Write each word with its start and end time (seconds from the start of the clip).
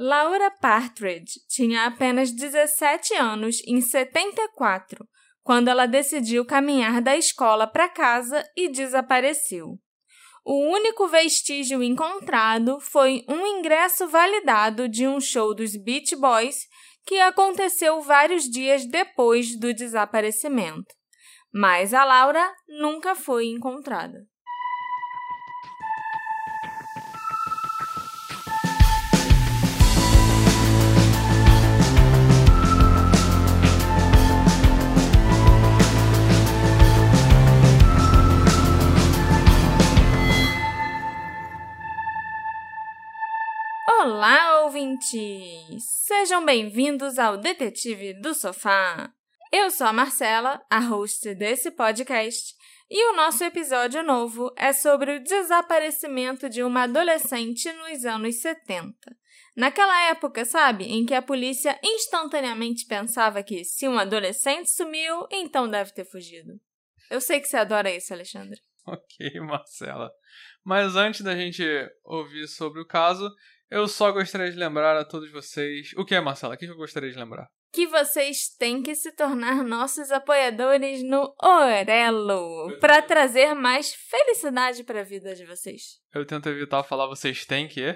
Laura 0.00 0.48
Partridge 0.48 1.40
tinha 1.48 1.84
apenas 1.84 2.30
17 2.30 3.14
anos 3.14 3.60
em 3.66 3.80
74, 3.80 5.04
quando 5.42 5.66
ela 5.66 5.86
decidiu 5.86 6.44
caminhar 6.44 7.02
da 7.02 7.16
escola 7.16 7.66
para 7.66 7.88
casa 7.88 8.48
e 8.56 8.68
desapareceu. 8.68 9.76
O 10.44 10.72
único 10.72 11.08
vestígio 11.08 11.82
encontrado 11.82 12.78
foi 12.78 13.24
um 13.28 13.44
ingresso 13.44 14.06
validado 14.06 14.88
de 14.88 15.04
um 15.04 15.20
show 15.20 15.52
dos 15.52 15.74
Beach 15.74 16.14
Boys 16.14 16.68
que 17.04 17.18
aconteceu 17.18 18.00
vários 18.00 18.44
dias 18.44 18.86
depois 18.86 19.58
do 19.58 19.74
desaparecimento. 19.74 20.94
Mas 21.52 21.92
a 21.92 22.04
Laura 22.04 22.48
nunca 22.68 23.16
foi 23.16 23.46
encontrada. 23.46 24.24
Olá, 44.10 44.62
ouvintes! 44.62 45.84
Sejam 46.06 46.42
bem-vindos 46.42 47.18
ao 47.18 47.36
Detetive 47.36 48.14
do 48.14 48.32
Sofá. 48.32 49.12
Eu 49.52 49.70
sou 49.70 49.86
a 49.86 49.92
Marcela, 49.92 50.64
a 50.70 50.78
host 50.78 51.34
desse 51.34 51.70
podcast, 51.70 52.54
e 52.88 53.10
o 53.10 53.14
nosso 53.14 53.44
episódio 53.44 54.02
novo 54.02 54.50
é 54.56 54.72
sobre 54.72 55.14
o 55.14 55.22
desaparecimento 55.22 56.48
de 56.48 56.62
uma 56.62 56.84
adolescente 56.84 57.70
nos 57.70 58.06
anos 58.06 58.40
70. 58.40 58.96
Naquela 59.54 60.08
época, 60.08 60.42
sabe, 60.46 60.86
em 60.86 61.04
que 61.04 61.12
a 61.12 61.20
polícia 61.20 61.78
instantaneamente 61.84 62.86
pensava 62.86 63.42
que 63.42 63.62
se 63.62 63.86
um 63.86 63.98
adolescente 63.98 64.70
sumiu, 64.70 65.26
então 65.30 65.68
deve 65.68 65.92
ter 65.92 66.06
fugido. 66.06 66.54
Eu 67.10 67.20
sei 67.20 67.40
que 67.40 67.46
você 67.46 67.58
adora 67.58 67.94
isso, 67.94 68.14
Alexandre. 68.14 68.58
Ok, 68.86 69.38
Marcela. 69.40 70.10
Mas 70.64 70.96
antes 70.96 71.20
da 71.20 71.36
gente 71.36 71.62
ouvir 72.02 72.48
sobre 72.48 72.80
o 72.80 72.86
caso, 72.86 73.30
eu 73.70 73.86
só 73.86 74.10
gostaria 74.12 74.50
de 74.50 74.56
lembrar 74.56 74.96
a 74.96 75.04
todos 75.04 75.30
vocês. 75.30 75.92
O 75.96 76.04
que 76.04 76.14
é, 76.14 76.20
Marcela? 76.20 76.54
O 76.54 76.58
que 76.58 76.66
eu 76.66 76.76
gostaria 76.76 77.10
de 77.10 77.18
lembrar? 77.18 77.48
Que 77.72 77.86
vocês 77.86 78.48
têm 78.58 78.82
que 78.82 78.94
se 78.94 79.12
tornar 79.12 79.62
nossos 79.62 80.10
apoiadores 80.10 81.02
no 81.02 81.34
Orelo 81.42 82.78
para 82.80 83.02
trazer 83.02 83.54
mais 83.54 83.92
felicidade 83.94 84.84
para 84.84 85.00
a 85.00 85.04
vida 85.04 85.34
de 85.34 85.44
vocês. 85.44 85.98
Eu 86.14 86.26
tento 86.26 86.48
evitar 86.48 86.82
falar 86.82 87.06
vocês 87.06 87.44
têm 87.44 87.68
que, 87.68 87.94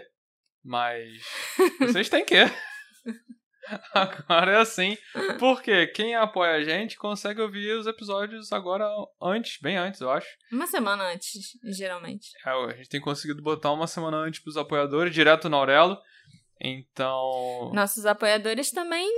mas 0.62 1.22
vocês 1.80 2.08
têm 2.08 2.24
que. 2.24 2.36
Agora 3.94 4.52
é 4.52 4.56
assim, 4.58 4.96
porque 5.38 5.86
quem 5.88 6.14
apoia 6.14 6.56
a 6.56 6.64
gente 6.64 6.96
consegue 6.96 7.40
ouvir 7.40 7.72
os 7.78 7.86
episódios 7.86 8.52
agora 8.52 8.86
antes, 9.20 9.58
bem 9.60 9.76
antes, 9.76 10.00
eu 10.00 10.10
acho. 10.10 10.28
Uma 10.50 10.66
semana 10.66 11.04
antes, 11.04 11.32
geralmente. 11.64 12.30
É, 12.44 12.50
a 12.50 12.76
gente 12.76 12.88
tem 12.88 13.00
conseguido 13.00 13.42
botar 13.42 13.72
uma 13.72 13.86
semana 13.86 14.16
antes 14.16 14.42
pros 14.42 14.56
apoiadores, 14.56 15.14
direto 15.14 15.48
no 15.48 15.56
Aurelo. 15.56 15.96
Então. 16.60 17.70
Nossos 17.72 18.06
apoiadores 18.06 18.70
também 18.70 19.08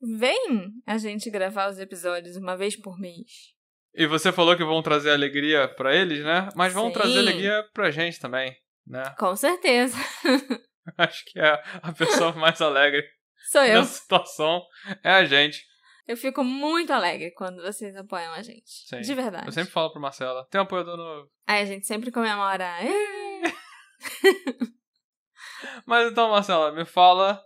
veem 0.00 0.72
a 0.86 0.98
gente 0.98 1.30
gravar 1.30 1.70
os 1.70 1.78
episódios 1.78 2.36
uma 2.36 2.56
vez 2.56 2.76
por 2.76 2.98
mês. 2.98 3.52
E 3.94 4.06
você 4.06 4.32
falou 4.32 4.56
que 4.56 4.64
vão 4.64 4.82
trazer 4.82 5.10
alegria 5.10 5.68
para 5.68 5.94
eles, 5.94 6.24
né? 6.24 6.48
Mas 6.56 6.72
vão 6.72 6.88
Sim. 6.88 6.94
trazer 6.94 7.18
alegria 7.18 7.68
pra 7.74 7.90
gente 7.90 8.18
também, 8.18 8.56
né? 8.86 9.14
Com 9.18 9.36
certeza. 9.36 9.96
Acho 10.98 11.24
que 11.26 11.38
é 11.38 11.62
a 11.82 11.92
pessoa 11.92 12.32
mais 12.32 12.60
alegre 12.60 13.04
Sou 13.50 13.62
eu. 13.62 13.80
da 13.80 13.86
situação 13.86 14.62
é 15.02 15.10
a 15.10 15.24
gente. 15.24 15.64
Eu 16.06 16.16
fico 16.16 16.42
muito 16.42 16.92
alegre 16.92 17.30
quando 17.32 17.62
vocês 17.62 17.94
apoiam 17.96 18.32
a 18.32 18.42
gente. 18.42 18.64
Sim. 18.66 19.00
De 19.00 19.14
verdade. 19.14 19.46
Eu 19.46 19.52
sempre 19.52 19.72
falo 19.72 19.92
pro 19.92 20.00
Marcela, 20.00 20.46
tem 20.50 20.60
um 20.60 20.64
apoiador 20.64 20.96
novo. 20.96 21.30
Aí 21.46 21.62
a 21.62 21.66
gente 21.66 21.86
sempre 21.86 22.10
comemora. 22.10 22.68
Mas 25.86 26.10
então, 26.10 26.30
Marcela, 26.30 26.72
me 26.72 26.84
fala 26.84 27.40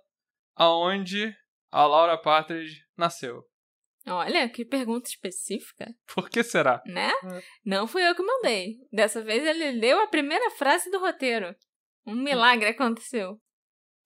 aonde 0.54 1.34
a 1.70 1.86
Laura 1.86 2.16
Partridge 2.16 2.82
nasceu. 2.96 3.42
Olha, 4.08 4.48
que 4.48 4.64
pergunta 4.64 5.08
específica, 5.08 5.92
Por 6.14 6.30
que 6.30 6.42
será? 6.44 6.80
né? 6.86 7.10
É. 7.10 7.42
Não 7.64 7.88
fui 7.88 8.08
eu 8.08 8.14
que 8.14 8.22
mandei. 8.22 8.76
Dessa 8.92 9.22
vez 9.22 9.44
ele 9.44 9.80
leu 9.80 10.00
a 10.00 10.06
primeira 10.06 10.48
frase 10.52 10.90
do 10.90 11.00
roteiro. 11.00 11.54
Um 12.06 12.14
milagre 12.14 12.68
aconteceu. 12.68 13.40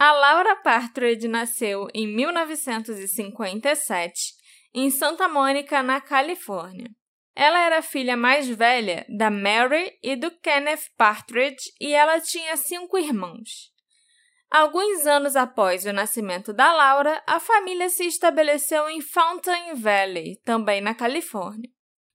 A 0.03 0.13
Laura 0.13 0.57
Partridge 0.57 1.29
nasceu 1.29 1.87
em 1.93 2.07
1957 2.07 4.33
em 4.73 4.91
Santa 4.91 5.29
Mônica, 5.29 5.83
na 5.83 6.01
Califórnia. 6.01 6.89
Ela 7.37 7.61
era 7.61 7.81
a 7.81 7.83
filha 7.83 8.17
mais 8.17 8.49
velha 8.49 9.05
da 9.11 9.31
Mary 9.31 9.93
e 10.03 10.17
do 10.17 10.31
Kenneth 10.31 10.89
Partridge 10.97 11.71
e 11.79 11.93
ela 11.93 12.19
tinha 12.19 12.57
cinco 12.57 12.97
irmãos. 12.97 13.71
Alguns 14.51 15.05
anos 15.05 15.37
após 15.37 15.85
o 15.85 15.93
nascimento 15.93 16.55
da 16.55 16.73
Laura, 16.73 17.23
a 17.27 17.39
família 17.39 17.91
se 17.91 18.07
estabeleceu 18.07 18.89
em 18.89 19.03
Fountain 19.03 19.75
Valley, 19.75 20.41
também 20.47 20.81
na 20.81 20.95
Califórnia. 20.95 21.69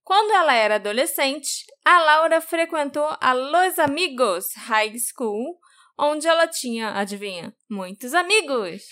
Quando 0.04 0.32
ela 0.32 0.56
era 0.56 0.78
adolescente, 0.78 1.68
a 1.86 2.00
Laura 2.00 2.42
frequentou 2.42 3.16
a 3.22 3.34
Los 3.34 3.78
Amigos 3.78 4.48
High 4.56 4.98
School, 4.98 5.60
onde 5.98 6.28
ela 6.28 6.48
tinha, 6.48 6.92
adivinha, 6.92 7.56
muitos 7.70 8.14
amigos. 8.14 8.84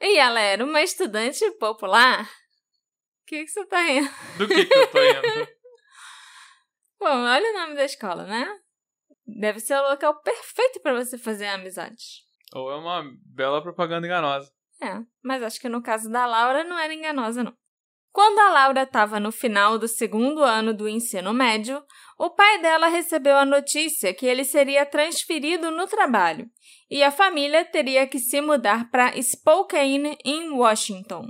E 0.00 0.18
ela 0.18 0.40
era 0.40 0.64
uma 0.64 0.82
estudante 0.82 1.50
popular. 1.52 2.24
O 2.24 3.26
que, 3.26 3.44
que 3.44 3.50
você 3.50 3.66
tá 3.66 3.82
rindo? 3.82 4.08
Do 4.38 4.48
que 4.48 4.64
que 4.64 4.74
eu 4.74 4.90
tô 4.90 4.98
indo? 5.02 5.48
Bom, 6.98 7.24
olha 7.24 7.50
o 7.50 7.60
nome 7.60 7.74
da 7.74 7.84
escola, 7.84 8.24
né? 8.24 8.48
Deve 9.26 9.60
ser 9.60 9.74
o 9.74 9.90
local 9.90 10.20
perfeito 10.22 10.80
para 10.80 10.94
você 10.94 11.18
fazer 11.18 11.46
amizades. 11.48 12.24
Ou 12.54 12.70
é 12.70 12.76
uma 12.76 13.04
bela 13.24 13.62
propaganda 13.62 14.06
enganosa. 14.06 14.50
É, 14.82 15.00
mas 15.22 15.42
acho 15.42 15.60
que 15.60 15.68
no 15.68 15.82
caso 15.82 16.10
da 16.10 16.24
Laura 16.26 16.64
não 16.64 16.78
era 16.78 16.94
enganosa, 16.94 17.42
não. 17.42 17.54
Quando 18.18 18.40
a 18.40 18.50
Laura 18.50 18.82
estava 18.82 19.20
no 19.20 19.30
final 19.30 19.78
do 19.78 19.86
segundo 19.86 20.42
ano 20.42 20.74
do 20.74 20.88
ensino 20.88 21.32
médio, 21.32 21.80
o 22.18 22.28
pai 22.28 22.60
dela 22.60 22.88
recebeu 22.88 23.36
a 23.36 23.44
notícia 23.44 24.12
que 24.12 24.26
ele 24.26 24.42
seria 24.42 24.84
transferido 24.84 25.70
no 25.70 25.86
trabalho 25.86 26.50
e 26.90 27.00
a 27.00 27.12
família 27.12 27.64
teria 27.64 28.08
que 28.08 28.18
se 28.18 28.40
mudar 28.40 28.90
para 28.90 29.12
Spokane, 29.22 30.18
em 30.24 30.50
Washington. 30.50 31.28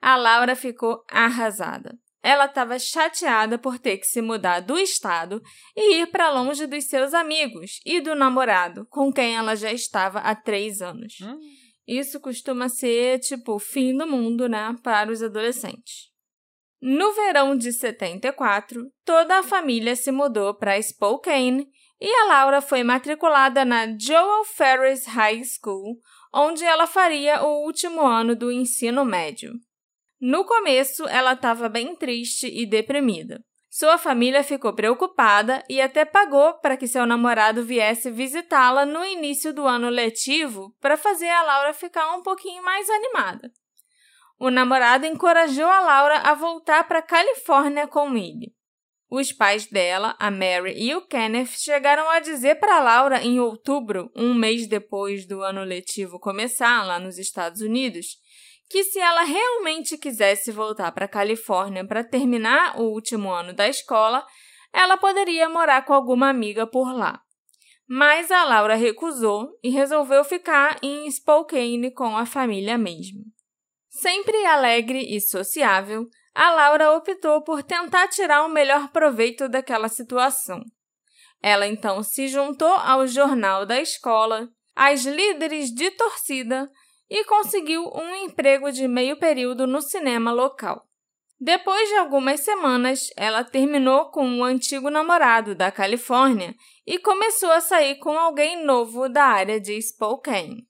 A 0.00 0.16
Laura 0.16 0.56
ficou 0.56 1.04
arrasada. 1.08 1.96
Ela 2.20 2.46
estava 2.46 2.80
chateada 2.80 3.56
por 3.56 3.78
ter 3.78 3.98
que 3.98 4.06
se 4.06 4.20
mudar 4.20 4.58
do 4.58 4.76
estado 4.76 5.40
e 5.76 6.00
ir 6.00 6.08
para 6.08 6.32
longe 6.32 6.66
dos 6.66 6.82
seus 6.86 7.14
amigos 7.14 7.78
e 7.86 8.00
do 8.00 8.16
namorado, 8.16 8.88
com 8.90 9.12
quem 9.12 9.36
ela 9.36 9.54
já 9.54 9.70
estava 9.70 10.18
há 10.18 10.34
três 10.34 10.82
anos. 10.82 11.14
Hum. 11.22 11.38
Isso 11.86 12.20
costuma 12.20 12.68
ser, 12.68 13.18
tipo, 13.18 13.54
o 13.54 13.58
fim 13.58 13.96
do 13.96 14.06
mundo, 14.06 14.48
né, 14.48 14.76
para 14.82 15.10
os 15.10 15.22
adolescentes. 15.22 16.10
No 16.80 17.12
verão 17.12 17.56
de 17.56 17.72
74, 17.72 18.90
toda 19.04 19.38
a 19.38 19.42
família 19.42 19.94
se 19.94 20.10
mudou 20.10 20.52
para 20.54 20.80
Spokane 20.82 21.68
e 22.00 22.12
a 22.12 22.24
Laura 22.24 22.60
foi 22.60 22.82
matriculada 22.82 23.64
na 23.64 23.86
Joel 23.96 24.44
Ferris 24.44 25.06
High 25.06 25.42
School, 25.44 26.00
onde 26.34 26.64
ela 26.64 26.88
faria 26.88 27.44
o 27.44 27.64
último 27.64 28.00
ano 28.00 28.34
do 28.34 28.50
ensino 28.50 29.04
médio. 29.04 29.52
No 30.20 30.44
começo, 30.44 31.06
ela 31.06 31.34
estava 31.34 31.68
bem 31.68 31.94
triste 31.94 32.48
e 32.48 32.66
deprimida. 32.66 33.40
Sua 33.74 33.96
família 33.96 34.44
ficou 34.44 34.74
preocupada 34.74 35.64
e 35.66 35.80
até 35.80 36.04
pagou 36.04 36.52
para 36.58 36.76
que 36.76 36.86
seu 36.86 37.06
namorado 37.06 37.64
viesse 37.64 38.10
visitá-la 38.10 38.84
no 38.84 39.02
início 39.02 39.50
do 39.50 39.66
ano 39.66 39.88
letivo 39.88 40.76
para 40.78 40.94
fazer 40.94 41.30
a 41.30 41.42
Laura 41.42 41.72
ficar 41.72 42.14
um 42.14 42.22
pouquinho 42.22 42.62
mais 42.62 42.86
animada. 42.90 43.50
O 44.38 44.50
namorado 44.50 45.06
encorajou 45.06 45.64
a 45.64 45.80
Laura 45.80 46.18
a 46.18 46.34
voltar 46.34 46.86
para 46.86 46.98
a 46.98 47.02
Califórnia 47.02 47.86
com 47.86 48.14
ele. 48.14 48.54
Os 49.10 49.32
pais 49.32 49.66
dela, 49.66 50.14
a 50.18 50.30
Mary 50.30 50.74
e 50.76 50.94
o 50.94 51.06
Kenneth, 51.06 51.56
chegaram 51.56 52.10
a 52.10 52.20
dizer 52.20 52.56
para 52.56 52.78
Laura 52.78 53.22
em 53.22 53.40
outubro, 53.40 54.12
um 54.14 54.34
mês 54.34 54.66
depois 54.66 55.26
do 55.26 55.42
ano 55.42 55.64
letivo 55.64 56.20
começar 56.20 56.86
lá 56.86 56.98
nos 56.98 57.16
Estados 57.16 57.62
Unidos, 57.62 58.18
que 58.72 58.84
se 58.84 58.98
ela 58.98 59.22
realmente 59.22 59.98
quisesse 59.98 60.50
voltar 60.50 60.90
para 60.92 61.04
a 61.04 61.08
Califórnia 61.08 61.86
para 61.86 62.02
terminar 62.02 62.80
o 62.80 62.84
último 62.84 63.30
ano 63.30 63.52
da 63.52 63.68
escola, 63.68 64.26
ela 64.72 64.96
poderia 64.96 65.46
morar 65.46 65.84
com 65.84 65.92
alguma 65.92 66.30
amiga 66.30 66.66
por 66.66 66.90
lá. 66.90 67.20
Mas 67.86 68.30
a 68.30 68.44
Laura 68.44 68.74
recusou 68.74 69.50
e 69.62 69.68
resolveu 69.68 70.24
ficar 70.24 70.78
em 70.82 71.10
Spokane 71.10 71.92
com 71.92 72.16
a 72.16 72.24
família 72.24 72.78
mesmo. 72.78 73.20
Sempre 73.90 74.42
alegre 74.46 75.14
e 75.14 75.20
sociável, 75.20 76.08
a 76.34 76.50
Laura 76.52 76.92
optou 76.92 77.42
por 77.42 77.62
tentar 77.62 78.08
tirar 78.08 78.42
o 78.46 78.48
melhor 78.48 78.88
proveito 78.88 79.50
daquela 79.50 79.90
situação. 79.90 80.62
Ela 81.42 81.66
então 81.66 82.02
se 82.02 82.26
juntou 82.26 82.72
ao 82.72 83.06
jornal 83.06 83.66
da 83.66 83.78
escola, 83.78 84.48
as 84.74 85.04
líderes 85.04 85.68
de 85.74 85.90
torcida 85.90 86.70
e 87.12 87.26
conseguiu 87.26 87.90
um 87.94 88.14
emprego 88.24 88.72
de 88.72 88.88
meio 88.88 89.18
período 89.18 89.66
no 89.66 89.82
cinema 89.82 90.32
local. 90.32 90.88
Depois 91.38 91.86
de 91.90 91.96
algumas 91.96 92.40
semanas, 92.40 93.10
ela 93.18 93.44
terminou 93.44 94.10
com 94.10 94.26
um 94.26 94.42
antigo 94.42 94.88
namorado 94.88 95.54
da 95.54 95.70
Califórnia 95.70 96.54
e 96.86 96.98
começou 96.98 97.52
a 97.52 97.60
sair 97.60 97.96
com 97.96 98.18
alguém 98.18 98.64
novo 98.64 99.10
da 99.10 99.24
área 99.24 99.60
de 99.60 99.78
Spokane. 99.82 100.66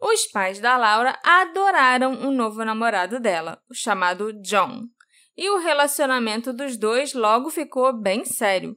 Os 0.00 0.28
pais 0.28 0.60
da 0.60 0.76
Laura 0.76 1.18
adoraram 1.24 2.12
o 2.28 2.30
novo 2.30 2.64
namorado 2.64 3.18
dela, 3.18 3.60
o 3.68 3.74
chamado 3.74 4.32
John, 4.34 4.82
e 5.36 5.50
o 5.50 5.58
relacionamento 5.58 6.52
dos 6.52 6.76
dois 6.76 7.12
logo 7.12 7.50
ficou 7.50 7.92
bem 7.92 8.24
sério. 8.24 8.76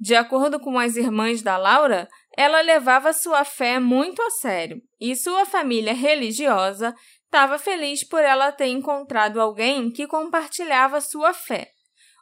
De 0.00 0.16
acordo 0.16 0.58
com 0.58 0.80
as 0.80 0.96
irmãs 0.96 1.42
da 1.42 1.56
Laura, 1.56 2.08
ela 2.36 2.60
levava 2.60 3.12
sua 3.12 3.44
fé 3.44 3.78
muito 3.78 4.20
a 4.22 4.30
sério 4.30 4.82
e 5.00 5.14
sua 5.14 5.46
família 5.46 5.94
religiosa 5.94 6.94
estava 7.24 7.58
feliz 7.58 8.02
por 8.04 8.20
ela 8.20 8.52
ter 8.52 8.66
encontrado 8.66 9.40
alguém 9.40 9.90
que 9.90 10.06
compartilhava 10.06 11.00
sua 11.00 11.32
fé, 11.32 11.70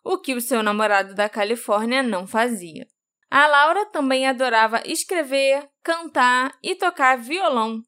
o 0.05 0.19
que 0.19 0.35
o 0.35 0.41
seu 0.41 0.62
namorado 0.62 1.14
da 1.14 1.29
Califórnia 1.29 2.03
não 2.03 2.26
fazia. 2.26 2.87
A 3.31 3.47
Laura 3.47 3.87
também 3.87 4.26
adorava 4.26 4.82
escrever, 4.85 5.69
cantar 5.82 6.55
e 6.62 6.75
tocar 6.75 7.17
violão. 7.17 7.81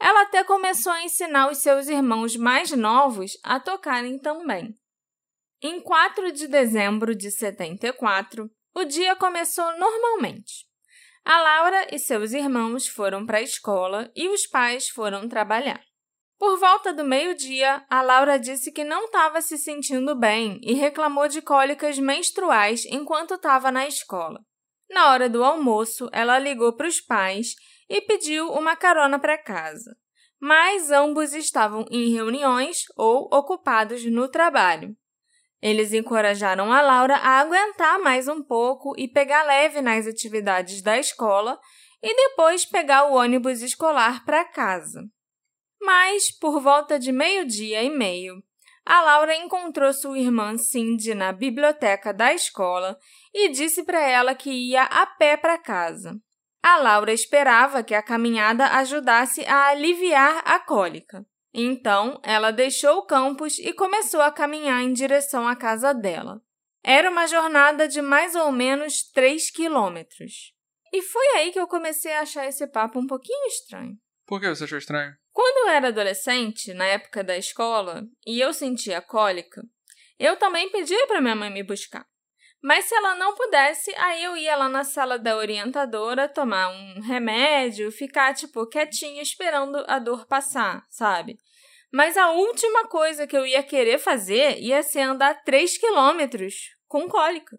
Ela 0.00 0.22
até 0.22 0.42
começou 0.42 0.92
a 0.92 1.04
ensinar 1.04 1.50
os 1.50 1.58
seus 1.58 1.86
irmãos 1.88 2.34
mais 2.34 2.72
novos 2.72 3.32
a 3.44 3.60
tocarem 3.60 4.18
também. 4.18 4.74
Em 5.62 5.80
4 5.80 6.32
de 6.32 6.48
dezembro 6.48 7.14
de 7.14 7.30
74, 7.30 8.50
o 8.74 8.84
dia 8.84 9.14
começou 9.14 9.76
normalmente. 9.78 10.69
A 11.24 11.40
Laura 11.40 11.86
e 11.94 11.98
seus 11.98 12.32
irmãos 12.32 12.88
foram 12.88 13.26
para 13.26 13.38
a 13.38 13.42
escola 13.42 14.10
e 14.16 14.28
os 14.28 14.46
pais 14.46 14.88
foram 14.88 15.28
trabalhar. 15.28 15.80
Por 16.38 16.58
volta 16.58 16.92
do 16.92 17.04
meio-dia, 17.04 17.84
a 17.90 18.00
Laura 18.00 18.38
disse 18.38 18.72
que 18.72 18.82
não 18.82 19.04
estava 19.04 19.42
se 19.42 19.58
sentindo 19.58 20.14
bem 20.14 20.58
e 20.62 20.72
reclamou 20.72 21.28
de 21.28 21.42
cólicas 21.42 21.98
menstruais 21.98 22.86
enquanto 22.86 23.34
estava 23.34 23.70
na 23.70 23.86
escola. 23.86 24.40
Na 24.88 25.12
hora 25.12 25.28
do 25.28 25.44
almoço, 25.44 26.08
ela 26.12 26.38
ligou 26.38 26.72
para 26.72 26.88
os 26.88 27.00
pais 27.00 27.54
e 27.88 28.00
pediu 28.00 28.50
uma 28.52 28.74
carona 28.74 29.18
para 29.18 29.36
casa, 29.36 29.94
mas 30.40 30.90
ambos 30.90 31.34
estavam 31.34 31.84
em 31.90 32.10
reuniões 32.10 32.84
ou 32.96 33.28
ocupados 33.30 34.04
no 34.06 34.26
trabalho. 34.26 34.96
Eles 35.62 35.92
encorajaram 35.92 36.72
a 36.72 36.80
Laura 36.80 37.16
a 37.16 37.40
aguentar 37.40 37.98
mais 37.98 38.28
um 38.28 38.42
pouco 38.42 38.94
e 38.96 39.06
pegar 39.06 39.42
leve 39.42 39.82
nas 39.82 40.06
atividades 40.06 40.80
da 40.80 40.98
escola 40.98 41.58
e 42.02 42.14
depois 42.16 42.64
pegar 42.64 43.04
o 43.04 43.14
ônibus 43.14 43.60
escolar 43.60 44.24
para 44.24 44.44
casa. 44.44 45.02
Mas, 45.80 46.30
por 46.30 46.60
volta 46.60 46.98
de 46.98 47.12
meio-dia 47.12 47.82
e 47.82 47.90
meio, 47.90 48.42
a 48.84 49.02
Laura 49.02 49.36
encontrou 49.36 49.92
sua 49.92 50.18
irmã 50.18 50.56
Cindy 50.56 51.14
na 51.14 51.32
biblioteca 51.32 52.12
da 52.12 52.32
escola 52.32 52.96
e 53.32 53.50
disse 53.50 53.84
para 53.84 54.00
ela 54.00 54.34
que 54.34 54.50
ia 54.50 54.84
a 54.84 55.06
pé 55.06 55.36
para 55.36 55.58
casa. 55.58 56.14
A 56.62 56.76
Laura 56.78 57.12
esperava 57.12 57.82
que 57.82 57.94
a 57.94 58.02
caminhada 58.02 58.66
ajudasse 58.66 59.44
a 59.46 59.68
aliviar 59.68 60.42
a 60.44 60.58
cólica. 60.58 61.24
Então, 61.52 62.20
ela 62.22 62.50
deixou 62.50 62.98
o 62.98 63.06
campus 63.06 63.58
e 63.58 63.72
começou 63.72 64.20
a 64.20 64.30
caminhar 64.30 64.82
em 64.82 64.92
direção 64.92 65.46
à 65.46 65.56
casa 65.56 65.92
dela. 65.92 66.40
Era 66.82 67.10
uma 67.10 67.26
jornada 67.26 67.88
de 67.88 68.00
mais 68.00 68.34
ou 68.34 68.52
menos 68.52 69.02
3 69.10 69.50
quilômetros. 69.50 70.54
E 70.92 71.02
foi 71.02 71.26
aí 71.36 71.52
que 71.52 71.60
eu 71.60 71.66
comecei 71.66 72.12
a 72.12 72.22
achar 72.22 72.46
esse 72.46 72.66
papo 72.66 72.98
um 72.98 73.06
pouquinho 73.06 73.46
estranho. 73.46 73.96
Por 74.26 74.40
que 74.40 74.48
você 74.48 74.64
achou 74.64 74.78
estranho? 74.78 75.14
Quando 75.32 75.68
eu 75.68 75.74
era 75.74 75.88
adolescente, 75.88 76.72
na 76.72 76.86
época 76.86 77.22
da 77.22 77.36
escola, 77.36 78.04
e 78.26 78.40
eu 78.40 78.52
sentia 78.52 79.00
cólica, 79.00 79.62
eu 80.18 80.36
também 80.36 80.70
pedia 80.70 81.06
para 81.06 81.20
minha 81.20 81.36
mãe 81.36 81.50
me 81.50 81.62
buscar. 81.62 82.06
Mas 82.62 82.84
se 82.84 82.94
ela 82.94 83.14
não 83.14 83.34
pudesse, 83.34 83.94
aí 83.96 84.22
eu 84.22 84.36
ia 84.36 84.54
lá 84.54 84.68
na 84.68 84.84
sala 84.84 85.18
da 85.18 85.36
orientadora 85.36 86.28
tomar 86.28 86.68
um 86.68 87.00
remédio, 87.00 87.90
ficar, 87.90 88.34
tipo, 88.34 88.66
quietinha 88.66 89.22
esperando 89.22 89.82
a 89.88 89.98
dor 89.98 90.26
passar, 90.26 90.84
sabe? 90.88 91.38
Mas 91.90 92.16
a 92.16 92.30
última 92.30 92.86
coisa 92.86 93.26
que 93.26 93.36
eu 93.36 93.46
ia 93.46 93.62
querer 93.62 93.98
fazer 93.98 94.58
ia 94.58 94.82
ser 94.82 95.00
andar 95.00 95.42
3 95.42 95.78
quilômetros 95.78 96.76
com 96.86 97.08
cólica. 97.08 97.58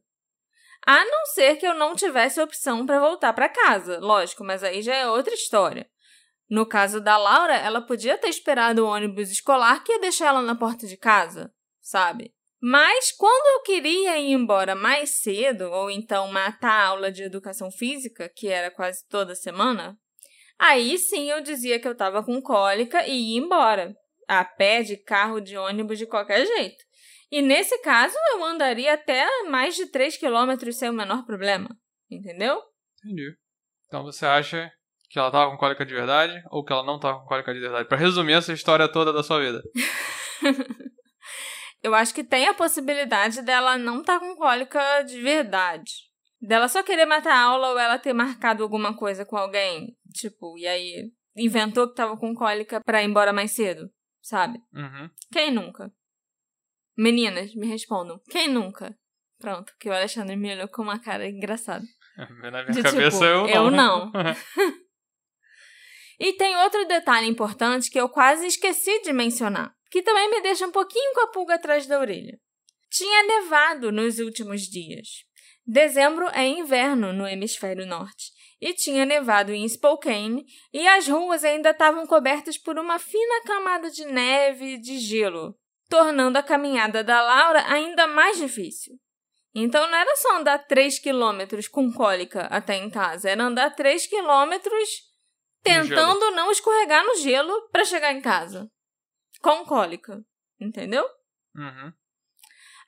A 0.85 1.03
não 1.03 1.25
ser 1.27 1.57
que 1.57 1.65
eu 1.65 1.73
não 1.73 1.95
tivesse 1.95 2.41
opção 2.41 2.85
para 2.85 2.99
voltar 2.99 3.33
para 3.33 3.49
casa, 3.49 3.99
lógico, 3.99 4.43
mas 4.43 4.63
aí 4.63 4.81
já 4.81 4.95
é 4.95 5.07
outra 5.07 5.33
história. 5.33 5.89
No 6.49 6.65
caso 6.65 6.99
da 6.99 7.17
Laura, 7.17 7.55
ela 7.55 7.81
podia 7.81 8.17
ter 8.17 8.29
esperado 8.29 8.83
o 8.83 8.87
ônibus 8.87 9.31
escolar 9.31 9.83
que 9.83 9.91
ia 9.91 9.99
deixar 9.99 10.27
ela 10.27 10.41
na 10.41 10.55
porta 10.55 10.85
de 10.85 10.97
casa, 10.97 11.53
sabe? 11.79 12.33
Mas 12.61 13.11
quando 13.11 13.57
eu 13.57 13.63
queria 13.63 14.19
ir 14.19 14.33
embora 14.33 14.75
mais 14.75 15.21
cedo, 15.21 15.71
ou 15.71 15.89
então 15.89 16.31
matar 16.31 16.71
a 16.71 16.87
aula 16.89 17.11
de 17.11 17.23
educação 17.23 17.71
física, 17.71 18.29
que 18.29 18.47
era 18.47 18.69
quase 18.69 18.99
toda 19.09 19.33
semana, 19.33 19.97
aí 20.59 20.95
sim 20.99 21.31
eu 21.31 21.41
dizia 21.41 21.79
que 21.79 21.87
eu 21.87 21.93
estava 21.93 22.23
com 22.23 22.39
cólica 22.39 23.07
e 23.07 23.33
ia 23.33 23.39
embora, 23.39 23.95
a 24.27 24.45
pé, 24.45 24.83
de 24.83 24.95
carro, 24.95 25.41
de 25.41 25.57
ônibus, 25.57 25.97
de 25.97 26.05
qualquer 26.05 26.45
jeito. 26.45 26.83
E 27.31 27.41
nesse 27.41 27.79
caso 27.79 28.15
eu 28.33 28.43
andaria 28.43 28.93
até 28.93 29.25
mais 29.49 29.75
de 29.75 29.87
3 29.87 30.17
quilômetros 30.17 30.77
sem 30.77 30.89
o 30.89 30.93
menor 30.93 31.25
problema, 31.25 31.69
entendeu? 32.11 32.61
Entendi. 33.03 33.35
Então 33.87 34.03
você 34.03 34.25
acha 34.25 34.71
que 35.09 35.17
ela 35.17 35.29
estava 35.29 35.49
com 35.49 35.57
cólica 35.57 35.83
de 35.83 35.93
verdade 35.95 36.43
ou 36.51 36.63
que 36.63 36.71
ela 36.71 36.83
não 36.83 36.97
estava 36.97 37.19
com 37.21 37.25
cólica 37.25 37.53
de 37.53 37.59
verdade? 37.59 37.89
Para 37.89 37.97
resumir 37.97 38.33
essa 38.33 38.53
história 38.53 38.87
toda 38.87 39.11
da 39.11 39.23
sua 39.23 39.39
vida. 39.39 39.63
eu 41.83 41.95
acho 41.95 42.13
que 42.13 42.23
tem 42.23 42.47
a 42.47 42.53
possibilidade 42.53 43.41
dela 43.41 43.77
não 43.77 44.01
estar 44.01 44.19
tá 44.19 44.25
com 44.25 44.35
cólica 44.35 45.01
de 45.03 45.19
verdade. 45.21 46.09
Dela 46.39 46.67
só 46.67 46.83
querer 46.83 47.05
matar 47.05 47.33
a 47.33 47.41
aula 47.41 47.69
ou 47.71 47.79
ela 47.79 47.99
ter 47.99 48.13
marcado 48.13 48.63
alguma 48.63 48.95
coisa 48.95 49.25
com 49.25 49.37
alguém. 49.37 49.95
Tipo, 50.13 50.57
e 50.57 50.67
aí 50.67 51.11
inventou 51.35 51.87
que 51.87 51.95
tava 51.95 52.17
com 52.17 52.33
cólica 52.33 52.81
pra 52.83 53.01
ir 53.01 53.07
embora 53.07 53.33
mais 53.33 53.51
cedo, 53.51 53.89
sabe? 54.21 54.59
Uhum. 54.73 55.09
Quem 55.31 55.51
nunca? 55.51 55.91
Meninas, 56.97 57.55
me 57.55 57.67
respondam. 57.67 58.19
Quem 58.29 58.47
nunca? 58.47 58.95
Pronto, 59.39 59.73
que 59.79 59.89
o 59.89 59.93
Alexandre 59.93 60.35
me 60.35 60.53
olhou 60.53 60.67
com 60.67 60.83
uma 60.83 60.99
cara 60.99 61.27
engraçada. 61.27 61.85
Na 62.17 62.63
minha 62.63 62.65
De, 62.65 62.83
cabeça 62.83 63.17
tipo, 63.17 63.23
eu 63.23 63.47
não. 63.47 63.65
Eu 63.65 63.71
não. 63.71 64.11
e 66.19 66.33
tem 66.33 66.55
outro 66.57 66.85
detalhe 66.87 67.27
importante 67.27 67.89
que 67.89 67.99
eu 67.99 68.09
quase 68.09 68.45
esqueci 68.45 69.01
de 69.01 69.13
mencionar 69.13 69.73
que 69.91 70.01
também 70.01 70.29
me 70.31 70.41
deixa 70.41 70.65
um 70.65 70.71
pouquinho 70.71 71.13
com 71.13 71.21
a 71.21 71.27
pulga 71.27 71.55
atrás 71.55 71.85
da 71.85 71.99
orelha. 71.99 72.39
Tinha 72.89 73.23
nevado 73.23 73.91
nos 73.91 74.19
últimos 74.19 74.61
dias. 74.61 75.25
Dezembro 75.67 76.27
é 76.29 76.47
inverno 76.47 77.11
no 77.11 77.27
hemisfério 77.27 77.85
norte 77.85 78.31
e 78.59 78.73
tinha 78.73 79.05
nevado 79.05 79.51
em 79.51 79.67
Spokane 79.67 80.45
e 80.73 80.87
as 80.87 81.07
ruas 81.07 81.43
ainda 81.43 81.71
estavam 81.71 82.07
cobertas 82.07 82.57
por 82.57 82.79
uma 82.79 82.97
fina 82.97 83.43
camada 83.45 83.91
de 83.91 84.05
neve 84.05 84.75
e 84.75 84.77
de 84.79 84.97
gelo, 84.97 85.55
tornando 85.89 86.37
a 86.37 86.43
caminhada 86.43 87.03
da 87.03 87.21
Laura 87.21 87.63
ainda 87.67 88.07
mais 88.07 88.37
difícil. 88.37 88.95
Então 89.53 89.85
não 89.87 89.97
era 89.97 90.15
só 90.15 90.37
andar 90.37 90.59
3 90.59 90.99
quilômetros 90.99 91.67
com 91.67 91.91
cólica 91.91 92.43
até 92.45 92.75
em 92.75 92.89
casa, 92.89 93.29
era 93.29 93.43
andar 93.43 93.75
3 93.75 94.07
quilômetros 94.07 94.89
tentando 95.61 96.31
não 96.31 96.49
escorregar 96.49 97.05
no 97.05 97.17
gelo 97.17 97.69
para 97.71 97.83
chegar 97.83 98.13
em 98.13 98.21
casa 98.21 98.71
com 99.41 99.65
cólica, 99.65 100.23
entendeu? 100.59 101.05
Uhum. 101.55 101.93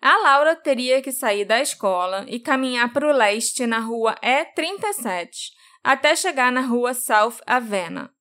A 0.01 0.17
Laura 0.17 0.55
teria 0.55 1.01
que 1.01 1.11
sair 1.11 1.45
da 1.45 1.61
escola 1.61 2.25
e 2.27 2.39
caminhar 2.39 2.91
para 2.91 3.07
o 3.07 3.11
leste 3.11 3.65
na 3.65 3.79
rua 3.79 4.15
E37 4.21 5.51
até 5.83 6.15
chegar 6.15 6.51
na 6.51 6.61
rua 6.61 6.93
South 6.93 7.37
Avena. 7.45 8.13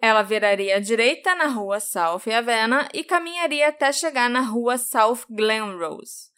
Ela 0.00 0.22
viraria 0.22 0.76
à 0.76 0.80
direita 0.80 1.34
na 1.34 1.46
rua 1.46 1.78
South 1.78 2.22
Avena 2.32 2.88
e 2.94 3.04
caminharia 3.04 3.68
até 3.68 3.92
chegar 3.92 4.30
na 4.30 4.40
rua 4.40 4.78
South 4.78 5.20
Glenrose. 5.28 6.30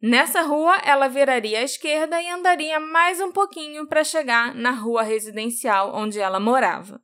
Nessa 0.00 0.42
rua, 0.42 0.76
ela 0.84 1.08
viraria 1.08 1.60
à 1.60 1.62
esquerda 1.62 2.20
e 2.20 2.28
andaria 2.28 2.78
mais 2.78 3.20
um 3.20 3.32
pouquinho 3.32 3.86
para 3.88 4.04
chegar 4.04 4.54
na 4.54 4.70
rua 4.70 5.02
residencial 5.02 5.92
onde 5.94 6.20
ela 6.20 6.38
morava. 6.38 7.00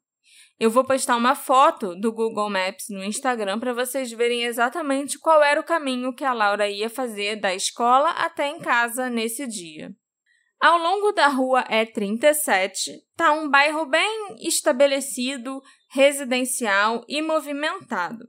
Eu 0.63 0.71
vou 0.71 0.85
postar 0.85 1.17
uma 1.17 1.35
foto 1.35 1.93
do 1.97 2.13
Google 2.13 2.49
Maps 2.49 2.85
no 2.89 3.03
Instagram 3.03 3.59
para 3.59 3.73
vocês 3.73 4.13
verem 4.13 4.45
exatamente 4.45 5.19
qual 5.19 5.43
era 5.43 5.61
o 5.61 5.65
caminho 5.65 6.15
que 6.15 6.25
a 6.25 6.33
Laura 6.33 6.69
ia 6.69 6.89
fazer 6.89 7.35
da 7.35 7.53
escola 7.53 8.11
até 8.11 8.47
em 8.47 8.61
casa 8.61 9.11
nesse 9.11 9.45
dia. 9.45 9.91
Ao 10.61 10.79
longo 10.79 11.11
da 11.11 11.27
rua 11.27 11.65
E37 11.65 12.93
está 13.11 13.33
um 13.33 13.51
bairro 13.51 13.87
bem 13.87 14.37
estabelecido, 14.39 15.61
residencial 15.91 17.05
e 17.09 17.21
movimentado. 17.21 18.25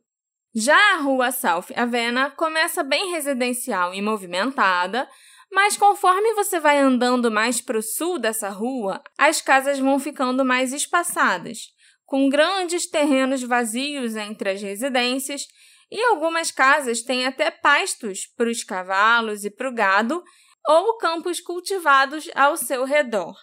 Já 0.56 0.96
a 0.96 1.02
rua 1.02 1.32
South 1.32 1.68
Avena 1.76 2.32
começa 2.32 2.82
bem 2.82 3.12
residencial 3.12 3.94
e 3.94 4.02
movimentada, 4.02 5.08
mas 5.52 5.78
conforme 5.78 6.34
você 6.34 6.60
vai 6.60 6.80
andando 6.80 7.30
mais 7.30 7.62
para 7.62 7.78
o 7.78 7.84
sul 7.84 8.18
dessa 8.18 8.50
rua, 8.50 9.04
as 9.20 9.40
casas 9.40 9.78
vão 9.78 10.00
ficando 10.00 10.44
mais 10.44 10.74
espaçadas 10.74 11.73
com 12.14 12.30
grandes 12.30 12.88
terrenos 12.88 13.42
vazios 13.42 14.16
entre 14.16 14.52
as 14.52 14.62
residências, 14.62 15.48
e 15.90 16.00
algumas 16.00 16.52
casas 16.52 17.02
têm 17.02 17.26
até 17.26 17.50
pastos 17.50 18.28
para 18.38 18.52
os 18.52 18.64
cavalos 18.64 19.44
e 19.44 19.50
para 19.50 19.68
o 19.68 19.74
gado, 19.74 20.24
ou 20.68 20.96
campos 21.00 21.40
cultivados 21.40 22.30
ao 22.36 22.56
seu 22.56 22.86
redor. 22.86 23.36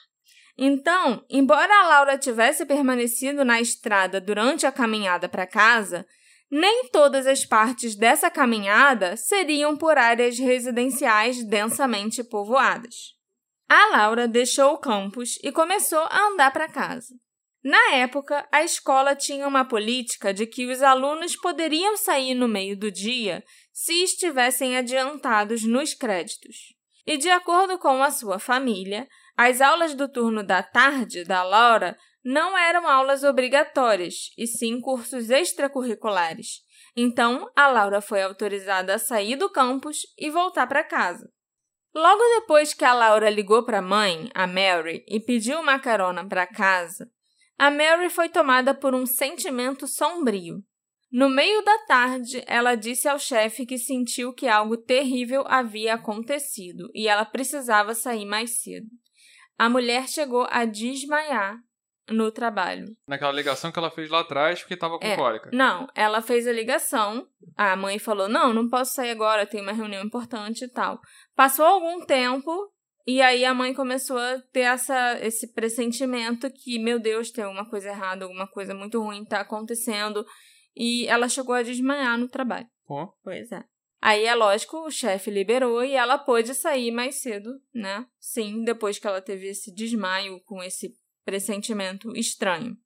Então, 0.56 1.20
embora 1.28 1.80
a 1.80 1.88
Laura 1.88 2.16
tivesse 2.16 2.64
permanecido 2.64 3.44
na 3.44 3.60
estrada 3.60 4.20
durante 4.20 4.64
a 4.64 4.70
caminhada 4.70 5.28
para 5.28 5.48
casa, 5.48 6.06
nem 6.48 6.90
todas 6.92 7.26
as 7.26 7.44
partes 7.44 7.96
dessa 7.96 8.30
caminhada 8.30 9.16
seriam 9.16 9.76
por 9.76 9.98
áreas 9.98 10.38
residenciais 10.38 11.44
densamente 11.44 12.22
povoadas. 12.22 13.16
A 13.68 13.96
Laura 13.96 14.28
deixou 14.28 14.74
o 14.74 14.78
campus 14.78 15.40
e 15.42 15.50
começou 15.50 16.06
a 16.08 16.28
andar 16.28 16.52
para 16.52 16.68
casa. 16.68 17.16
Na 17.62 17.92
época, 17.92 18.48
a 18.50 18.64
escola 18.64 19.14
tinha 19.14 19.46
uma 19.46 19.66
política 19.66 20.32
de 20.32 20.46
que 20.46 20.66
os 20.66 20.82
alunos 20.82 21.36
poderiam 21.36 21.96
sair 21.96 22.34
no 22.34 22.48
meio 22.48 22.76
do 22.76 22.90
dia 22.90 23.44
se 23.70 24.02
estivessem 24.02 24.78
adiantados 24.78 25.62
nos 25.64 25.92
créditos. 25.92 26.74
E, 27.06 27.18
de 27.18 27.28
acordo 27.28 27.78
com 27.78 28.02
a 28.02 28.10
sua 28.10 28.38
família, 28.38 29.06
as 29.36 29.60
aulas 29.60 29.94
do 29.94 30.08
turno 30.08 30.42
da 30.42 30.62
tarde 30.62 31.24
da 31.24 31.42
Laura 31.42 31.96
não 32.24 32.56
eram 32.56 32.86
aulas 32.86 33.24
obrigatórias, 33.24 34.30
e 34.36 34.46
sim 34.46 34.80
cursos 34.80 35.30
extracurriculares. 35.30 36.62
Então, 36.96 37.50
a 37.56 37.68
Laura 37.68 38.00
foi 38.00 38.22
autorizada 38.22 38.94
a 38.94 38.98
sair 38.98 39.36
do 39.36 39.50
campus 39.50 39.98
e 40.18 40.30
voltar 40.30 40.66
para 40.66 40.84
casa. 40.84 41.30
Logo 41.94 42.22
depois 42.40 42.72
que 42.72 42.84
a 42.84 42.94
Laura 42.94 43.28
ligou 43.28 43.64
para 43.64 43.78
a 43.78 43.82
mãe, 43.82 44.30
a 44.34 44.46
Mary, 44.46 45.04
e 45.08 45.18
pediu 45.18 45.60
uma 45.60 45.78
carona 45.78 46.26
para 46.26 46.46
casa, 46.46 47.10
a 47.60 47.70
Mary 47.70 48.08
foi 48.08 48.30
tomada 48.30 48.72
por 48.72 48.94
um 48.94 49.04
sentimento 49.04 49.86
sombrio. 49.86 50.64
No 51.12 51.28
meio 51.28 51.62
da 51.62 51.76
tarde, 51.86 52.42
ela 52.46 52.74
disse 52.74 53.06
ao 53.06 53.18
chefe 53.18 53.66
que 53.66 53.76
sentiu 53.76 54.32
que 54.32 54.48
algo 54.48 54.78
terrível 54.78 55.44
havia 55.46 55.92
acontecido 55.92 56.88
e 56.94 57.06
ela 57.06 57.26
precisava 57.26 57.92
sair 57.92 58.24
mais 58.24 58.62
cedo. 58.62 58.86
A 59.58 59.68
mulher 59.68 60.08
chegou 60.08 60.46
a 60.48 60.64
desmaiar 60.64 61.58
no 62.08 62.32
trabalho. 62.32 62.86
Naquela 63.06 63.30
ligação 63.32 63.70
que 63.70 63.78
ela 63.78 63.90
fez 63.90 64.08
lá 64.08 64.20
atrás 64.20 64.60
porque 64.60 64.72
estava 64.72 64.98
com 64.98 65.06
É, 65.06 65.14
cólica. 65.14 65.50
Não, 65.52 65.86
ela 65.94 66.22
fez 66.22 66.46
a 66.46 66.52
ligação. 66.52 67.28
A 67.58 67.76
mãe 67.76 67.98
falou: 67.98 68.26
Não, 68.26 68.54
não 68.54 68.70
posso 68.70 68.94
sair 68.94 69.10
agora, 69.10 69.44
tem 69.44 69.60
uma 69.60 69.72
reunião 69.72 70.02
importante 70.02 70.64
e 70.64 70.68
tal. 70.68 70.98
Passou 71.36 71.66
algum 71.66 72.06
tempo 72.06 72.72
e 73.16 73.22
aí 73.22 73.44
a 73.44 73.54
mãe 73.54 73.74
começou 73.74 74.18
a 74.18 74.38
ter 74.52 74.60
essa, 74.60 75.18
esse 75.20 75.52
pressentimento 75.52 76.50
que, 76.50 76.78
meu 76.78 76.98
Deus, 76.98 77.30
tem 77.30 77.42
alguma 77.42 77.68
coisa 77.68 77.88
errada, 77.88 78.24
alguma 78.24 78.46
coisa 78.46 78.74
muito 78.74 79.00
ruim 79.02 79.24
tá 79.24 79.40
acontecendo. 79.40 80.24
E 80.76 81.06
ela 81.08 81.28
chegou 81.28 81.54
a 81.54 81.62
desmaiar 81.62 82.18
no 82.18 82.28
trabalho. 82.28 82.68
Pois 83.24 83.50
é. 83.50 83.64
Aí 84.00 84.24
é 84.24 84.34
lógico, 84.34 84.78
o 84.78 84.90
chefe 84.90 85.30
liberou 85.30 85.84
e 85.84 85.92
ela 85.92 86.18
pôde 86.18 86.54
sair 86.54 86.90
mais 86.90 87.16
cedo, 87.16 87.50
né? 87.74 88.06
Sim, 88.18 88.64
depois 88.64 88.98
que 88.98 89.06
ela 89.06 89.20
teve 89.20 89.48
esse 89.48 89.74
desmaio 89.74 90.40
com 90.44 90.62
esse 90.62 90.94
pressentimento 91.24 92.16
estranho. 92.16 92.76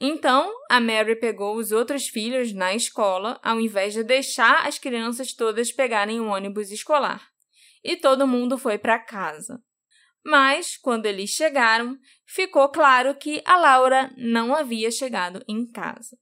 Então, 0.00 0.50
a 0.70 0.80
Mary 0.80 1.14
pegou 1.14 1.56
os 1.56 1.70
outros 1.70 2.08
filhos 2.08 2.52
na 2.52 2.74
escola, 2.74 3.38
ao 3.42 3.60
invés 3.60 3.92
de 3.92 4.02
deixar 4.02 4.66
as 4.66 4.78
crianças 4.78 5.34
todas 5.34 5.70
pegarem 5.70 6.20
um 6.20 6.30
ônibus 6.30 6.70
escolar. 6.70 7.30
E 7.82 7.96
todo 7.96 8.26
mundo 8.26 8.58
foi 8.58 8.78
para 8.78 8.98
casa. 8.98 9.62
Mas, 10.24 10.76
quando 10.76 11.06
eles 11.06 11.30
chegaram, 11.30 11.98
ficou 12.26 12.68
claro 12.68 13.14
que 13.14 13.42
a 13.44 13.56
Laura 13.56 14.12
não 14.16 14.54
havia 14.54 14.90
chegado 14.90 15.42
em 15.48 15.66
casa. 15.66 16.16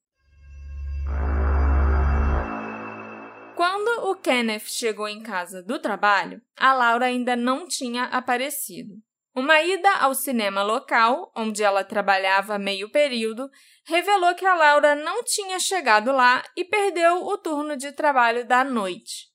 Quando 3.57 4.09
o 4.09 4.15
Kenneth 4.15 4.67
chegou 4.67 5.09
em 5.09 5.21
casa 5.21 5.61
do 5.61 5.81
trabalho, 5.81 6.41
a 6.57 6.73
Laura 6.73 7.07
ainda 7.07 7.35
não 7.35 7.67
tinha 7.67 8.05
aparecido. 8.05 8.95
Uma 9.35 9.61
ida 9.63 9.91
ao 9.99 10.15
cinema 10.15 10.63
local, 10.63 11.33
onde 11.37 11.63
ela 11.63 11.85
trabalhava 11.85 12.59
meio 12.59 12.91
período, 12.91 13.49
revelou 13.85 14.35
que 14.35 14.47
a 14.47 14.55
Laura 14.55 14.95
não 14.95 15.25
tinha 15.25 15.59
chegado 15.59 16.13
lá 16.13 16.43
e 16.57 16.65
perdeu 16.65 17.25
o 17.25 17.37
turno 17.37 17.77
de 17.77 17.93
trabalho 17.93 18.47
da 18.47 18.63
noite. 18.63 19.28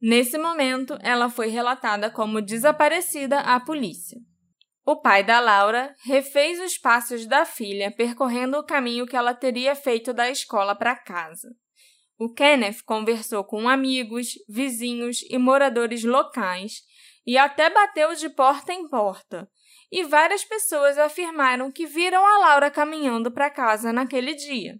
Nesse 0.00 0.38
momento, 0.38 0.96
ela 1.02 1.28
foi 1.28 1.48
relatada 1.48 2.10
como 2.10 2.40
desaparecida 2.40 3.40
à 3.40 3.60
polícia. 3.60 4.18
O 4.84 4.96
pai 4.96 5.22
da 5.22 5.40
Laura 5.40 5.94
refez 6.04 6.58
os 6.58 6.78
passos 6.78 7.26
da 7.26 7.44
filha, 7.44 7.90
percorrendo 7.94 8.58
o 8.58 8.64
caminho 8.64 9.06
que 9.06 9.14
ela 9.14 9.34
teria 9.34 9.74
feito 9.74 10.14
da 10.14 10.30
escola 10.30 10.74
para 10.74 10.96
casa. 10.96 11.50
O 12.18 12.32
Kenneth 12.32 12.82
conversou 12.84 13.44
com 13.44 13.68
amigos, 13.68 14.34
vizinhos 14.48 15.22
e 15.28 15.38
moradores 15.38 16.02
locais 16.02 16.82
e 17.26 17.36
até 17.36 17.68
bateu 17.70 18.14
de 18.14 18.28
porta 18.30 18.72
em 18.72 18.88
porta. 18.88 19.48
E 19.92 20.04
várias 20.04 20.44
pessoas 20.44 20.96
afirmaram 20.98 21.70
que 21.70 21.86
viram 21.86 22.24
a 22.24 22.38
Laura 22.38 22.70
caminhando 22.70 23.30
para 23.30 23.50
casa 23.50 23.92
naquele 23.92 24.34
dia. 24.34 24.74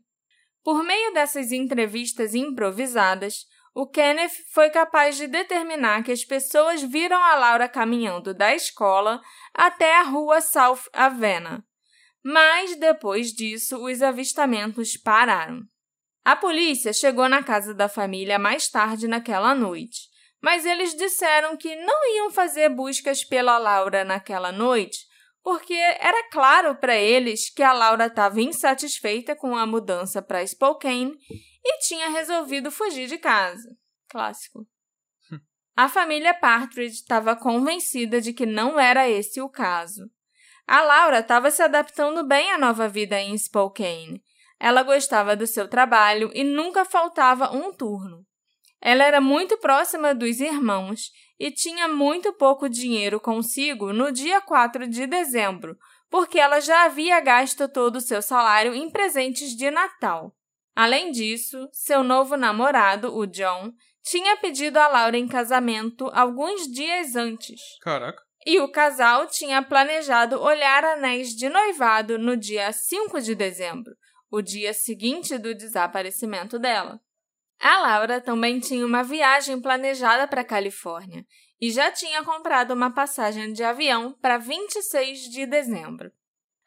Por 0.63 0.83
meio 0.83 1.13
dessas 1.13 1.53
entrevistas 1.53 2.35
improvisadas, 2.35 3.47
o 3.75 3.87
Kenneth 3.87 4.33
foi 4.53 4.71
capaz 4.71 5.17
de 5.17 5.27
determinar 5.27 6.03
que 6.03 6.13
as 6.13 6.25
pessoas 6.25 6.83
viram 6.83 7.23
a 7.23 7.37
Laura 7.37 7.69
caminhando 7.69 8.35
da 8.35 8.55
escola 8.55 9.21
até 9.55 9.97
a 9.97 10.03
rua 10.03 10.41
South 10.41 10.83
Avena. 10.93 11.65
Mas 12.23 12.77
depois 12.77 13.29
disso, 13.33 13.77
os 13.85 14.03
avistamentos 14.03 14.97
pararam. 14.97 15.63
A 16.25 16.37
polícia 16.37 16.93
chegou 16.93 17.29
na 17.29 17.43
casa 17.43 17.73
da 17.73 17.89
família 17.89 18.39
mais 18.39 18.69
tarde 18.69 19.09
naquela 19.09 19.55
noite, 19.55 20.09
mas 20.43 20.67
eles 20.67 20.95
disseram 20.95 21.57
que 21.57 21.75
não 21.77 22.17
iam 22.17 22.31
fazer 22.31 22.69
buscas 22.69 23.25
pela 23.25 23.57
Laura 23.57 24.05
naquela 24.05 24.53
noite 24.53 25.10
porque 25.43 25.75
era 25.75 26.29
claro 26.31 26.77
para 26.77 26.97
eles 26.97 27.51
que 27.51 27.63
a 27.63 27.73
Laura 27.73 28.07
estava 28.07 28.41
insatisfeita 28.41 29.35
com 29.35 29.57
a 29.57 29.67
mudança 29.67 30.21
para 30.21 30.47
Spokane 30.47 31.17
e 31.65 31.79
tinha 31.87 32.09
resolvido 32.11 32.71
fugir 32.71 33.07
de 33.07 33.19
casa. 33.19 33.69
Clássico. 34.09 34.67
A 35.77 35.89
família 35.89 36.35
Partridge 36.35 36.97
estava 36.97 37.35
convencida 37.35 38.21
de 38.21 38.33
que 38.33 38.45
não 38.45 38.79
era 38.79 39.09
esse 39.09 39.41
o 39.41 39.49
caso. 39.49 40.11
A 40.67 40.83
Laura 40.83 41.21
estava 41.21 41.51
se 41.51 41.63
adaptando 41.63 42.27
bem 42.27 42.53
à 42.53 42.59
nova 42.59 42.87
vida 42.89 43.19
em 43.21 43.37
Spokane. 43.37 44.23
Ela 44.59 44.83
gostava 44.83 45.35
do 45.35 45.47
seu 45.47 45.67
trabalho 45.67 46.31
e 46.35 46.45
nunca 46.45 46.85
faltava 46.85 47.51
um 47.51 47.73
turno. 47.73 48.27
Ela 48.81 49.05
era 49.05 49.21
muito 49.21 49.57
próxima 49.59 50.15
dos 50.15 50.39
irmãos 50.39 51.11
e 51.41 51.51
tinha 51.51 51.89
muito 51.89 52.35
pouco 52.35 52.69
dinheiro 52.69 53.19
consigo 53.19 53.95
no 53.95 54.13
dia 54.13 54.43
4 54.43 54.87
de 54.87 55.07
dezembro, 55.07 55.75
porque 56.11 56.39
ela 56.39 56.61
já 56.61 56.85
havia 56.85 57.19
gasto 57.19 57.67
todo 57.67 57.97
o 57.97 58.01
seu 58.01 58.21
salário 58.21 58.75
em 58.75 58.91
presentes 58.91 59.57
de 59.57 59.71
Natal. 59.71 60.37
Além 60.77 61.11
disso, 61.11 61.67
seu 61.73 62.03
novo 62.03 62.37
namorado, 62.37 63.17
o 63.17 63.27
John, 63.27 63.73
tinha 64.03 64.37
pedido 64.37 64.77
a 64.77 64.87
Laura 64.87 65.17
em 65.17 65.27
casamento 65.27 66.11
alguns 66.13 66.71
dias 66.71 67.17
antes. 67.17 67.59
Caraca. 67.81 68.23
E 68.47 68.61
o 68.61 68.71
casal 68.71 69.27
tinha 69.27 69.63
planejado 69.63 70.41
olhar 70.41 70.85
anéis 70.85 71.31
de 71.31 71.49
noivado 71.49 72.19
no 72.19 72.37
dia 72.37 72.71
5 72.71 73.19
de 73.21 73.35
dezembro, 73.35 73.95
o 74.31 74.43
dia 74.43 74.75
seguinte 74.75 75.39
do 75.39 75.55
desaparecimento 75.55 76.59
dela. 76.59 77.01
A 77.61 77.79
Laura 77.83 78.21
também 78.23 78.59
tinha 78.59 78.87
uma 78.87 79.03
viagem 79.03 79.61
planejada 79.61 80.27
para 80.27 80.41
a 80.41 80.45
Califórnia 80.45 81.27
e 81.61 81.71
já 81.71 81.93
tinha 81.93 82.25
comprado 82.25 82.73
uma 82.73 82.91
passagem 82.91 83.53
de 83.53 83.63
avião 83.63 84.17
para 84.23 84.39
26 84.39 85.31
de 85.31 85.45
dezembro. 85.45 86.11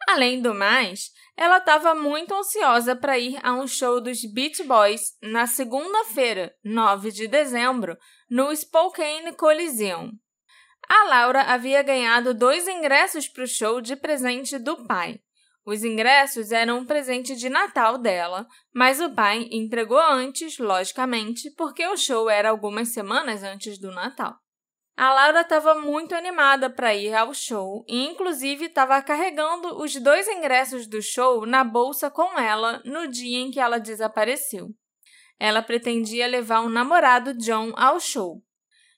Além 0.07 0.39
do 0.39 0.53
mais, 0.53 1.09
ela 1.35 1.57
estava 1.57 1.95
muito 1.95 2.33
ansiosa 2.35 2.95
para 2.95 3.17
ir 3.17 3.39
a 3.41 3.53
um 3.53 3.67
show 3.67 3.99
dos 3.99 4.23
Beach 4.23 4.61
Boys 4.63 5.17
na 5.21 5.47
segunda-feira, 5.47 6.53
9 6.63 7.11
de 7.11 7.27
dezembro, 7.27 7.97
no 8.29 8.55
Spokane 8.55 9.33
Coliseum. 9.33 10.11
A 10.87 11.05
Laura 11.05 11.41
havia 11.41 11.81
ganhado 11.81 12.33
dois 12.33 12.67
ingressos 12.67 13.27
para 13.27 13.45
o 13.45 13.47
show 13.47 13.81
de 13.81 13.95
presente 13.95 14.59
do 14.59 14.85
pai. 14.85 15.19
Os 15.65 15.83
ingressos 15.83 16.51
eram 16.51 16.79
um 16.79 16.85
presente 16.85 17.35
de 17.35 17.49
Natal 17.49 17.97
dela, 17.97 18.45
mas 18.73 18.99
o 18.99 19.13
pai 19.13 19.47
entregou 19.49 19.99
antes, 19.99 20.57
logicamente, 20.57 21.49
porque 21.51 21.87
o 21.87 21.95
show 21.95 22.29
era 22.29 22.49
algumas 22.49 22.89
semanas 22.89 23.43
antes 23.43 23.79
do 23.79 23.89
Natal. 23.89 24.35
A 24.95 25.11
Laura 25.11 25.41
estava 25.41 25.73
muito 25.73 26.13
animada 26.13 26.69
para 26.69 26.93
ir 26.93 27.15
ao 27.15 27.33
show 27.33 27.83
e, 27.87 28.05
inclusive, 28.05 28.65
estava 28.65 29.01
carregando 29.01 29.81
os 29.81 29.95
dois 29.95 30.27
ingressos 30.27 30.85
do 30.85 31.01
show 31.01 31.45
na 31.45 31.63
bolsa 31.63 32.11
com 32.11 32.37
ela 32.37 32.81
no 32.85 33.07
dia 33.07 33.39
em 33.39 33.49
que 33.49 33.59
ela 33.59 33.79
desapareceu. 33.79 34.69
Ela 35.39 35.63
pretendia 35.63 36.27
levar 36.27 36.59
o 36.59 36.69
namorado 36.69 37.33
John 37.33 37.73
ao 37.75 37.99
show. 37.99 38.43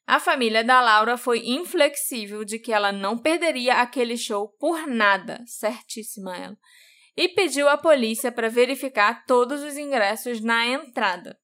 A 0.07 0.19
família 0.19 0.63
da 0.63 0.81
Laura 0.81 1.17
foi 1.17 1.39
inflexível 1.47 2.45
de 2.45 2.59
que 2.59 2.71
ela 2.71 2.91
não 2.91 3.17
perderia 3.17 3.75
aquele 3.75 4.15
show 4.15 4.50
por 4.59 4.85
nada, 4.85 5.43
certíssima 5.47 6.35
ela. 6.38 6.57
e 7.17 7.29
pediu 7.29 7.69
à 7.69 7.77
polícia 7.77 8.29
para 8.29 8.50
verificar 8.50 9.25
todos 9.25 9.63
os 9.63 9.77
ingressos 9.77 10.41
na 10.41 10.67
entrada. 10.67 11.39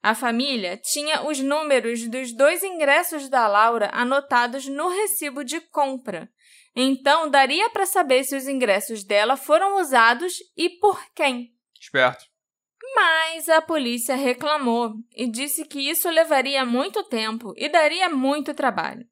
A 0.00 0.14
família 0.14 0.76
tinha 0.76 1.26
os 1.26 1.40
números 1.40 2.06
dos 2.06 2.32
dois 2.32 2.62
ingressos 2.62 3.28
da 3.28 3.48
Laura 3.48 3.90
anotados 3.92 4.66
no 4.66 4.88
recibo 4.88 5.42
de 5.42 5.60
compra. 5.60 6.30
Então, 6.74 7.28
daria 7.28 7.68
para 7.70 7.84
saber 7.84 8.22
se 8.22 8.36
os 8.36 8.46
ingressos 8.46 9.02
dela 9.02 9.36
foram 9.36 9.80
usados 9.80 10.34
e 10.56 10.70
por 10.78 11.04
quem. 11.16 11.52
Esperto. 11.80 12.27
Mas 13.00 13.48
a 13.48 13.62
polícia 13.62 14.16
reclamou 14.16 14.92
e 15.14 15.30
disse 15.30 15.64
que 15.64 15.88
isso 15.88 16.10
levaria 16.10 16.66
muito 16.66 17.04
tempo 17.04 17.54
e 17.56 17.68
daria 17.68 18.08
muito 18.08 18.52
trabalho. 18.52 19.06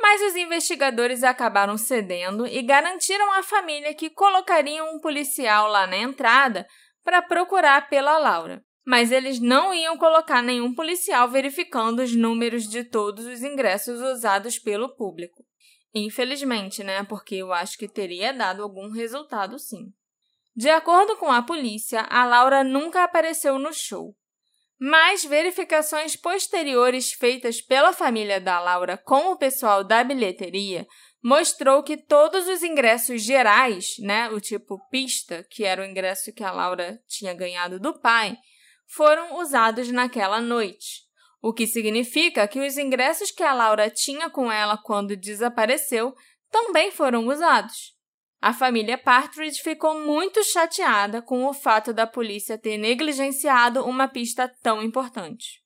Mas 0.00 0.22
os 0.22 0.36
investigadores 0.36 1.24
acabaram 1.24 1.76
cedendo 1.76 2.46
e 2.46 2.62
garantiram 2.62 3.32
à 3.32 3.42
família 3.42 3.92
que 3.94 4.10
colocariam 4.10 4.94
um 4.94 5.00
policial 5.00 5.66
lá 5.66 5.88
na 5.88 5.96
entrada 5.96 6.68
para 7.02 7.20
procurar 7.20 7.88
pela 7.88 8.16
Laura. 8.16 8.64
Mas 8.86 9.10
eles 9.10 9.40
não 9.40 9.74
iam 9.74 9.98
colocar 9.98 10.40
nenhum 10.40 10.72
policial 10.72 11.28
verificando 11.28 12.02
os 12.02 12.14
números 12.14 12.68
de 12.68 12.84
todos 12.84 13.26
os 13.26 13.42
ingressos 13.42 14.00
usados 14.00 14.56
pelo 14.56 14.94
público. 14.94 15.44
Infelizmente, 15.92 16.84
né? 16.84 17.02
Porque 17.02 17.34
eu 17.34 17.52
acho 17.52 17.76
que 17.76 17.88
teria 17.88 18.32
dado 18.32 18.62
algum 18.62 18.88
resultado 18.88 19.58
sim. 19.58 19.92
De 20.56 20.70
acordo 20.70 21.18
com 21.18 21.30
a 21.30 21.42
polícia, 21.42 22.00
a 22.08 22.24
Laura 22.24 22.64
nunca 22.64 23.04
apareceu 23.04 23.58
no 23.58 23.74
show. 23.74 24.16
Mas 24.80 25.22
verificações 25.22 26.16
posteriores 26.16 27.12
feitas 27.12 27.60
pela 27.60 27.92
família 27.92 28.40
da 28.40 28.58
Laura 28.58 28.96
com 28.96 29.32
o 29.32 29.36
pessoal 29.36 29.84
da 29.84 30.02
bilheteria 30.02 30.86
mostrou 31.22 31.82
que 31.82 31.96
todos 31.96 32.48
os 32.48 32.62
ingressos 32.62 33.22
gerais, 33.22 33.96
né, 33.98 34.30
o 34.30 34.40
tipo 34.40 34.78
pista, 34.90 35.44
que 35.50 35.64
era 35.64 35.82
o 35.82 35.84
ingresso 35.84 36.32
que 36.32 36.44
a 36.44 36.52
Laura 36.52 37.02
tinha 37.06 37.34
ganhado 37.34 37.78
do 37.78 37.98
pai, 37.98 38.38
foram 38.86 39.38
usados 39.38 39.90
naquela 39.90 40.40
noite. 40.40 41.02
O 41.42 41.52
que 41.52 41.66
significa 41.66 42.48
que 42.48 42.60
os 42.60 42.78
ingressos 42.78 43.30
que 43.30 43.42
a 43.42 43.52
Laura 43.52 43.90
tinha 43.90 44.30
com 44.30 44.50
ela 44.50 44.78
quando 44.78 45.16
desapareceu 45.16 46.14
também 46.50 46.90
foram 46.90 47.26
usados. 47.26 47.95
A 48.46 48.52
família 48.52 48.96
Partridge 48.96 49.60
ficou 49.60 49.98
muito 49.98 50.40
chateada 50.44 51.20
com 51.20 51.46
o 51.46 51.52
fato 51.52 51.92
da 51.92 52.06
polícia 52.06 52.56
ter 52.56 52.78
negligenciado 52.78 53.84
uma 53.84 54.06
pista 54.06 54.48
tão 54.62 54.80
importante. 54.80 55.60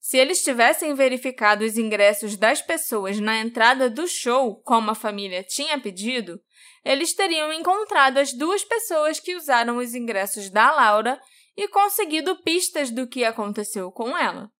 Se 0.00 0.18
eles 0.18 0.42
tivessem 0.42 0.92
verificado 0.92 1.64
os 1.64 1.78
ingressos 1.78 2.36
das 2.36 2.60
pessoas 2.60 3.20
na 3.20 3.38
entrada 3.38 3.88
do 3.88 4.08
show, 4.08 4.60
como 4.64 4.90
a 4.90 4.94
família 4.96 5.44
tinha 5.44 5.78
pedido, 5.78 6.40
eles 6.84 7.14
teriam 7.14 7.52
encontrado 7.52 8.18
as 8.18 8.32
duas 8.32 8.64
pessoas 8.64 9.20
que 9.20 9.36
usaram 9.36 9.76
os 9.76 9.94
ingressos 9.94 10.50
da 10.50 10.72
Laura 10.72 11.20
e 11.56 11.68
conseguido 11.68 12.42
pistas 12.42 12.90
do 12.90 13.06
que 13.06 13.24
aconteceu 13.24 13.92
com 13.92 14.18
ela. 14.18 14.50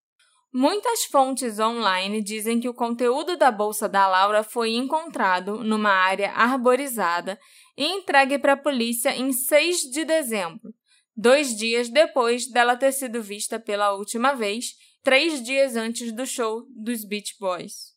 Muitas 0.58 1.04
fontes 1.04 1.58
online 1.58 2.22
dizem 2.22 2.58
que 2.58 2.66
o 2.66 2.72
conteúdo 2.72 3.36
da 3.36 3.50
bolsa 3.50 3.86
da 3.86 4.08
Laura 4.08 4.42
foi 4.42 4.70
encontrado 4.70 5.62
numa 5.62 5.90
área 5.90 6.32
arborizada 6.32 7.38
e 7.76 7.84
entregue 7.84 8.38
para 8.38 8.54
a 8.54 8.56
polícia 8.56 9.14
em 9.14 9.34
6 9.34 9.80
de 9.80 10.02
dezembro, 10.06 10.72
dois 11.14 11.54
dias 11.54 11.90
depois 11.90 12.50
dela 12.50 12.74
ter 12.74 12.92
sido 12.92 13.20
vista 13.20 13.60
pela 13.60 13.92
última 13.92 14.32
vez, 14.32 14.68
três 15.02 15.44
dias 15.44 15.76
antes 15.76 16.10
do 16.10 16.24
show 16.24 16.62
dos 16.74 17.04
Beach 17.04 17.36
Boys. 17.38 17.92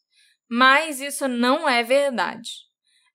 Mas 0.49 0.99
isso 0.99 1.29
não 1.29 1.69
é 1.69 1.81
verdade. 1.81 2.49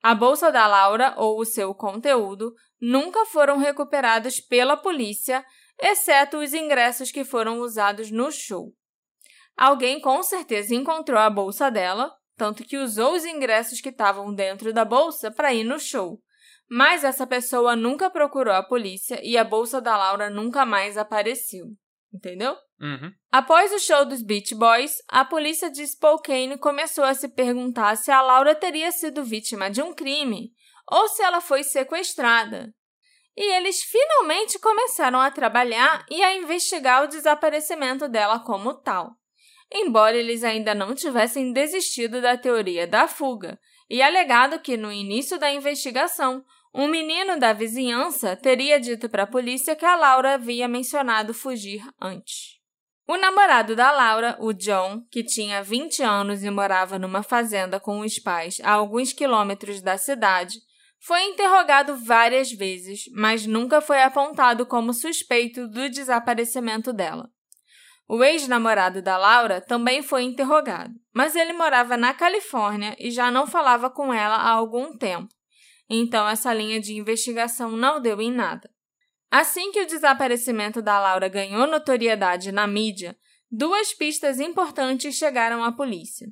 A 0.03 0.15
bolsa 0.15 0.51
da 0.51 0.67
Laura 0.67 1.17
ou 1.19 1.39
o 1.39 1.45
seu 1.45 1.75
conteúdo 1.75 2.55
nunca 2.81 3.27
foram 3.27 3.59
recuperados 3.59 4.41
pela 4.41 4.75
polícia, 4.75 5.45
exceto 5.79 6.39
os 6.39 6.55
ingressos 6.55 7.11
que 7.11 7.25
foram 7.25 7.61
usados 7.61 8.11
no 8.11 8.33
show. 8.33 8.75
Alguém 9.57 10.01
com 10.01 10.23
certeza 10.23 10.75
encontrou 10.75 11.19
a 11.19 11.31
bolsa 11.31 11.71
dela, 11.71 12.13
tanto 12.37 12.65
que 12.65 12.77
usou 12.77 13.15
os 13.15 13.25
ingressos 13.25 13.81
que 13.81 13.91
estavam 13.91 14.35
dentro 14.35 14.73
da 14.73 14.85
bolsa 14.85 15.31
para 15.31 15.55
ir 15.55 15.65
no 15.65 15.79
show. 15.79 16.21
Mas 16.69 17.05
essa 17.05 17.27
pessoa 17.27 17.77
nunca 17.77 18.11
procurou 18.11 18.55
a 18.55 18.63
polícia 18.63 19.21
e 19.23 19.39
a 19.39 19.45
bolsa 19.45 19.81
da 19.81 19.97
Laura 19.97 20.29
nunca 20.29 20.65
mais 20.65 20.97
apareceu. 20.97 21.67
Entendeu? 22.13 22.57
Uhum. 22.81 23.13
Após 23.31 23.73
o 23.73 23.79
show 23.79 24.05
dos 24.05 24.23
Beach 24.23 24.55
Boys, 24.55 24.97
a 25.09 25.25
polícia 25.25 25.71
de 25.71 25.87
Spokane 25.87 26.59
começou 26.59 27.05
a 27.05 27.15
se 27.15 27.29
perguntar 27.29 27.97
se 27.97 28.11
a 28.11 28.23
Laura 28.23 28.55
teria 28.55 28.91
sido 28.91 29.25
vítima 29.25 29.71
de 29.71 29.83
um 29.83 29.95
crime 29.95 30.53
ou 30.91 31.09
se 31.09 31.23
ela 31.23 31.41
foi 31.41 31.63
sequestrada. 31.63 32.75
E 33.37 33.57
eles 33.57 33.83
finalmente 33.83 34.59
começaram 34.59 35.21
a 35.21 35.31
trabalhar 35.31 36.05
e 36.11 36.23
a 36.23 36.37
investigar 36.37 37.05
o 37.05 37.09
desaparecimento 37.09 38.09
dela 38.09 38.39
como 38.41 38.75
tal 38.75 39.17
embora 39.75 40.17
eles 40.17 40.45
ainda 40.45 40.75
não 40.75 40.95
tivessem 40.95 41.53
desistido 41.53 42.23
da 42.23 42.39
teoria 42.39 42.87
da 42.87 43.09
fuga 43.09 43.59
e 43.91 44.01
alegado 44.01 44.61
que, 44.61 44.77
no 44.77 44.93
início 44.93 45.39
da 45.39 45.53
investigação, 45.53 46.45
um 46.73 46.89
menino 46.89 47.39
da 47.39 47.53
vizinhança 47.53 48.37
teria 48.37 48.81
dito 48.81 49.09
para 49.09 49.25
a 49.25 49.27
polícia 49.27 49.77
que 49.77 49.85
a 49.85 49.97
Laura 49.97 50.35
havia 50.35 50.67
mencionado 50.69 51.35
fugir 51.35 51.83
antes. 52.01 52.55
O 53.07 53.17
namorado 53.17 53.77
da 53.77 53.91
Laura, 53.91 54.37
o 54.41 54.53
John, 54.53 55.03
que 55.11 55.23
tinha 55.23 55.63
20 55.63 56.03
anos 56.03 56.43
e 56.43 56.51
morava 56.51 56.99
numa 56.99 57.23
fazenda 57.23 57.79
com 57.79 58.01
os 58.01 58.19
pais 58.19 58.61
a 58.63 58.73
alguns 58.73 59.13
quilômetros 59.13 59.83
da 59.83 59.99
cidade, 59.99 60.59
foi 60.99 61.23
interrogado 61.25 61.97
várias 61.97 62.51
vezes, 62.51 63.05
mas 63.13 63.45
nunca 63.45 63.83
foi 63.83 64.03
apontado 64.03 64.65
como 64.65 64.95
suspeito 64.95 65.69
do 65.69 65.91
desaparecimento 65.91 66.95
dela. 66.95 67.29
O 68.07 68.23
ex-namorado 68.23 69.01
da 69.01 69.17
Laura 69.17 69.61
também 69.61 70.03
foi 70.03 70.23
interrogado, 70.23 70.93
mas 71.13 71.35
ele 71.35 71.53
morava 71.53 71.97
na 71.97 72.13
Califórnia 72.13 72.95
e 72.99 73.11
já 73.11 73.31
não 73.31 73.47
falava 73.47 73.89
com 73.89 74.13
ela 74.13 74.37
há 74.37 74.51
algum 74.51 74.97
tempo. 74.97 75.33
Então 75.89 76.29
essa 76.29 76.53
linha 76.53 76.81
de 76.81 76.95
investigação 76.95 77.71
não 77.71 78.01
deu 78.01 78.21
em 78.21 78.31
nada. 78.31 78.71
Assim 79.31 79.73
que 79.73 79.81
o 79.81 79.87
desaparecimento 79.87 80.81
da 80.81 81.01
Laura 81.01 81.29
ganhou 81.29 81.67
notoriedade 81.67 82.53
na 82.53 82.67
mídia, 82.67 83.17
duas 83.51 83.93
pistas 83.93 84.39
importantes 84.39 85.17
chegaram 85.17 85.65
à 85.65 85.73
polícia. 85.73 86.29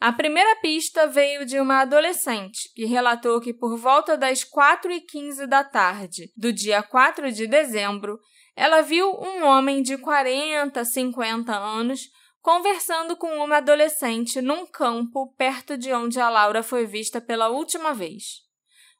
A 0.00 0.12
primeira 0.12 0.54
pista 0.60 1.08
veio 1.08 1.44
de 1.44 1.58
uma 1.58 1.80
adolescente 1.80 2.72
que 2.74 2.84
relatou 2.84 3.40
que 3.40 3.52
por 3.52 3.76
volta 3.76 4.16
das 4.16 4.44
4h15 4.44 5.46
da 5.46 5.64
tarde 5.64 6.30
do 6.36 6.52
dia 6.52 6.80
4 6.80 7.32
de 7.32 7.48
dezembro, 7.48 8.16
ela 8.58 8.80
viu 8.80 9.08
um 9.20 9.44
homem 9.44 9.82
de 9.82 9.96
40, 9.96 10.84
50 10.84 11.56
anos 11.56 12.10
conversando 12.40 13.16
com 13.16 13.38
uma 13.38 13.58
adolescente 13.58 14.42
num 14.42 14.66
campo 14.66 15.32
perto 15.36 15.78
de 15.78 15.92
onde 15.92 16.18
a 16.18 16.28
Laura 16.28 16.60
foi 16.60 16.84
vista 16.84 17.20
pela 17.20 17.50
última 17.50 17.94
vez. 17.94 18.40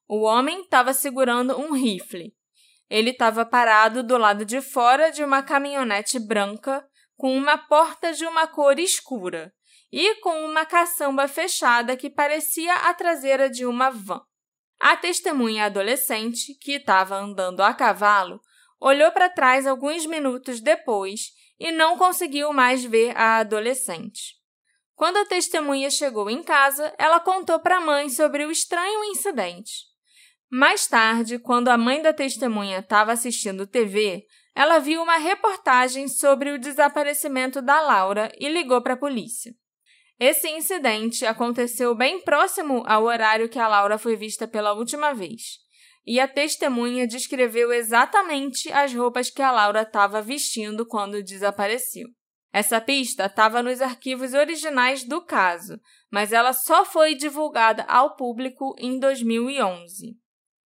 O 0.07 0.23
homem 0.23 0.61
estava 0.61 0.94
segurando 0.94 1.59
um 1.59 1.73
rifle. 1.73 2.33
Ele 2.88 3.11
estava 3.11 3.44
parado 3.44 4.05
do 4.05 4.16
lado 4.16 4.44
de 4.44 4.61
fora 4.61 5.11
de 5.11 5.25
uma 5.25 5.42
caminhonete 5.42 6.21
branca 6.21 6.87
com 7.16 7.37
uma 7.37 7.59
porta 7.59 8.12
de 8.12 8.25
uma 8.25 8.47
cor 8.47 8.79
escura 8.79 9.53
e 9.90 10.21
com 10.21 10.44
uma 10.44 10.64
caçamba 10.64 11.27
fechada 11.27 11.97
que 11.97 12.09
parecia 12.09 12.73
a 12.73 12.94
traseira 12.94 13.51
de 13.51 13.66
uma 13.66 13.90
van. 13.90 14.21
A 14.79 14.97
testemunha 14.97 15.64
adolescente, 15.64 16.55
que 16.61 16.75
estava 16.75 17.16
andando 17.16 17.61
a 17.61 17.75
cavalo, 17.75 18.40
olhou 18.81 19.11
para 19.12 19.29
trás 19.29 19.67
alguns 19.67 20.07
minutos 20.07 20.61
depois 20.61 21.33
e 21.59 21.73
não 21.73 21.99
conseguiu 21.99 22.53
mais 22.53 22.85
ver 22.85 23.17
a 23.17 23.38
adolescente. 23.38 24.37
Quando 24.95 25.17
a 25.19 25.27
testemunha 25.27 25.91
chegou 25.91 26.29
em 26.29 26.43
casa, 26.43 26.93
ela 26.99 27.21
contou 27.21 27.61
para 27.61 27.77
a 27.77 27.81
mãe 27.81 28.09
sobre 28.09 28.45
o 28.45 28.51
estranho 28.51 29.05
incidente. 29.05 29.73
Mais 30.51 30.87
tarde, 30.87 31.38
quando 31.38 31.69
a 31.69 31.79
mãe 31.79 32.01
da 32.01 32.12
testemunha 32.12 32.79
estava 32.79 33.12
assistindo 33.12 33.67
TV, 33.67 34.25
ela 34.55 34.79
viu 34.79 35.03
uma 35.03 35.19
reportagem 35.19 36.09
sobre 36.09 36.51
o 36.51 36.59
desaparecimento 36.59 37.62
da 37.62 37.81
Laura 37.81 38.33
e 38.41 38.49
ligou 38.49 38.83
para 38.83 38.95
a 38.95 38.99
polícia. 38.99 39.53
Esse 40.19 40.49
incidente 40.49 41.25
aconteceu 41.25 41.95
bem 41.95 42.21
próximo 42.21 42.83
ao 42.87 43.05
horário 43.05 43.49
que 43.49 43.59
a 43.59 43.69
Laura 43.69 43.99
foi 43.99 44.17
vista 44.17 44.49
pela 44.49 44.73
última 44.73 45.12
vez 45.12 45.67
e 46.09 46.18
a 46.18 46.27
testemunha 46.27 47.07
descreveu 47.07 47.71
exatamente 47.71 48.73
as 48.73 48.94
roupas 48.94 49.29
que 49.29 49.42
a 49.42 49.53
Laura 49.53 49.83
estava 49.83 50.23
vestindo 50.23 50.87
quando 50.87 51.23
desapareceu. 51.23 52.09
Essa 52.51 52.81
pista 52.81 53.27
estava 53.27 53.62
nos 53.62 53.83
arquivos 53.83 54.33
originais 54.33 55.05
do 55.05 55.21
caso, 55.21 55.79
mas 56.11 56.33
ela 56.33 56.55
só 56.55 56.83
foi 56.83 57.14
divulgada 57.14 57.83
ao 57.83 58.16
público 58.16 58.75
em 58.79 58.99
2011. 58.99 60.16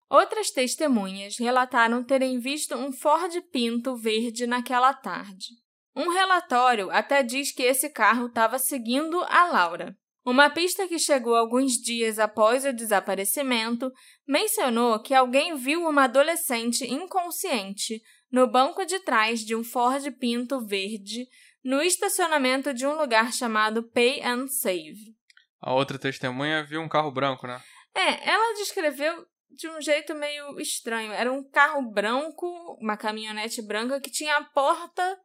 Outras 0.08 0.51
testemunhas 0.51 1.39
relataram 1.39 2.04
terem 2.04 2.38
visto 2.38 2.75
um 2.75 2.91
Ford 2.91 3.34
Pinto 3.51 3.95
verde 3.95 4.45
naquela 4.45 4.93
tarde. 4.93 5.47
Um 5.95 6.10
relatório 6.10 6.91
até 6.91 7.23
diz 7.23 7.51
que 7.51 7.63
esse 7.63 7.89
carro 7.89 8.27
estava 8.27 8.60
seguindo 8.60 9.19
a 9.23 9.47
Laura. 9.47 9.97
Uma 10.23 10.51
pista 10.51 10.88
que 10.88 10.99
chegou 10.99 11.36
alguns 11.36 11.73
dias 11.73 12.19
após 12.19 12.63
o 12.63 12.71
desaparecimento 12.71 13.91
mencionou 14.27 15.01
que 15.01 15.15
alguém 15.15 15.55
viu 15.55 15.88
uma 15.88 16.03
adolescente 16.03 16.86
inconsciente 16.86 18.01
no 18.31 18.47
banco 18.47 18.86
de 18.86 18.99
trás 18.99 19.39
de 19.39 19.55
um 19.55 19.63
Ford 19.63 20.03
Pinto 20.19 20.63
verde 20.65 21.25
no 21.63 21.81
estacionamento 21.81 22.73
de 22.73 22.86
um 22.86 22.95
lugar 22.95 23.34
chamado 23.34 23.84
Pay 23.89 24.21
and 24.21 24.47
Save. 24.47 25.15
A 25.60 25.73
outra 25.73 25.97
testemunha 25.97 26.63
viu 26.63 26.81
um 26.81 26.89
carro 26.89 27.12
branco, 27.12 27.47
né? 27.47 27.60
É, 27.95 28.29
ela 28.29 28.55
descreveu 28.55 29.25
de 29.49 29.67
um 29.69 29.81
jeito 29.81 30.15
meio 30.15 30.60
estranho. 30.60 31.12
Era 31.12 31.31
um 31.31 31.43
carro 31.43 31.81
branco, 31.91 32.47
uma 32.79 32.95
caminhonete 32.95 33.62
branca 33.62 33.99
que 33.99 34.10
tinha 34.10 34.38
a 34.38 34.43
porta 34.43 35.19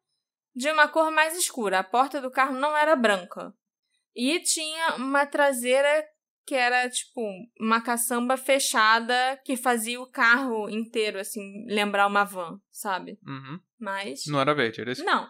de 0.54 0.70
uma 0.70 0.88
cor 0.88 1.10
mais 1.10 1.36
escura. 1.36 1.78
A 1.78 1.84
porta 1.84 2.20
do 2.20 2.30
carro 2.30 2.54
não 2.54 2.76
era 2.76 2.96
branca. 2.96 3.54
E 4.16 4.40
tinha 4.40 4.96
uma 4.96 5.26
traseira 5.26 6.04
que 6.46 6.54
era 6.54 6.88
tipo 6.88 7.20
uma 7.60 7.80
caçamba 7.80 8.36
fechada 8.36 9.36
que 9.44 9.56
fazia 9.56 10.00
o 10.00 10.10
carro 10.10 10.68
inteiro 10.70 11.18
assim 11.18 11.64
lembrar 11.68 12.06
uma 12.06 12.24
van, 12.24 12.58
sabe? 12.70 13.18
Uhum. 13.26 13.58
Mas 13.78 14.20
Não 14.26 14.40
era 14.40 14.54
verde, 14.54 14.80
era 14.80 14.92
isso? 14.92 15.04
não. 15.04 15.28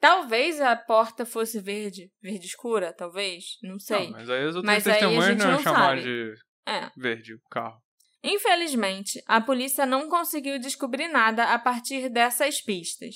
Talvez 0.00 0.60
a 0.60 0.76
porta 0.76 1.26
fosse 1.26 1.60
verde, 1.60 2.10
verde 2.22 2.46
escura, 2.46 2.92
talvez, 2.92 3.58
não 3.62 3.78
sei. 3.80 4.04
Não, 4.06 4.12
mas 4.12 4.30
aí 4.30 4.44
as 4.44 4.54
outras 4.54 4.64
Mas 4.64 4.84
testemunhas 4.84 5.36
não 5.36 5.50
iam 5.50 5.58
chamar 5.62 5.98
sabe. 5.98 6.02
de 6.02 6.32
É. 6.66 6.90
verde 6.96 7.34
o 7.34 7.40
carro. 7.50 7.82
Infelizmente, 8.22 9.22
a 9.26 9.40
polícia 9.40 9.84
não 9.86 10.08
conseguiu 10.08 10.58
descobrir 10.58 11.08
nada 11.08 11.52
a 11.52 11.58
partir 11.58 12.08
dessas 12.08 12.60
pistas. 12.60 13.14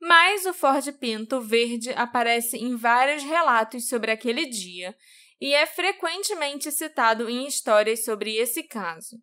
Mas 0.00 0.46
o 0.46 0.54
Ford 0.54 0.90
Pinto 0.92 1.40
verde 1.40 1.90
aparece 1.90 2.56
em 2.56 2.74
vários 2.74 3.22
relatos 3.22 3.88
sobre 3.88 4.10
aquele 4.10 4.46
dia 4.46 4.96
e 5.40 5.54
é 5.54 5.66
frequentemente 5.66 6.72
citado 6.72 7.28
em 7.28 7.46
histórias 7.46 8.04
sobre 8.04 8.36
esse 8.36 8.62
caso. 8.62 9.16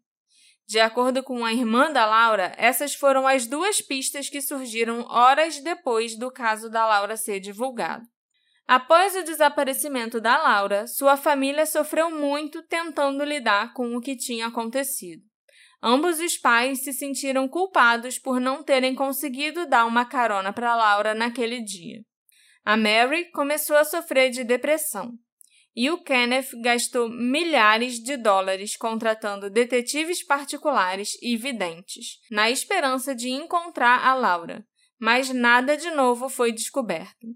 De 0.68 0.80
acordo 0.80 1.24
com 1.24 1.46
a 1.46 1.54
irmã 1.54 1.92
da 1.92 2.06
Laura, 2.06 2.54
essas 2.58 2.94
foram 2.94 3.26
as 3.26 3.48
duas 3.48 3.82
pistas 3.82 4.30
que 4.30 4.42
surgiram 4.42 5.06
horas 5.10 5.60
depois 5.60 6.18
do 6.18 6.30
caso 6.30 6.70
da 6.70 6.86
Laura 6.86 7.16
ser 7.16 7.40
divulgado. 7.40 8.06
Após 8.68 9.16
o 9.16 9.24
desaparecimento 9.24 10.20
da 10.20 10.38
Laura, 10.38 10.86
sua 10.88 11.16
família 11.16 11.66
sofreu 11.66 12.12
muito 12.12 12.62
tentando 12.64 13.24
lidar 13.24 13.74
com 13.74 13.96
o 13.96 14.02
que 14.02 14.18
tinha 14.18 14.48
acontecido. 14.48 15.24
Ambos 15.82 16.20
os 16.20 16.38
pais 16.38 16.84
se 16.84 16.92
sentiram 16.92 17.48
culpados 17.48 18.18
por 18.18 18.40
não 18.40 18.64
terem 18.64 18.96
conseguido 18.96 19.68
dar 19.68 19.86
uma 19.86 20.06
carona 20.06 20.52
para 20.52 20.76
Laura 20.76 21.14
naquele 21.14 21.62
dia. 21.62 22.02
A 22.66 22.76
Mary 22.76 23.30
começou 23.32 23.78
a 23.78 23.86
sofrer 23.86 24.30
de 24.30 24.44
depressão. 24.44 25.14
E 25.76 25.92
o 25.92 26.04
Kenneth 26.04 26.60
gastou 26.64 27.08
milhares 27.08 28.00
de 28.00 28.18
dólares 28.18 28.76
contratando 28.76 29.50
detetives 29.50 30.26
particulares 30.26 31.12
e 31.22 31.38
videntes, 31.38 32.18
na 32.32 32.50
esperança 32.50 33.14
de 33.14 33.30
encontrar 33.30 34.04
a 34.04 34.16
Laura, 34.16 34.66
mas 35.00 35.30
nada 35.30 35.78
de 35.78 35.92
novo 35.92 36.30
foi 36.30 36.52
descoberto. 36.52 37.28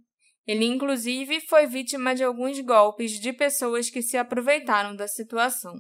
Ele, 0.47 0.65
inclusive, 0.65 1.39
foi 1.41 1.67
vítima 1.67 2.15
de 2.15 2.23
alguns 2.23 2.59
golpes 2.61 3.11
de 3.19 3.31
pessoas 3.31 3.91
que 3.91 4.01
se 4.01 4.17
aproveitaram 4.17 4.95
da 4.95 5.07
situação. 5.07 5.79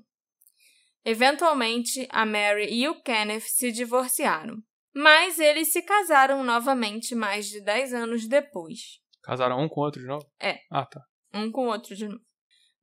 Eventualmente, 1.03 2.07
a 2.11 2.25
Mary 2.25 2.67
e 2.71 2.87
o 2.87 3.01
Kenneth 3.01 3.45
se 3.47 3.71
divorciaram, 3.71 4.57
mas 4.93 5.39
eles 5.39 5.71
se 5.71 5.81
casaram 5.81 6.43
novamente 6.43 7.15
mais 7.15 7.47
de 7.47 7.61
10 7.61 7.93
anos 7.93 8.27
depois. 8.27 8.99
Casaram 9.23 9.59
um 9.59 9.67
com 9.67 9.81
o 9.81 9.83
outro 9.83 10.01
de 10.01 10.07
novo? 10.07 10.25
É. 10.39 10.59
Ah, 10.71 10.85
tá. 10.85 11.01
um 11.33 11.51
com 11.51 11.65
o 11.65 11.69
outro 11.69 11.95
de 11.95 12.07
novo. 12.07 12.21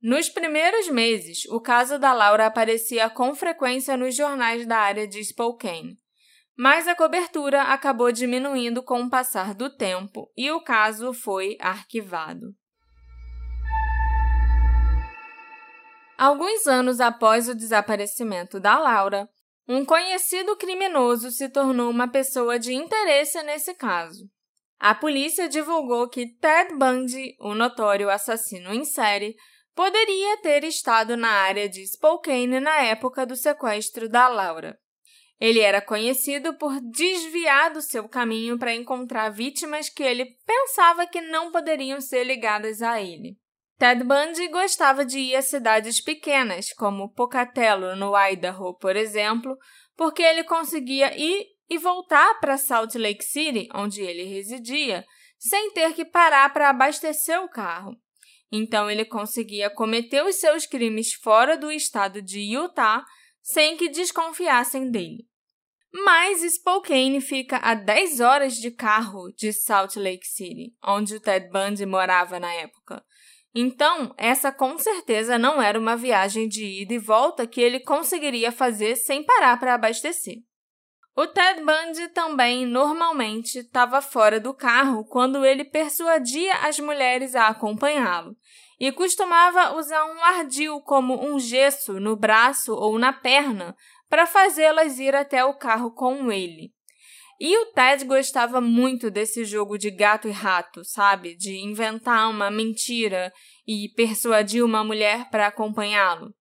Nos 0.01 0.29
primeiros 0.29 0.87
meses, 0.87 1.45
o 1.49 1.59
caso 1.59 1.99
da 1.99 2.13
Laura 2.13 2.45
aparecia 2.45 3.09
com 3.09 3.35
frequência 3.35 3.97
nos 3.97 4.15
jornais 4.15 4.65
da 4.65 4.77
área 4.77 5.05
de 5.05 5.21
Spokane, 5.21 5.97
mas 6.57 6.87
a 6.87 6.95
cobertura 6.95 7.63
acabou 7.63 8.11
diminuindo 8.11 8.81
com 8.81 9.01
o 9.01 9.09
passar 9.09 9.53
do 9.53 9.69
tempo 9.69 10.31
e 10.37 10.51
o 10.51 10.61
caso 10.61 11.13
foi 11.13 11.57
arquivado. 11.59 12.53
Alguns 16.19 16.67
anos 16.67 16.99
após 16.99 17.47
o 17.47 17.55
desaparecimento 17.55 18.59
da 18.59 18.77
Laura, 18.77 19.29
um 19.65 19.85
conhecido 19.85 20.53
criminoso 20.57 21.31
se 21.31 21.47
tornou 21.47 21.89
uma 21.89 22.09
pessoa 22.09 22.59
de 22.59 22.73
interesse 22.73 23.41
nesse 23.43 23.73
caso. 23.73 24.29
A 24.77 24.93
polícia 24.93 25.47
divulgou 25.47 26.09
que 26.09 26.27
Ted 26.35 26.75
Bundy, 26.75 27.37
o 27.39 27.55
notório 27.55 28.09
assassino 28.09 28.73
em 28.73 28.83
série, 28.83 29.33
poderia 29.73 30.41
ter 30.41 30.65
estado 30.65 31.15
na 31.15 31.29
área 31.29 31.69
de 31.69 31.87
Spokane 31.87 32.59
na 32.59 32.81
época 32.81 33.25
do 33.25 33.37
sequestro 33.37 34.09
da 34.09 34.27
Laura. 34.27 34.77
Ele 35.39 35.61
era 35.61 35.81
conhecido 35.81 36.53
por 36.57 36.81
desviar 36.81 37.71
do 37.71 37.81
seu 37.81 38.09
caminho 38.09 38.59
para 38.59 38.75
encontrar 38.75 39.29
vítimas 39.29 39.87
que 39.87 40.03
ele 40.03 40.25
pensava 40.45 41.07
que 41.07 41.21
não 41.21 41.49
poderiam 41.49 42.01
ser 42.01 42.25
ligadas 42.25 42.81
a 42.81 43.01
ele. 43.01 43.37
Ted 43.79 44.03
Bundy 44.03 44.49
gostava 44.49 45.05
de 45.05 45.19
ir 45.19 45.35
a 45.37 45.41
cidades 45.41 46.01
pequenas, 46.01 46.73
como 46.73 47.13
Pocatello, 47.13 47.95
no 47.95 48.11
Idaho, 48.13 48.77
por 48.77 48.97
exemplo, 48.97 49.57
porque 49.95 50.21
ele 50.21 50.43
conseguia 50.43 51.17
ir 51.17 51.45
e 51.69 51.77
voltar 51.77 52.41
para 52.41 52.57
Salt 52.57 52.95
Lake 52.95 53.23
City, 53.23 53.69
onde 53.73 54.01
ele 54.01 54.23
residia, 54.23 55.05
sem 55.37 55.71
ter 55.71 55.93
que 55.93 56.03
parar 56.03 56.51
para 56.51 56.69
abastecer 56.69 57.41
o 57.41 57.47
carro. 57.47 57.95
Então 58.51 58.91
ele 58.91 59.05
conseguia 59.05 59.69
cometer 59.69 60.25
os 60.25 60.35
seus 60.35 60.65
crimes 60.65 61.13
fora 61.13 61.55
do 61.55 61.71
estado 61.71 62.21
de 62.21 62.41
Utah 62.41 63.05
sem 63.41 63.77
que 63.77 63.87
desconfiassem 63.87 64.91
dele. 64.91 65.25
Mas 66.03 66.41
Spokane 66.41 67.21
fica 67.21 67.57
a 67.57 67.75
10 67.75 68.19
horas 68.19 68.55
de 68.55 68.71
carro 68.71 69.31
de 69.37 69.53
Salt 69.53 69.95
Lake 69.95 70.27
City, 70.27 70.75
onde 70.83 71.15
o 71.15 71.19
Ted 71.21 71.49
Bundy 71.49 71.85
morava 71.85 72.41
na 72.41 72.53
época. 72.53 73.01
Então, 73.53 74.13
essa 74.17 74.51
com 74.51 74.77
certeza 74.77 75.37
não 75.37 75.61
era 75.61 75.79
uma 75.79 75.95
viagem 75.95 76.47
de 76.47 76.63
ida 76.81 76.93
e 76.93 76.99
volta 76.99 77.47
que 77.47 77.59
ele 77.59 77.79
conseguiria 77.79 78.51
fazer 78.51 78.95
sem 78.95 79.23
parar 79.23 79.59
para 79.59 79.73
abastecer. 79.73 80.37
O 81.15 81.27
Ted 81.27 81.61
Bundy 81.61 82.07
também 82.09 82.65
normalmente 82.65 83.59
estava 83.59 84.01
fora 84.01 84.39
do 84.39 84.53
carro 84.53 85.03
quando 85.03 85.43
ele 85.43 85.65
persuadia 85.65 86.53
as 86.59 86.79
mulheres 86.79 87.35
a 87.35 87.47
acompanhá-lo 87.47 88.37
e 88.79 88.91
costumava 88.91 89.75
usar 89.75 90.05
um 90.05 90.23
ardil 90.23 90.79
como 90.81 91.21
um 91.21 91.37
gesso 91.37 91.99
no 91.99 92.15
braço 92.15 92.73
ou 92.73 92.97
na 92.97 93.11
perna 93.11 93.75
para 94.07 94.25
fazê-las 94.25 94.97
ir 94.97 95.13
até 95.13 95.43
o 95.43 95.55
carro 95.55 95.91
com 95.91 96.31
ele. 96.31 96.71
E 97.39 97.57
o 97.57 97.67
Ted 97.67 98.03
gostava 98.03 98.59
muito 98.59 99.09
desse 99.09 99.45
jogo 99.45 99.77
de 99.77 99.89
gato 99.89 100.27
e 100.27 100.31
rato, 100.31 100.83
sabe? 100.83 101.35
De 101.35 101.55
inventar 101.55 102.29
uma 102.29 102.51
mentira 102.51 103.31
e 103.65 103.87
persuadir 103.95 104.63
uma 104.63 104.83
mulher 104.83 105.29
para 105.29 105.47
acompanhá-lo. 105.47 106.33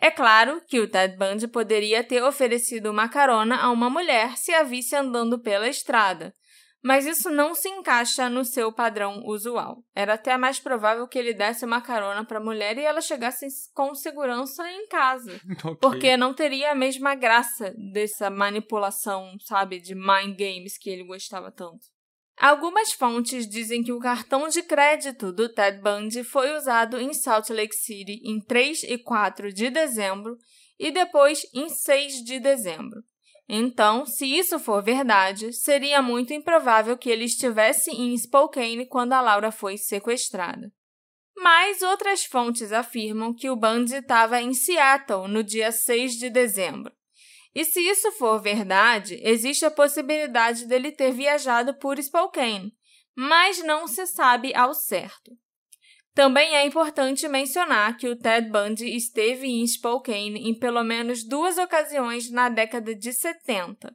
É 0.00 0.10
claro 0.10 0.60
que 0.66 0.80
o 0.80 0.88
Ted 0.88 1.16
Bundy 1.16 1.46
poderia 1.46 2.02
ter 2.02 2.22
oferecido 2.22 2.90
uma 2.90 3.08
carona 3.08 3.56
a 3.56 3.70
uma 3.70 3.88
mulher 3.88 4.36
se 4.36 4.52
a 4.52 4.62
visse 4.62 4.96
andando 4.96 5.40
pela 5.40 5.68
estrada, 5.68 6.34
mas 6.86 7.04
isso 7.04 7.30
não 7.30 7.52
se 7.52 7.68
encaixa 7.68 8.28
no 8.28 8.44
seu 8.44 8.72
padrão 8.72 9.20
usual. 9.26 9.82
Era 9.92 10.14
até 10.14 10.36
mais 10.36 10.60
provável 10.60 11.08
que 11.08 11.18
ele 11.18 11.34
desse 11.34 11.64
uma 11.64 11.80
carona 11.80 12.24
para 12.24 12.38
a 12.38 12.44
mulher 12.44 12.78
e 12.78 12.82
ela 12.82 13.00
chegasse 13.00 13.44
com 13.74 13.92
segurança 13.92 14.62
em 14.70 14.86
casa, 14.86 15.32
Ok. 15.64 15.78
porque 15.80 16.16
não 16.16 16.32
teria 16.32 16.70
a 16.70 16.76
mesma 16.76 17.16
graça 17.16 17.74
dessa 17.92 18.30
manipulação, 18.30 19.36
sabe, 19.40 19.80
de 19.80 19.96
mind 19.96 20.38
games 20.38 20.78
que 20.78 20.88
ele 20.88 21.02
gostava 21.02 21.50
tanto. 21.50 21.80
Algumas 22.38 22.92
fontes 22.92 23.48
dizem 23.48 23.82
que 23.82 23.92
o 23.92 23.98
cartão 23.98 24.46
de 24.48 24.62
crédito 24.62 25.32
do 25.32 25.48
Ted 25.52 25.80
Bundy 25.80 26.22
foi 26.22 26.54
usado 26.56 27.00
em 27.00 27.12
Salt 27.12 27.50
Lake 27.50 27.74
City 27.74 28.20
em 28.22 28.38
3 28.38 28.84
e 28.84 28.96
4 28.96 29.52
de 29.52 29.70
dezembro 29.70 30.36
e 30.78 30.92
depois 30.92 31.40
em 31.52 31.68
6 31.68 32.22
de 32.22 32.38
dezembro. 32.38 33.02
Então, 33.48 34.04
se 34.04 34.26
isso 34.26 34.58
for 34.58 34.82
verdade, 34.82 35.52
seria 35.52 36.02
muito 36.02 36.32
improvável 36.32 36.98
que 36.98 37.08
ele 37.08 37.24
estivesse 37.24 37.90
em 37.90 38.16
Spokane 38.16 38.86
quando 38.86 39.12
a 39.12 39.20
Laura 39.20 39.52
foi 39.52 39.76
sequestrada. 39.78 40.72
Mas 41.36 41.82
outras 41.82 42.24
fontes 42.24 42.72
afirmam 42.72 43.32
que 43.34 43.48
o 43.48 43.56
Bundy 43.56 43.96
estava 43.96 44.40
em 44.40 44.52
Seattle 44.52 45.28
no 45.28 45.44
dia 45.44 45.70
6 45.70 46.14
de 46.14 46.30
dezembro. 46.30 46.92
E 47.54 47.64
se 47.64 47.80
isso 47.80 48.10
for 48.12 48.40
verdade, 48.40 49.18
existe 49.22 49.64
a 49.64 49.70
possibilidade 49.70 50.66
dele 50.66 50.90
ter 50.90 51.12
viajado 51.12 51.72
por 51.78 52.02
Spokane, 52.02 52.72
mas 53.16 53.62
não 53.62 53.86
se 53.86 54.06
sabe 54.06 54.54
ao 54.54 54.74
certo. 54.74 55.30
Também 56.16 56.56
é 56.56 56.64
importante 56.64 57.28
mencionar 57.28 57.98
que 57.98 58.08
o 58.08 58.16
Ted 58.16 58.48
Bundy 58.48 58.96
esteve 58.96 59.46
em 59.46 59.66
Spokane 59.66 60.48
em 60.48 60.58
pelo 60.58 60.82
menos 60.82 61.22
duas 61.22 61.58
ocasiões 61.58 62.30
na 62.30 62.48
década 62.48 62.94
de 62.94 63.12
70. 63.12 63.94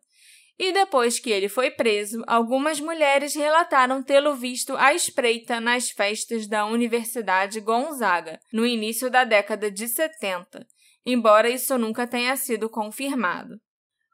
E 0.60 0.72
depois 0.72 1.20
que 1.20 1.32
ele 1.32 1.50
foi 1.50 1.72
preso, 1.72 2.24
algumas 2.28 2.80
mulheres 2.80 3.34
relataram 3.34 4.04
tê-lo 4.04 4.36
visto 4.36 4.78
à 4.78 4.94
espreita 4.94 5.60
nas 5.60 5.90
festas 5.90 6.46
da 6.46 6.64
Universidade 6.68 7.60
Gonzaga, 7.60 8.40
no 8.54 8.68
início 8.68 9.10
da 9.10 9.24
década 9.24 9.72
de 9.72 9.88
70, 9.88 10.64
embora 11.04 11.50
isso 11.50 11.76
nunca 11.76 12.06
tenha 12.06 12.38
sido 12.38 12.70
confirmado. 12.70 13.60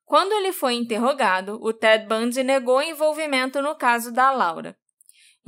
Quando 0.05 0.31
ele 0.31 0.53
foi 0.53 0.75
interrogado, 0.75 1.59
o 1.61 1.73
Ted 1.73 2.07
Bundy 2.07 2.41
negou 2.41 2.81
envolvimento 2.81 3.61
no 3.61 3.75
caso 3.75 4.13
da 4.13 4.31
Laura. 4.31 4.77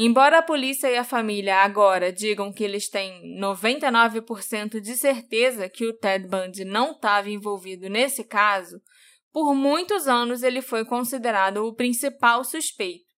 Embora 0.01 0.37
a 0.37 0.41
polícia 0.41 0.89
e 0.89 0.95
a 0.95 1.03
família 1.03 1.57
agora 1.57 2.09
digam 2.09 2.53
que 2.53 2.63
eles 2.63 2.87
têm 2.87 3.37
99% 3.37 4.79
de 4.79 4.95
certeza 4.95 5.67
que 5.67 5.85
o 5.85 5.91
Ted 5.91 6.25
Bundy 6.25 6.63
não 6.63 6.91
estava 6.91 7.29
envolvido 7.29 7.89
nesse 7.89 8.23
caso, 8.23 8.81
por 9.29 9.53
muitos 9.53 10.07
anos 10.07 10.41
ele 10.41 10.61
foi 10.61 10.85
considerado 10.85 11.65
o 11.65 11.75
principal 11.75 12.45
suspeito, 12.45 13.13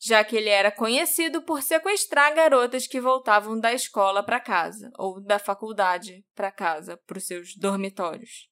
já 0.00 0.24
que 0.24 0.34
ele 0.34 0.48
era 0.48 0.72
conhecido 0.72 1.42
por 1.42 1.60
sequestrar 1.60 2.34
garotas 2.34 2.86
que 2.86 2.98
voltavam 2.98 3.60
da 3.60 3.74
escola 3.74 4.22
para 4.22 4.40
casa 4.40 4.90
ou 4.96 5.22
da 5.22 5.38
faculdade 5.38 6.24
para 6.34 6.50
casa, 6.50 6.98
para 7.06 7.18
os 7.18 7.26
seus 7.26 7.54
dormitórios. 7.58 8.48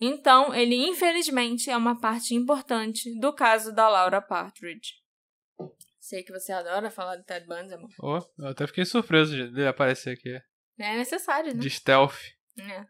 Então, 0.00 0.52
ele 0.52 0.74
infelizmente 0.88 1.70
é 1.70 1.76
uma 1.76 2.00
parte 2.00 2.34
importante 2.34 3.16
do 3.20 3.32
caso 3.32 3.72
da 3.72 3.88
Laura 3.88 4.20
Partridge. 4.20 5.01
Sei 6.02 6.24
que 6.24 6.32
você 6.32 6.50
adora 6.50 6.90
falar 6.90 7.14
do 7.14 7.22
Ted 7.22 7.46
Bundy, 7.46 7.74
amor. 7.74 7.88
Oh, 8.00 8.42
eu 8.42 8.48
até 8.48 8.66
fiquei 8.66 8.84
surpreso 8.84 9.36
de 9.36 9.42
ele 9.42 9.68
aparecer 9.68 10.10
aqui. 10.10 10.36
É 10.76 10.96
necessário, 10.96 11.54
né? 11.54 11.60
De 11.60 11.70
stealth. 11.70 12.16
É. 12.58 12.84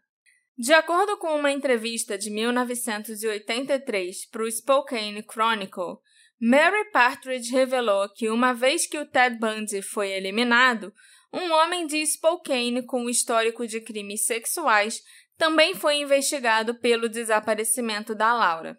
De 0.57 0.73
acordo 0.73 1.15
com 1.17 1.27
uma 1.27 1.51
entrevista 1.51 2.17
de 2.17 2.31
1983 2.31 4.25
para 4.31 4.41
o 4.41 4.51
Spokane 4.51 5.23
Chronicle, 5.31 5.99
Mary 6.41 6.89
Partridge 6.91 7.51
revelou 7.51 8.09
que 8.09 8.31
uma 8.31 8.51
vez 8.51 8.87
que 8.87 8.97
o 8.97 9.05
Ted 9.05 9.37
Bundy 9.37 9.83
foi 9.83 10.11
eliminado, 10.11 10.91
um 11.31 11.51
homem 11.53 11.85
de 11.85 12.03
Spokane 12.03 12.83
com 12.83 13.07
histórico 13.07 13.67
de 13.67 13.79
crimes 13.79 14.25
sexuais 14.25 15.03
também 15.37 15.75
foi 15.75 15.97
investigado 15.97 16.79
pelo 16.79 17.07
desaparecimento 17.07 18.15
da 18.15 18.33
Laura. 18.33 18.75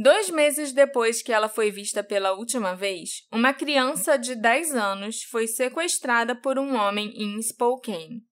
Dois 0.00 0.30
meses 0.30 0.72
depois 0.72 1.22
que 1.22 1.32
ela 1.32 1.48
foi 1.48 1.72
vista 1.72 2.04
pela 2.04 2.32
última 2.32 2.72
vez, 2.72 3.26
uma 3.32 3.52
criança 3.52 4.16
de 4.16 4.36
10 4.36 4.76
anos 4.76 5.24
foi 5.24 5.48
sequestrada 5.48 6.36
por 6.36 6.56
um 6.56 6.76
homem 6.76 7.12
em 7.16 7.42
Spokane. 7.42 8.22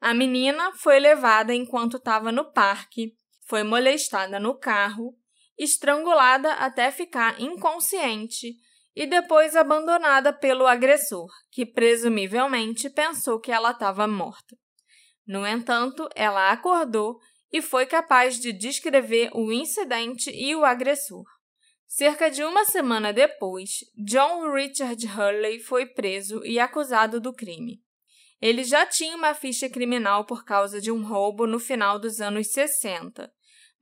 A 0.00 0.14
menina 0.14 0.72
foi 0.72 0.98
levada 0.98 1.54
enquanto 1.54 1.98
estava 1.98 2.32
no 2.32 2.50
parque, 2.50 3.12
foi 3.46 3.62
molestada 3.62 4.40
no 4.40 4.58
carro, 4.58 5.14
estrangulada 5.58 6.54
até 6.54 6.90
ficar 6.90 7.38
inconsciente 7.38 8.54
e 8.96 9.06
depois 9.06 9.54
abandonada 9.54 10.32
pelo 10.32 10.66
agressor, 10.66 11.28
que 11.50 11.66
presumivelmente 11.66 12.88
pensou 12.88 13.38
que 13.38 13.52
ela 13.52 13.72
estava 13.72 14.08
morta. 14.08 14.56
No 15.26 15.46
entanto, 15.46 16.08
ela 16.16 16.50
acordou 16.50 17.18
e 17.52 17.60
foi 17.60 17.86
capaz 17.86 18.38
de 18.38 18.52
descrever 18.52 19.30
o 19.34 19.52
incidente 19.52 20.30
e 20.30 20.54
o 20.56 20.64
agressor. 20.64 21.24
Cerca 21.86 22.30
de 22.30 22.42
uma 22.42 22.64
semana 22.64 23.12
depois, 23.12 23.80
John 23.94 24.50
Richard 24.50 25.06
Hurley 25.06 25.58
foi 25.58 25.84
preso 25.84 26.42
e 26.44 26.58
acusado 26.58 27.20
do 27.20 27.34
crime. 27.34 27.82
Ele 28.40 28.64
já 28.64 28.86
tinha 28.86 29.14
uma 29.14 29.34
ficha 29.34 29.68
criminal 29.68 30.24
por 30.24 30.44
causa 30.44 30.80
de 30.80 30.90
um 30.90 31.04
roubo 31.04 31.46
no 31.46 31.60
final 31.60 31.98
dos 31.98 32.20
anos 32.20 32.50
60, 32.50 33.30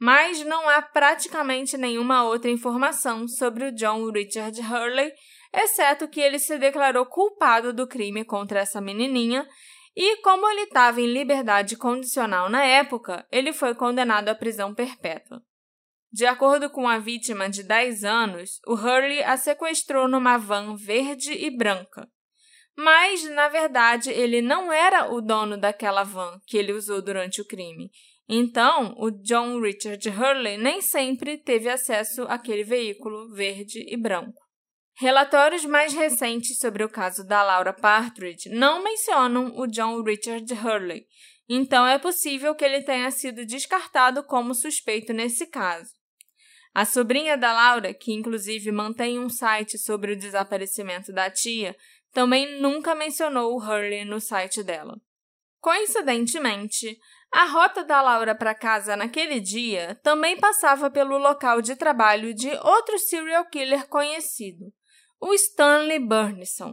mas 0.01 0.45
não 0.45 0.69
há 0.69 0.83
praticamente 0.83 1.79
nenhuma 1.79 2.25
outra 2.25 2.51
informação 2.51 3.29
sobre 3.29 3.67
o 3.67 3.73
John 3.73 4.11
Richard 4.11 4.61
Hurley, 4.61 5.13
exceto 5.53 6.09
que 6.09 6.21
ele 6.21 6.39
se 6.39 6.59
declarou 6.59 7.07
culpado 7.07 7.73
do 7.73 7.87
crime 7.87 8.25
contra 8.25 8.61
essa 8.61 8.81
menininha 8.81 9.47
e, 9.97 10.17
como 10.23 10.49
ele 10.49 10.63
estava 10.63 11.01
em 11.01 11.07
liberdade 11.07 11.77
condicional 11.77 12.49
na 12.49 12.65
época, 12.65 13.27
ele 13.31 13.53
foi 13.53 13.75
condenado 13.75 14.29
à 14.29 14.35
prisão 14.35 14.75
perpétua. 14.75 15.43
De 16.13 16.27
acordo 16.27 16.71
com 16.71 16.89
a 16.89 16.99
vítima 16.99 17.49
de 17.49 17.63
10 17.63 18.05
anos, 18.05 18.61
o 18.67 18.75
Hurley 18.75 19.23
a 19.23 19.37
sequestrou 19.37 20.09
numa 20.09 20.37
van 20.39 20.75
verde 20.77 21.33
e 21.33 21.57
branca 21.57 22.09
mas 22.81 23.29
na 23.31 23.49
verdade 23.49 24.11
ele 24.11 24.41
não 24.41 24.73
era 24.73 25.13
o 25.13 25.21
dono 25.21 25.59
daquela 25.59 26.03
van 26.03 26.41
que 26.47 26.57
ele 26.57 26.73
usou 26.73 27.03
durante 27.03 27.41
o 27.41 27.47
crime. 27.47 27.91
Então, 28.29 28.95
o 28.97 29.11
John 29.11 29.61
Richard 29.61 30.09
Hurley 30.09 30.57
nem 30.57 30.81
sempre 30.81 31.37
teve 31.37 31.69
acesso 31.69 32.23
àquele 32.23 32.63
veículo 32.63 33.29
verde 33.35 33.85
e 33.87 33.97
branco. 33.97 34.41
Relatórios 35.01 35.65
mais 35.65 35.95
recentes 35.95 36.59
sobre 36.59 36.85
o 36.85 36.89
caso 36.89 37.27
da 37.27 37.43
Laura 37.43 37.73
Partridge 37.73 38.51
não 38.51 38.83
mencionam 38.85 39.51
o 39.57 39.67
John 39.67 40.03
Richard 40.03 40.53
Hurley, 40.53 41.07
então 41.49 41.87
é 41.87 41.99
possível 41.99 42.55
que 42.55 42.63
ele 42.63 42.83
tenha 42.83 43.11
sido 43.11 43.47
descartado 43.47 44.23
como 44.23 44.55
suspeito 44.55 45.15
nesse 45.15 45.47
caso. 45.47 45.91
A 46.75 46.85
sobrinha 46.85 47.39
da 47.39 47.51
Laura, 47.51 47.95
que 47.95 48.13
inclusive 48.13 48.71
mantém 48.71 49.19
um 49.19 49.31
site 49.31 49.79
sobre 49.79 50.13
o 50.13 50.19
desaparecimento 50.19 51.15
da 51.15 51.31
tia, 51.31 51.75
também 52.13 52.61
nunca 52.61 52.95
mencionou 52.95 53.55
o 53.55 53.59
Hurley 53.59 54.05
no 54.05 54.21
site 54.21 54.63
dela. 54.63 55.01
Coincidentemente, 55.63 56.99
a 57.33 57.47
rota 57.47 57.83
da 57.83 58.03
Laura 58.03 58.35
para 58.35 58.55
casa 58.55 58.95
naquele 58.97 59.41
dia 59.41 59.99
também 60.03 60.39
passava 60.39 60.91
pelo 60.91 61.17
local 61.17 61.63
de 61.63 61.75
trabalho 61.75 62.35
de 62.35 62.51
outro 62.63 62.99
serial 62.99 63.47
killer 63.47 63.89
conhecido, 63.89 64.71
o 65.21 65.35
Stanley 65.35 65.99
Burnison. 65.99 66.73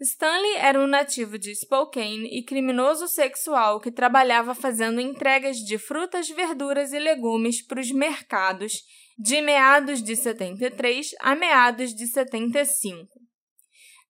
Stanley 0.00 0.56
era 0.56 0.78
um 0.78 0.86
nativo 0.86 1.38
de 1.38 1.54
Spokane 1.54 2.28
e 2.38 2.44
criminoso 2.44 3.08
sexual 3.08 3.80
que 3.80 3.90
trabalhava 3.90 4.54
fazendo 4.54 5.00
entregas 5.00 5.56
de 5.56 5.78
frutas, 5.78 6.28
verduras 6.28 6.92
e 6.92 6.98
legumes 6.98 7.66
para 7.66 7.80
os 7.80 7.90
mercados 7.90 8.72
de 9.18 9.40
meados 9.40 10.02
de 10.02 10.14
73 10.14 11.10
a 11.20 11.34
meados 11.34 11.94
de 11.94 12.06
75. 12.06 13.08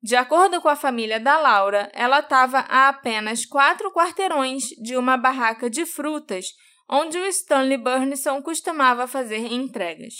De 0.03 0.17
acordo 0.17 0.61
com 0.61 0.69
a 0.69 0.77
família 0.77 1.19
da 1.19 1.39
Laura, 1.39 1.91
ela 1.95 2.21
estava 2.21 2.59
a 2.61 2.89
apenas 2.89 3.47
quatro 3.47 3.91
quarteirões 3.93 4.65
de 4.83 4.97
uma 4.97 5.17
barraca 5.17 5.71
de 5.71 5.87
frutas 5.87 6.47
onde 6.89 7.17
o 7.17 7.27
Stanley 7.27 7.79
Burnison 7.79 8.43
costumava 8.43 9.07
fazer 9.07 9.51
entregas. 9.51 10.15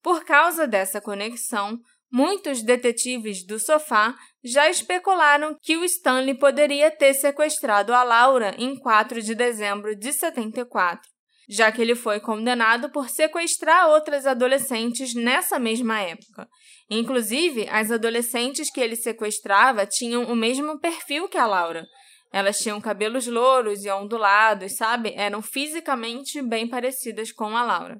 Por 0.00 0.24
causa 0.24 0.66
dessa 0.66 1.00
conexão, 1.00 1.80
muitos 2.12 2.62
detetives 2.62 3.44
do 3.44 3.58
sofá 3.58 4.14
já 4.44 4.68
especularam 4.68 5.56
que 5.62 5.76
o 5.76 5.84
Stanley 5.84 6.34
poderia 6.34 6.90
ter 6.90 7.14
sequestrado 7.14 7.94
a 7.94 8.02
Laura 8.02 8.54
em 8.58 8.76
4 8.76 9.22
de 9.22 9.34
dezembro 9.34 9.96
de 9.96 10.12
74, 10.12 11.08
já 11.48 11.72
que 11.72 11.80
ele 11.80 11.94
foi 11.94 12.20
condenado 12.20 12.90
por 12.90 13.08
sequestrar 13.08 13.88
outras 13.88 14.26
adolescentes 14.26 15.14
nessa 15.14 15.58
mesma 15.58 16.00
época 16.00 16.46
Inclusive, 16.94 17.66
as 17.70 17.90
adolescentes 17.90 18.70
que 18.70 18.78
ele 18.78 18.96
sequestrava 18.96 19.86
tinham 19.86 20.24
o 20.24 20.36
mesmo 20.36 20.78
perfil 20.78 21.26
que 21.26 21.38
a 21.38 21.46
Laura. 21.46 21.86
Elas 22.30 22.58
tinham 22.58 22.78
cabelos 22.82 23.26
louros 23.26 23.82
e 23.82 23.90
ondulados, 23.90 24.76
sabe? 24.76 25.14
Eram 25.16 25.40
fisicamente 25.40 26.42
bem 26.42 26.68
parecidas 26.68 27.32
com 27.32 27.56
a 27.56 27.62
Laura. 27.62 27.98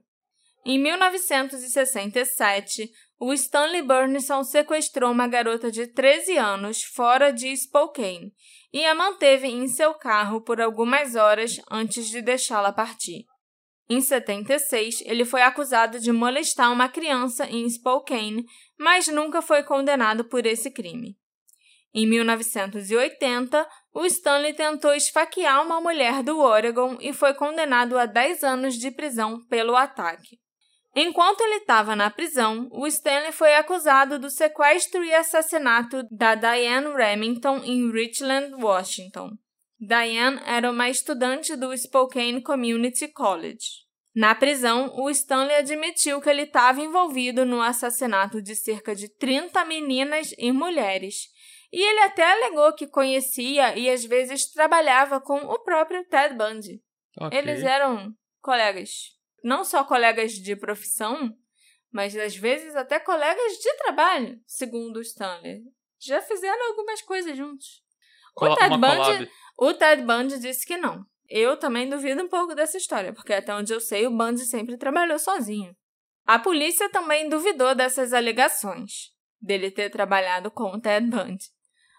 Em 0.67 0.79
1967, 0.79 2.91
o 3.25 3.33
Stanley 3.33 3.83
Burnison 3.83 4.43
sequestrou 4.43 5.13
uma 5.13 5.29
garota 5.29 5.71
de 5.71 5.87
13 5.87 6.37
anos 6.39 6.83
fora 6.83 7.33
de 7.33 7.57
Spokane 7.57 8.33
e 8.73 8.85
a 8.85 8.97
manteve 8.97 9.47
em 9.47 9.69
seu 9.69 9.95
carro 9.95 10.41
por 10.41 10.61
algumas 10.61 11.15
horas 11.15 11.61
antes 11.71 12.09
de 12.09 12.21
deixá-la 12.21 12.73
partir. 12.73 13.25
Em 13.89 14.01
76, 14.01 15.03
ele 15.07 15.25
foi 15.25 15.41
acusado 15.41 16.01
de 16.01 16.11
molestar 16.11 16.73
uma 16.73 16.89
criança 16.89 17.47
em 17.49 17.71
Spokane, 17.71 18.45
mas 18.77 19.07
nunca 19.07 19.41
foi 19.41 19.63
condenado 19.63 20.25
por 20.25 20.45
esse 20.45 20.69
crime. 20.69 21.17
Em 21.95 22.09
1980, 22.09 23.69
o 23.95 24.05
Stanley 24.05 24.55
tentou 24.55 24.93
esfaquear 24.95 25.65
uma 25.65 25.81
mulher 25.81 26.25
do 26.25 26.41
Oregon 26.41 26.99
e 27.01 27.13
foi 27.13 27.35
condenado 27.35 27.97
a 27.97 28.05
10 28.05 28.43
anos 28.43 28.75
de 28.75 28.91
prisão 28.91 29.47
pelo 29.47 29.77
ataque. 29.77 30.42
Enquanto 30.95 31.41
ele 31.41 31.57
estava 31.57 31.97
na 31.97 32.11
prisão, 32.11 32.69
o 32.71 32.87
Stanley 32.87 33.33
foi 33.33 33.55
acusado 33.55 34.19
do 34.19 34.29
sequestro 34.29 35.03
e 35.03 35.15
assassinato 35.15 36.07
da 36.11 36.35
Diane 36.35 36.95
Remington 36.95 37.59
em 37.65 37.91
Richland, 37.91 38.55
Washington. 38.63 39.31
Diane 39.81 40.41
era 40.45 40.71
uma 40.71 40.91
estudante 40.91 41.57
do 41.57 41.77
Spokane 41.77 42.43
Community 42.43 43.09
College. 43.09 43.83
Na 44.15 44.35
prisão, 44.35 44.93
o 44.95 45.09
Stanley 45.09 45.57
admitiu 45.57 46.21
que 46.21 46.29
ele 46.29 46.43
estava 46.43 46.83
envolvido 46.83 47.47
no 47.47 47.63
assassinato 47.63 48.43
de 48.43 48.55
cerca 48.55 48.95
de 48.95 49.09
30 49.09 49.65
meninas 49.65 50.35
e 50.37 50.53
mulheres. 50.53 51.29
E 51.73 51.83
ele 51.83 52.01
até 52.01 52.31
alegou 52.31 52.75
que 52.75 52.87
conhecia 52.87 53.77
e 53.79 53.89
às 53.89 54.05
vezes 54.05 54.53
trabalhava 54.53 55.19
com 55.19 55.39
o 55.39 55.59
próprio 55.61 56.05
Ted 56.05 56.35
Bundy. 56.37 56.83
Okay. 57.19 57.39
Eles 57.39 57.63
eram 57.63 58.13
colegas, 58.43 58.91
não 59.43 59.65
só 59.65 59.85
colegas 59.85 60.33
de 60.33 60.57
profissão, 60.57 61.37
mas 61.91 62.17
às 62.17 62.37
vezes 62.37 62.75
até 62.75 62.99
colegas 62.99 63.53
de 63.59 63.77
trabalho, 63.77 64.41
segundo 64.47 65.01
Stanley. 65.01 65.63
Já 66.01 66.21
fizeram 66.23 66.69
algumas 66.69 67.03
coisas 67.03 67.37
juntos. 67.37 67.83
O 68.37 68.57
Ted 68.57 68.77
Bundy, 68.79 69.31
o 69.59 69.75
Ted 69.75 70.03
Bundy 70.03 70.39
disse 70.39 70.67
que 70.67 70.77
não. 70.77 71.05
Eu 71.29 71.57
também 71.57 71.89
duvido 71.89 72.23
um 72.23 72.29
pouco 72.29 72.55
dessa 72.55 72.77
história, 72.77 73.13
porque 73.13 73.33
até 73.33 73.55
onde 73.55 73.73
eu 73.73 73.81
sei, 73.81 74.07
o 74.07 74.11
Bundy 74.11 74.45
sempre 74.45 74.77
trabalhou 74.77 75.19
sozinho. 75.19 75.75
A 76.27 76.39
polícia 76.39 76.89
também 76.91 77.29
duvidou 77.29 77.75
dessas 77.75 78.13
alegações, 78.13 79.11
dele 79.41 79.71
ter 79.71 79.91
trabalhado 79.91 80.51
com 80.51 80.65
o 80.65 80.81
Ted 80.81 81.07
Bundy. 81.07 81.45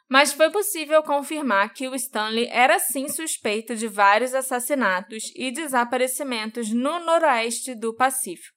Mas 0.09 0.33
foi 0.33 0.51
possível 0.51 1.01
confirmar 1.01 1.73
que 1.73 1.87
o 1.87 1.95
Stanley 1.95 2.47
era 2.51 2.77
sim 2.77 3.07
suspeito 3.07 3.75
de 3.75 3.87
vários 3.87 4.33
assassinatos 4.33 5.23
e 5.35 5.51
desaparecimentos 5.51 6.71
no 6.71 6.99
noroeste 6.99 7.73
do 7.75 7.95
Pacífico. 7.95 8.53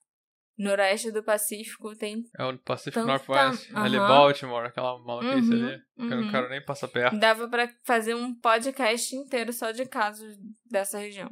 Noroeste 0.57 1.11
do 1.11 1.23
Pacífico 1.23 1.95
tem. 1.95 2.23
É 2.37 2.43
o 2.43 2.57
Pacific 2.57 2.95
Tanto 2.95 3.07
Northwest, 3.07 3.71
tá- 3.71 3.83
ali 3.83 3.95
aham. 3.97 4.07
Baltimore, 4.07 4.65
aquela 4.65 4.97
maluquice 5.03 5.53
Uhum, 5.53 5.65
ali. 5.67 5.77
Que 5.95 6.01
eu 6.01 6.09
não 6.09 6.17
uhum. 6.23 6.31
quero 6.31 6.49
nem 6.49 6.65
passar 6.65 6.87
perto. 6.87 7.17
Dava 7.19 7.47
pra 7.47 7.69
fazer 7.85 8.15
um 8.15 8.33
podcast 8.39 9.15
inteiro 9.15 9.53
só 9.53 9.71
de 9.71 9.85
casos 9.85 10.35
dessa 10.65 10.97
região. 10.97 11.29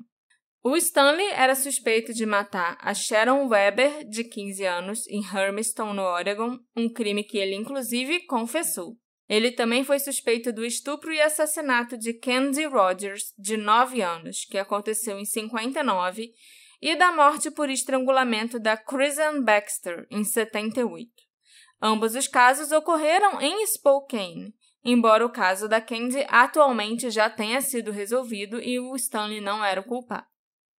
O 0.63 0.75
Stanley 0.77 1.27
era 1.31 1.53
suspeito 1.55 2.13
de 2.13 2.25
matar 2.25 2.77
a 2.81 2.93
Sharon 2.93 3.47
Weber, 3.47 4.07
de 4.07 4.23
15 4.23 4.63
anos, 4.65 5.07
em 5.07 5.21
Hermiston, 5.23 5.93
no 5.93 6.01
Oregon, 6.03 6.57
um 6.75 6.91
crime 6.91 7.23
que 7.23 7.37
ele 7.37 7.55
inclusive 7.55 8.25
confessou. 8.27 8.95
Ele 9.27 9.51
também 9.51 9.83
foi 9.83 9.99
suspeito 9.99 10.53
do 10.53 10.63
estupro 10.63 11.11
e 11.11 11.19
assassinato 11.19 11.97
de 11.97 12.13
Candy 12.13 12.65
Rogers, 12.65 13.33
de 13.37 13.57
9 13.57 14.01
anos, 14.01 14.45
que 14.45 14.57
aconteceu 14.57 15.17
em 15.17 15.25
59, 15.25 16.31
e 16.81 16.95
da 16.95 17.11
morte 17.11 17.49
por 17.49 17.69
estrangulamento 17.69 18.59
da 18.59 18.77
Kristen 18.77 19.41
Baxter, 19.43 20.05
em 20.11 20.23
78. 20.23 21.09
Ambos 21.81 22.15
os 22.15 22.27
casos 22.27 22.71
ocorreram 22.71 23.41
em 23.41 23.65
Spokane, 23.65 24.53
embora 24.83 25.25
o 25.25 25.31
caso 25.31 25.67
da 25.67 25.81
Candy 25.81 26.23
atualmente 26.29 27.09
já 27.09 27.29
tenha 27.29 27.61
sido 27.61 27.91
resolvido 27.91 28.61
e 28.61 28.79
o 28.79 28.95
Stanley 28.95 29.41
não 29.41 29.65
era 29.65 29.81
o 29.81 29.83
culpado. 29.83 30.34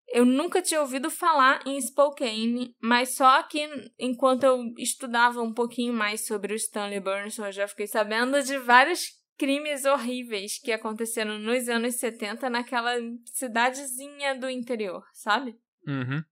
Eu 0.09 0.25
nunca 0.25 0.63
tinha 0.63 0.81
ouvido 0.81 1.11
falar 1.11 1.61
em 1.67 1.81
Spokane, 1.81 2.75
mas 2.81 3.17
só 3.17 3.43
que 3.43 3.69
enquanto 3.99 4.45
eu 4.45 4.63
estudava 4.79 5.43
um 5.43 5.53
pouquinho 5.53 5.93
mais 5.93 6.27
sobre 6.27 6.53
o 6.53 6.57
Stanley 6.57 7.01
Burns, 7.01 7.39
eu 7.39 7.51
já 7.51 7.67
fiquei 7.67 7.87
sabendo 7.87 8.43
de 8.43 8.57
vários 8.59 9.09
crimes 9.37 9.85
horríveis 9.85 10.59
que 10.59 10.73
aconteceram 10.73 11.39
nos 11.39 11.69
anos 11.69 11.97
70 11.97 12.49
naquela 12.49 12.93
cidadezinha 13.35 14.35
do 14.39 14.49
interior, 14.49 15.03
sabe? 15.13 15.57
Uhum. 15.87 16.23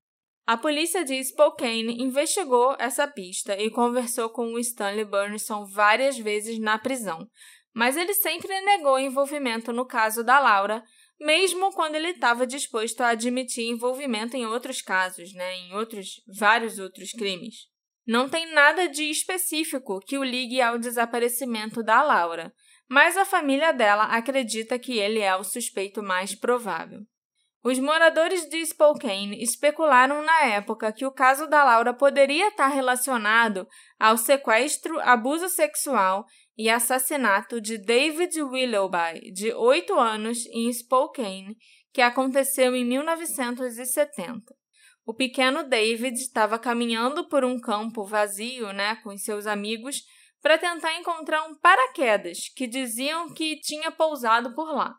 A 0.47 0.57
polícia 0.57 1.05
de 1.05 1.23
Spokane 1.25 2.03
investigou 2.03 2.77
essa 2.79 3.09
pista 3.09 3.57
e 3.61 3.71
conversou 3.71 4.29
com 4.29 4.53
o 4.53 4.59
Stanley 4.59 5.05
Burnison 5.05 5.65
várias 5.65 6.19
vezes 6.19 6.59
na 6.59 6.79
prisão, 6.79 7.27
mas 7.75 7.97
ele 7.97 8.15
sempre 8.15 8.49
negou 8.61 8.99
envolvimento 8.99 9.73
no 9.73 9.87
caso 9.87 10.23
da 10.23 10.39
Laura, 10.39 10.85
mesmo 11.25 11.73
quando 11.73 11.95
ele 11.95 12.11
estava 12.11 12.47
disposto 12.47 13.01
a 13.01 13.09
admitir 13.09 13.65
envolvimento 13.65 14.37
em 14.37 14.45
outros 14.45 14.83
casos, 14.83 15.33
né, 15.33 15.57
em 15.57 15.75
outros 15.75 16.23
vários 16.27 16.79
outros 16.79 17.13
crimes. 17.13 17.67
Não 18.07 18.29
tem 18.29 18.53
nada 18.53 18.87
de 18.87 19.05
específico 19.05 19.99
que 20.01 20.19
o 20.19 20.23
ligue 20.23 20.61
ao 20.61 20.79
desaparecimento 20.79 21.83
da 21.83 22.03
Laura, 22.03 22.53
mas 22.87 23.17
a 23.17 23.25
família 23.25 23.73
dela 23.73 24.05
acredita 24.05 24.79
que 24.79 24.99
ele 24.99 25.21
é 25.21 25.35
o 25.35 25.43
suspeito 25.43 26.03
mais 26.03 26.35
provável. 26.35 27.01
Os 27.65 27.79
moradores 27.79 28.47
de 28.51 28.65
Spokane 28.67 29.43
especularam 29.43 30.23
na 30.23 30.43
época 30.43 30.93
que 30.93 31.07
o 31.07 31.11
caso 31.11 31.47
da 31.47 31.65
Laura 31.65 31.95
poderia 31.95 32.49
estar 32.49 32.69
relacionado 32.69 33.67
ao 33.99 34.19
sequestro, 34.19 35.01
abuso 35.01 35.49
sexual 35.49 36.27
e 36.57 36.71
assassinato 36.71 37.61
de 37.61 37.79
David 37.79 38.41
Willoughby, 38.43 39.33
de 39.33 39.53
8 39.53 39.99
anos, 39.99 40.47
em 40.47 40.73
Spokane, 40.73 41.57
que 41.93 42.01
aconteceu 42.01 42.75
em 42.75 42.85
1970. 42.85 44.55
O 45.07 45.13
pequeno 45.13 45.63
David 45.63 46.17
estava 46.17 46.59
caminhando 46.59 47.29
por 47.29 47.45
um 47.45 47.61
campo 47.61 48.05
vazio, 48.05 48.73
né, 48.73 48.97
com 48.97 49.17
seus 49.19 49.47
amigos, 49.47 50.03
para 50.41 50.59
tentar 50.59 50.95
encontrar 50.95 51.43
um 51.45 51.55
paraquedas 51.55 52.49
que 52.55 52.67
diziam 52.67 53.33
que 53.33 53.61
tinha 53.61 53.91
pousado 53.91 54.55
por 54.55 54.75
lá. 54.75 54.95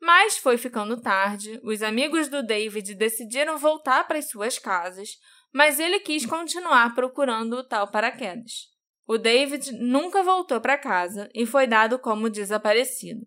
Mas 0.00 0.38
foi 0.38 0.56
ficando 0.56 1.00
tarde, 1.00 1.60
os 1.64 1.82
amigos 1.82 2.28
do 2.28 2.42
David 2.42 2.94
decidiram 2.94 3.58
voltar 3.58 4.06
para 4.06 4.18
as 4.18 4.28
suas 4.28 4.58
casas, 4.58 5.10
mas 5.52 5.80
ele 5.80 6.00
quis 6.00 6.24
continuar 6.24 6.94
procurando 6.94 7.54
o 7.54 7.64
tal 7.64 7.90
paraquedas. 7.90 8.77
O 9.08 9.16
David 9.16 9.72
nunca 9.72 10.22
voltou 10.22 10.60
para 10.60 10.76
casa 10.76 11.30
e 11.34 11.46
foi 11.46 11.66
dado 11.66 11.98
como 11.98 12.28
desaparecido. 12.28 13.26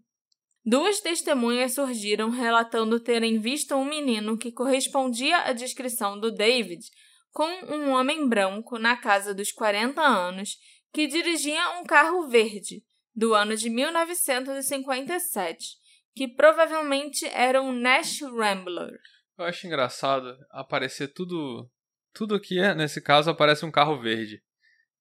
Duas 0.63 0.99
testemunhas 0.99 1.73
surgiram 1.73 2.29
relatando 2.29 2.99
terem 2.99 3.39
visto 3.39 3.75
um 3.75 3.83
menino 3.83 4.37
que 4.37 4.51
correspondia 4.51 5.39
à 5.39 5.53
descrição 5.53 6.19
do 6.19 6.31
David 6.31 6.85
com 7.31 7.47
um 7.65 7.93
homem 7.93 8.29
branco 8.29 8.77
na 8.77 8.95
casa 8.95 9.33
dos 9.33 9.51
40 9.51 9.99
anos 9.99 10.55
que 10.93 11.07
dirigia 11.07 11.79
um 11.79 11.83
carro 11.83 12.27
verde 12.27 12.83
do 13.15 13.33
ano 13.33 13.57
de 13.57 13.67
1957 13.67 15.65
que 16.13 16.27
provavelmente 16.27 17.25
era 17.25 17.59
um 17.59 17.71
Nash 17.71 18.21
Rambler. 18.21 18.99
Eu 19.35 19.45
acho 19.45 19.65
engraçado 19.65 20.37
aparecer 20.51 21.07
tudo. 21.07 21.67
Tudo 22.13 22.35
aqui, 22.35 22.59
é, 22.59 22.75
nesse 22.75 23.01
caso, 23.01 23.31
aparece 23.31 23.65
um 23.65 23.71
carro 23.71 23.99
verde. 23.99 24.43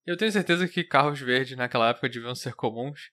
Eu 0.07 0.17
tenho 0.17 0.33
certeza 0.33 0.67
que 0.67 0.83
carros 0.83 1.21
verdes 1.21 1.57
naquela 1.57 1.91
época 1.91 2.09
deviam 2.09 2.35
ser 2.35 2.55
comuns. 2.55 3.11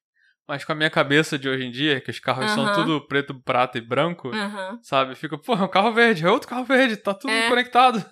Mas 0.48 0.64
com 0.64 0.72
a 0.72 0.76
minha 0.76 0.90
cabeça 0.90 1.38
de 1.38 1.50
hoje 1.50 1.66
em 1.66 1.72
dia, 1.72 2.00
que 2.00 2.10
os 2.10 2.20
carros 2.20 2.50
são 2.52 2.64
Aham. 2.64 2.74
tudo 2.74 3.08
preto, 3.08 3.36
prata 3.42 3.78
e 3.78 3.82
branco, 3.82 4.30
Aham. 4.34 4.80
sabe? 4.82 5.14
Fica, 5.14 5.38
pô, 5.38 5.54
é 5.54 5.64
um 5.64 5.68
carro 5.68 5.94
verde, 5.94 6.26
é 6.26 6.30
outro 6.30 6.48
carro 6.48 6.64
verde, 6.64 6.96
tá 6.96 7.14
tudo 7.14 7.34
É. 7.34 7.50
conectado. 7.50 8.04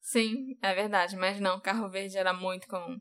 Sim, 0.00 0.58
é 0.60 0.74
verdade, 0.74 1.16
mas 1.16 1.38
não, 1.40 1.60
carro 1.60 1.88
verde 1.88 2.18
era 2.18 2.32
muito 2.32 2.66
comum. 2.66 3.00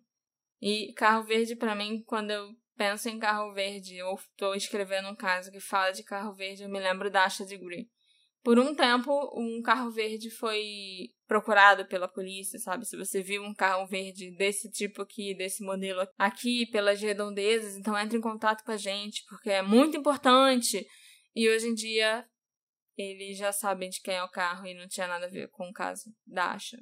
E 0.62 0.94
carro 0.94 1.24
verde, 1.24 1.56
pra 1.56 1.74
mim, 1.76 2.04
quando 2.06 2.30
eu 2.32 2.56
penso 2.78 3.10
em 3.10 3.20
carro 3.20 3.52
verde 3.54 4.02
ou 4.04 4.20
tô 4.38 4.54
escrevendo 4.54 5.10
um 5.10 5.16
caso 5.16 5.52
que 5.52 5.60
fala 5.60 5.92
de 5.92 6.04
carro 6.04 6.32
verde, 6.34 6.64
eu 6.64 6.70
me 6.70 6.80
lembro 6.80 7.10
da 7.10 7.26
Asha 7.26 7.46
de 7.46 7.58
Grey. 7.58 7.90
Por 8.44 8.60
um 8.60 8.76
tempo, 8.76 9.12
um 9.40 9.62
carro 9.62 9.90
verde 9.90 10.30
foi 10.30 11.10
procurado 11.26 11.86
pela 11.86 12.10
polícia, 12.10 12.60
sabe? 12.60 12.86
Se 12.86 12.98
você 12.98 13.22
viu 13.22 13.42
um 13.42 13.54
carro 13.54 13.88
verde 13.88 14.36
desse 14.36 14.70
tipo 14.70 15.02
aqui, 15.02 15.34
desse 15.34 15.64
modelo 15.64 16.06
aqui, 16.18 16.66
pelas 16.66 17.02
redondezas, 17.02 17.78
então 17.78 17.98
entre 17.98 18.18
em 18.18 18.22
contato 18.22 18.66
com 18.66 18.72
a 18.72 18.78
gente, 18.78 19.24
porque 19.30 19.50
é 19.50 19.62
muito 19.62 19.96
importante. 19.96 20.86
E 21.34 21.50
hoje 21.50 21.70
em 21.70 21.74
dia, 21.74 22.28
eles 22.98 23.38
já 23.38 23.54
sabem 23.54 23.90
de 23.90 24.02
quem 24.02 24.16
é 24.16 24.24
o 24.24 24.30
carro 24.30 24.68
e 24.68 24.74
não 24.74 24.90
tinha 24.90 25.08
nada 25.08 25.26
a 25.26 25.30
ver 25.30 25.50
com 25.50 25.70
o 25.70 25.74
caso 25.74 26.14
da 26.28 26.52
Asha. 26.52 26.78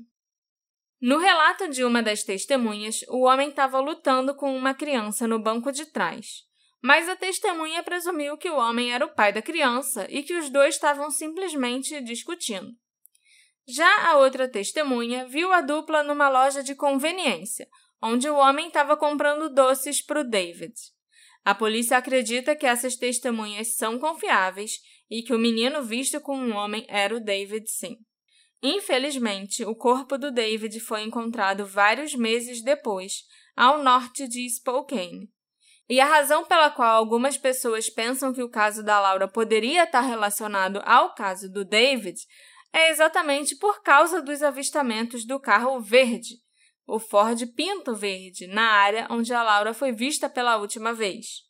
No 0.99 1.19
relato 1.19 1.67
de 1.69 1.83
uma 1.83 2.01
das 2.01 2.23
testemunhas, 2.23 3.01
o 3.07 3.21
homem 3.21 3.49
estava 3.49 3.79
lutando 3.79 4.35
com 4.35 4.55
uma 4.55 4.73
criança 4.73 5.27
no 5.27 5.39
banco 5.39 5.71
de 5.71 5.85
trás. 5.85 6.43
Mas 6.81 7.07
a 7.07 7.15
testemunha 7.15 7.83
presumiu 7.83 8.37
que 8.37 8.49
o 8.49 8.57
homem 8.57 8.91
era 8.91 9.05
o 9.05 9.13
pai 9.13 9.31
da 9.31 9.41
criança 9.41 10.07
e 10.09 10.23
que 10.23 10.33
os 10.33 10.49
dois 10.49 10.75
estavam 10.75 11.11
simplesmente 11.11 12.01
discutindo. 12.01 12.71
Já 13.67 14.09
a 14.09 14.17
outra 14.17 14.47
testemunha 14.47 15.27
viu 15.27 15.53
a 15.53 15.61
dupla 15.61 16.03
numa 16.03 16.27
loja 16.27 16.63
de 16.63 16.73
conveniência, 16.73 17.67
onde 18.01 18.27
o 18.27 18.35
homem 18.35 18.67
estava 18.67 18.97
comprando 18.97 19.53
doces 19.53 20.01
para 20.01 20.21
o 20.21 20.23
David. 20.23 20.73
A 21.45 21.53
polícia 21.53 21.97
acredita 21.97 22.55
que 22.55 22.65
essas 22.65 22.95
testemunhas 22.95 23.75
são 23.75 23.99
confiáveis 23.99 24.79
e 25.09 25.21
que 25.21 25.33
o 25.33 25.39
menino 25.39 25.83
visto 25.83 26.19
com 26.19 26.35
um 26.35 26.53
homem 26.53 26.85
era 26.87 27.15
o 27.15 27.19
David 27.19 27.69
sim. 27.69 27.97
Infelizmente, 28.63 29.65
o 29.65 29.75
corpo 29.75 30.17
do 30.17 30.31
David 30.31 30.79
foi 30.79 31.01
encontrado 31.01 31.65
vários 31.65 32.13
meses 32.13 32.63
depois, 32.63 33.23
ao 33.55 33.83
norte 33.83 34.27
de 34.27 34.47
Spokane. 34.47 35.29
E 35.91 35.99
a 35.99 36.05
razão 36.05 36.45
pela 36.45 36.69
qual 36.69 36.95
algumas 36.95 37.37
pessoas 37.37 37.89
pensam 37.89 38.31
que 38.31 38.41
o 38.41 38.47
caso 38.47 38.81
da 38.81 38.97
Laura 38.97 39.27
poderia 39.27 39.83
estar 39.83 39.99
relacionado 39.99 40.81
ao 40.85 41.13
caso 41.13 41.51
do 41.51 41.65
David 41.65 42.17
é 42.71 42.91
exatamente 42.91 43.57
por 43.57 43.83
causa 43.83 44.21
dos 44.21 44.41
avistamentos 44.41 45.25
do 45.25 45.37
carro 45.37 45.81
verde, 45.81 46.35
o 46.87 46.97
Ford 46.97 47.45
Pinto 47.57 47.93
Verde, 47.93 48.47
na 48.47 48.71
área 48.71 49.05
onde 49.09 49.33
a 49.33 49.43
Laura 49.43 49.73
foi 49.73 49.91
vista 49.91 50.29
pela 50.29 50.55
última 50.55 50.93
vez. 50.93 51.41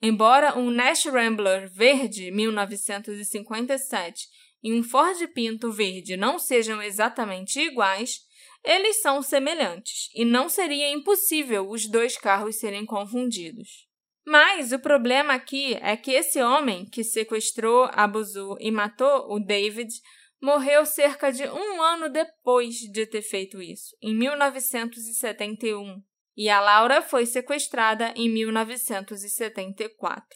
Embora 0.00 0.56
um 0.56 0.70
Nash 0.70 1.06
Rambler 1.06 1.68
verde 1.68 2.30
1957 2.30 4.28
e 4.62 4.72
um 4.72 4.84
Ford 4.84 5.18
Pinto 5.34 5.72
verde 5.72 6.16
não 6.16 6.38
sejam 6.38 6.80
exatamente 6.80 7.58
iguais, 7.58 8.20
eles 8.64 9.00
são 9.02 9.22
semelhantes 9.22 10.08
e 10.14 10.24
não 10.24 10.48
seria 10.48 10.90
impossível 10.90 11.68
os 11.68 11.88
dois 11.88 12.16
carros 12.16 12.56
serem 12.56 12.86
confundidos. 12.86 13.88
Mas 14.24 14.70
o 14.72 14.78
problema 14.78 15.34
aqui 15.34 15.74
é 15.74 15.96
que 15.96 16.12
esse 16.12 16.40
homem 16.40 16.84
que 16.84 17.02
sequestrou, 17.02 17.90
abusou 17.92 18.56
e 18.60 18.70
matou 18.70 19.32
o 19.32 19.40
David 19.40 19.92
morreu 20.40 20.86
cerca 20.86 21.32
de 21.32 21.44
um 21.44 21.82
ano 21.82 22.08
depois 22.08 22.76
de 22.76 23.06
ter 23.06 23.22
feito 23.22 23.62
isso, 23.62 23.96
em 24.00 24.14
1971, 24.14 26.02
e 26.36 26.48
a 26.48 26.60
Laura 26.60 27.02
foi 27.02 27.26
sequestrada 27.26 28.12
em 28.16 28.28
1974. 28.28 30.26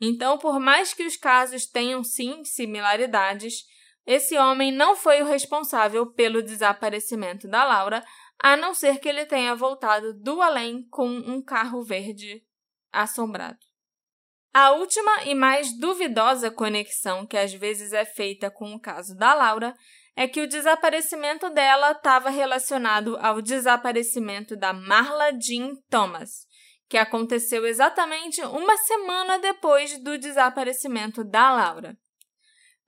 Então, 0.00 0.36
por 0.38 0.58
mais 0.58 0.92
que 0.92 1.04
os 1.04 1.16
casos 1.16 1.66
tenham 1.66 2.02
sim 2.04 2.44
similaridades, 2.44 3.64
esse 4.06 4.36
homem 4.36 4.72
não 4.72 4.96
foi 4.96 5.22
o 5.22 5.26
responsável 5.26 6.06
pelo 6.12 6.42
desaparecimento 6.42 7.46
da 7.48 7.64
Laura, 7.64 8.04
a 8.42 8.56
não 8.56 8.74
ser 8.74 8.98
que 8.98 9.08
ele 9.08 9.24
tenha 9.24 9.54
voltado 9.54 10.12
do 10.14 10.42
além 10.42 10.86
com 10.88 11.06
um 11.06 11.42
carro 11.42 11.82
verde 11.82 12.42
assombrado. 12.92 13.58
A 14.52 14.72
última 14.72 15.24
e 15.24 15.34
mais 15.34 15.78
duvidosa 15.78 16.50
conexão 16.50 17.26
que 17.26 17.38
às 17.38 17.54
vezes 17.54 17.92
é 17.92 18.04
feita 18.04 18.50
com 18.50 18.74
o 18.74 18.80
caso 18.80 19.16
da 19.16 19.32
Laura 19.32 19.74
é 20.14 20.28
que 20.28 20.42
o 20.42 20.48
desaparecimento 20.48 21.48
dela 21.48 21.92
estava 21.92 22.28
relacionado 22.28 23.16
ao 23.18 23.40
desaparecimento 23.40 24.54
da 24.56 24.72
Marla 24.72 25.30
Jean 25.40 25.74
Thomas, 25.88 26.46
que 26.86 26.98
aconteceu 26.98 27.64
exatamente 27.64 28.42
uma 28.42 28.76
semana 28.76 29.38
depois 29.38 29.98
do 30.02 30.18
desaparecimento 30.18 31.24
da 31.24 31.50
Laura. 31.50 31.96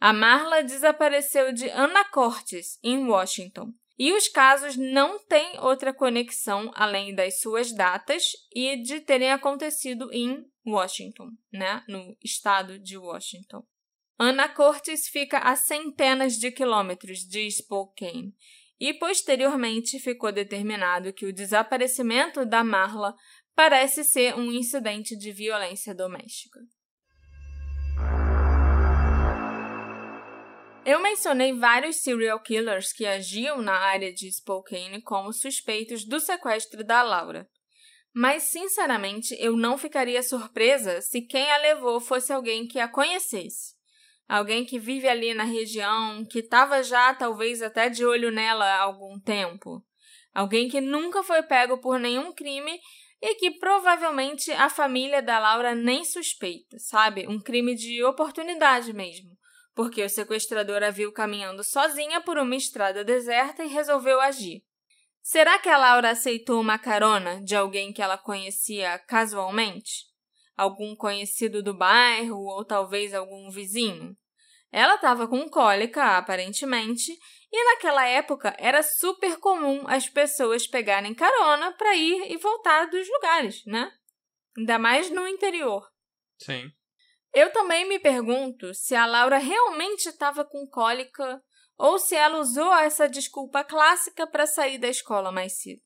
A 0.04 0.12
Marla 0.12 0.62
desapareceu 0.62 1.50
de 1.50 1.70
Anacortes, 1.70 2.78
em 2.82 3.06
Washington, 3.08 3.72
e 3.98 4.12
os 4.12 4.28
casos 4.28 4.76
não 4.76 5.18
têm 5.18 5.58
outra 5.60 5.94
conexão 5.94 6.70
além 6.74 7.14
das 7.14 7.40
suas 7.40 7.72
datas 7.72 8.32
e 8.54 8.76
de 8.82 9.00
terem 9.00 9.32
acontecido 9.32 10.12
em 10.12 10.44
Washington, 10.66 11.30
né, 11.50 11.82
no 11.88 12.14
estado 12.22 12.78
de 12.78 12.98
Washington. 12.98 13.64
Anacortes 14.18 15.08
fica 15.08 15.38
a 15.38 15.56
centenas 15.56 16.34
de 16.34 16.52
quilômetros 16.52 17.20
de 17.20 17.50
Spokane 17.50 18.34
e 18.78 18.92
posteriormente 18.92 19.98
ficou 19.98 20.30
determinado 20.30 21.14
que 21.14 21.24
o 21.24 21.32
desaparecimento 21.32 22.44
da 22.44 22.62
Marla 22.62 23.14
parece 23.54 24.04
ser 24.04 24.34
um 24.34 24.52
incidente 24.52 25.16
de 25.16 25.32
violência 25.32 25.94
doméstica. 25.94 26.60
Eu 30.86 31.00
mencionei 31.00 31.54
vários 31.54 32.02
serial 32.02 32.38
killers 32.40 32.92
que 32.92 33.06
agiam 33.06 33.62
na 33.62 33.72
área 33.72 34.12
de 34.12 34.30
Spokane 34.30 35.00
como 35.00 35.32
suspeitos 35.32 36.04
do 36.04 36.20
sequestro 36.20 36.84
da 36.84 37.02
Laura. 37.02 37.48
Mas, 38.14 38.44
sinceramente, 38.44 39.34
eu 39.40 39.56
não 39.56 39.78
ficaria 39.78 40.22
surpresa 40.22 41.00
se 41.00 41.22
quem 41.22 41.50
a 41.50 41.56
levou 41.56 42.00
fosse 42.00 42.34
alguém 42.34 42.66
que 42.66 42.78
a 42.78 42.86
conhecesse. 42.86 43.72
Alguém 44.28 44.66
que 44.66 44.78
vive 44.78 45.08
ali 45.08 45.32
na 45.32 45.44
região, 45.44 46.22
que 46.26 46.40
estava 46.40 46.82
já 46.82 47.14
talvez 47.14 47.62
até 47.62 47.88
de 47.88 48.04
olho 48.04 48.30
nela 48.30 48.66
há 48.66 48.82
algum 48.82 49.18
tempo. 49.18 49.82
Alguém 50.34 50.68
que 50.68 50.82
nunca 50.82 51.22
foi 51.22 51.42
pego 51.42 51.80
por 51.80 51.98
nenhum 51.98 52.30
crime 52.34 52.78
e 53.22 53.34
que 53.36 53.52
provavelmente 53.52 54.52
a 54.52 54.68
família 54.68 55.22
da 55.22 55.38
Laura 55.38 55.74
nem 55.74 56.04
suspeita, 56.04 56.78
sabe? 56.78 57.26
Um 57.26 57.40
crime 57.40 57.74
de 57.74 58.04
oportunidade 58.04 58.92
mesmo 58.92 59.34
porque 59.74 60.02
o 60.02 60.08
sequestrador 60.08 60.82
a 60.82 60.90
viu 60.90 61.12
caminhando 61.12 61.64
sozinha 61.64 62.20
por 62.20 62.38
uma 62.38 62.54
estrada 62.56 63.04
deserta 63.04 63.64
e 63.64 63.68
resolveu 63.68 64.20
agir. 64.20 64.62
Será 65.20 65.58
que 65.58 65.68
a 65.68 65.78
Laura 65.78 66.10
aceitou 66.10 66.60
uma 66.60 66.78
carona 66.78 67.42
de 67.42 67.56
alguém 67.56 67.92
que 67.92 68.02
ela 68.02 68.18
conhecia 68.18 68.98
casualmente? 68.98 70.04
Algum 70.56 70.94
conhecido 70.94 71.62
do 71.62 71.74
bairro 71.74 72.38
ou 72.38 72.64
talvez 72.64 73.14
algum 73.14 73.50
vizinho? 73.50 74.16
Ela 74.70 74.96
estava 74.96 75.26
com 75.26 75.48
cólica, 75.48 76.18
aparentemente, 76.18 77.16
e 77.50 77.64
naquela 77.70 78.06
época 78.06 78.54
era 78.58 78.82
super 78.82 79.38
comum 79.38 79.84
as 79.86 80.08
pessoas 80.08 80.66
pegarem 80.66 81.14
carona 81.14 81.72
para 81.72 81.94
ir 81.94 82.30
e 82.30 82.36
voltar 82.36 82.86
dos 82.90 83.08
lugares, 83.08 83.64
né? 83.64 83.92
Ainda 84.58 84.78
mais 84.78 85.10
no 85.10 85.26
interior. 85.26 85.88
Sim. 86.38 86.70
Eu 87.34 87.52
também 87.52 87.88
me 87.88 87.98
pergunto 87.98 88.72
se 88.72 88.94
a 88.94 89.04
Laura 89.06 89.38
realmente 89.38 90.06
estava 90.06 90.44
com 90.44 90.64
cólica 90.68 91.42
ou 91.76 91.98
se 91.98 92.14
ela 92.14 92.38
usou 92.38 92.72
essa 92.72 93.08
desculpa 93.08 93.64
clássica 93.64 94.24
para 94.24 94.46
sair 94.46 94.78
da 94.78 94.86
escola 94.86 95.32
mais 95.32 95.60
cedo. 95.60 95.82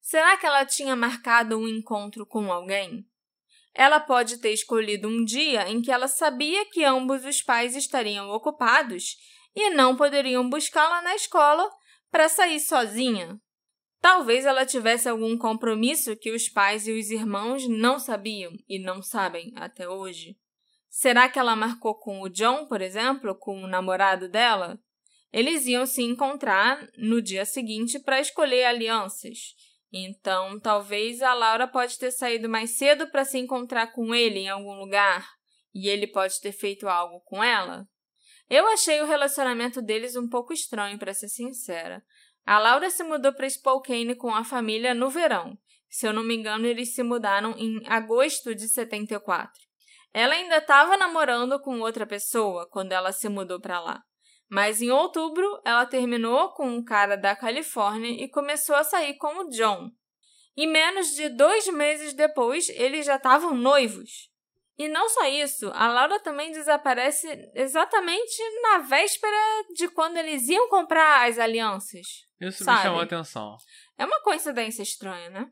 Será 0.00 0.38
que 0.38 0.46
ela 0.46 0.64
tinha 0.64 0.96
marcado 0.96 1.58
um 1.58 1.68
encontro 1.68 2.24
com 2.24 2.50
alguém? 2.50 3.04
Ela 3.74 4.00
pode 4.00 4.38
ter 4.38 4.52
escolhido 4.52 5.06
um 5.06 5.22
dia 5.22 5.68
em 5.68 5.82
que 5.82 5.92
ela 5.92 6.08
sabia 6.08 6.64
que 6.70 6.82
ambos 6.82 7.26
os 7.26 7.42
pais 7.42 7.76
estariam 7.76 8.30
ocupados 8.30 9.16
e 9.54 9.68
não 9.68 9.96
poderiam 9.96 10.48
buscá-la 10.48 11.02
na 11.02 11.14
escola 11.14 11.70
para 12.10 12.26
sair 12.30 12.60
sozinha. 12.60 13.38
Talvez 14.00 14.46
ela 14.46 14.64
tivesse 14.64 15.10
algum 15.10 15.36
compromisso 15.36 16.16
que 16.16 16.30
os 16.30 16.48
pais 16.48 16.86
e 16.86 16.98
os 16.98 17.10
irmãos 17.10 17.68
não 17.68 17.98
sabiam 17.98 18.52
e 18.66 18.78
não 18.78 19.02
sabem 19.02 19.52
até 19.56 19.86
hoje. 19.86 20.38
Será 20.98 21.28
que 21.28 21.38
ela 21.38 21.54
marcou 21.54 21.94
com 21.94 22.22
o 22.22 22.28
John, 22.30 22.64
por 22.64 22.80
exemplo, 22.80 23.34
com 23.34 23.62
o 23.62 23.66
namorado 23.66 24.30
dela? 24.30 24.80
Eles 25.30 25.66
iam 25.66 25.84
se 25.84 26.00
encontrar 26.00 26.88
no 26.96 27.20
dia 27.20 27.44
seguinte 27.44 27.98
para 27.98 28.18
escolher 28.18 28.64
alianças. 28.64 29.54
Então, 29.92 30.58
talvez 30.58 31.20
a 31.20 31.34
Laura 31.34 31.68
pode 31.68 31.98
ter 31.98 32.10
saído 32.12 32.48
mais 32.48 32.78
cedo 32.78 33.10
para 33.10 33.26
se 33.26 33.36
encontrar 33.36 33.88
com 33.88 34.14
ele 34.14 34.38
em 34.38 34.48
algum 34.48 34.72
lugar 34.72 35.28
e 35.74 35.86
ele 35.86 36.06
pode 36.06 36.40
ter 36.40 36.52
feito 36.52 36.88
algo 36.88 37.20
com 37.26 37.44
ela. 37.44 37.86
Eu 38.48 38.66
achei 38.68 38.98
o 39.02 39.06
relacionamento 39.06 39.82
deles 39.82 40.16
um 40.16 40.26
pouco 40.26 40.54
estranho, 40.54 40.98
para 40.98 41.12
ser 41.12 41.28
sincera. 41.28 42.02
A 42.42 42.58
Laura 42.58 42.88
se 42.88 43.04
mudou 43.04 43.34
para 43.34 43.50
Spokane 43.50 44.14
com 44.14 44.34
a 44.34 44.44
família 44.44 44.94
no 44.94 45.10
verão. 45.10 45.58
Se 45.90 46.08
eu 46.08 46.14
não 46.14 46.24
me 46.24 46.34
engano, 46.34 46.64
eles 46.64 46.94
se 46.94 47.02
mudaram 47.02 47.54
em 47.58 47.82
agosto 47.86 48.54
de 48.54 48.66
74. 48.66 49.65
Ela 50.16 50.32
ainda 50.32 50.56
estava 50.56 50.96
namorando 50.96 51.60
com 51.60 51.78
outra 51.80 52.06
pessoa 52.06 52.66
quando 52.70 52.92
ela 52.92 53.12
se 53.12 53.28
mudou 53.28 53.60
para 53.60 53.78
lá. 53.78 54.02
Mas 54.48 54.80
em 54.80 54.90
outubro, 54.90 55.60
ela 55.62 55.84
terminou 55.84 56.54
com 56.54 56.66
um 56.66 56.82
cara 56.82 57.16
da 57.16 57.36
Califórnia 57.36 58.08
e 58.12 58.26
começou 58.26 58.74
a 58.74 58.82
sair 58.82 59.18
com 59.18 59.44
o 59.44 59.50
John. 59.50 59.90
E 60.56 60.66
menos 60.66 61.08
de 61.08 61.28
dois 61.28 61.68
meses 61.68 62.14
depois, 62.14 62.70
eles 62.70 63.04
já 63.04 63.16
estavam 63.16 63.54
noivos. 63.54 64.30
E 64.78 64.88
não 64.88 65.06
só 65.10 65.26
isso, 65.26 65.70
a 65.74 65.86
Laura 65.88 66.18
também 66.20 66.50
desaparece 66.50 67.28
exatamente 67.54 68.42
na 68.62 68.78
véspera 68.78 69.36
de 69.74 69.86
quando 69.88 70.16
eles 70.16 70.48
iam 70.48 70.66
comprar 70.70 71.28
as 71.28 71.38
alianças. 71.38 72.06
Isso 72.40 72.64
sabe? 72.64 72.78
me 72.78 72.82
chamou 72.84 73.00
a 73.00 73.04
atenção. 73.04 73.54
É 73.98 74.06
uma 74.06 74.22
coincidência 74.22 74.82
estranha, 74.82 75.28
né? 75.28 75.46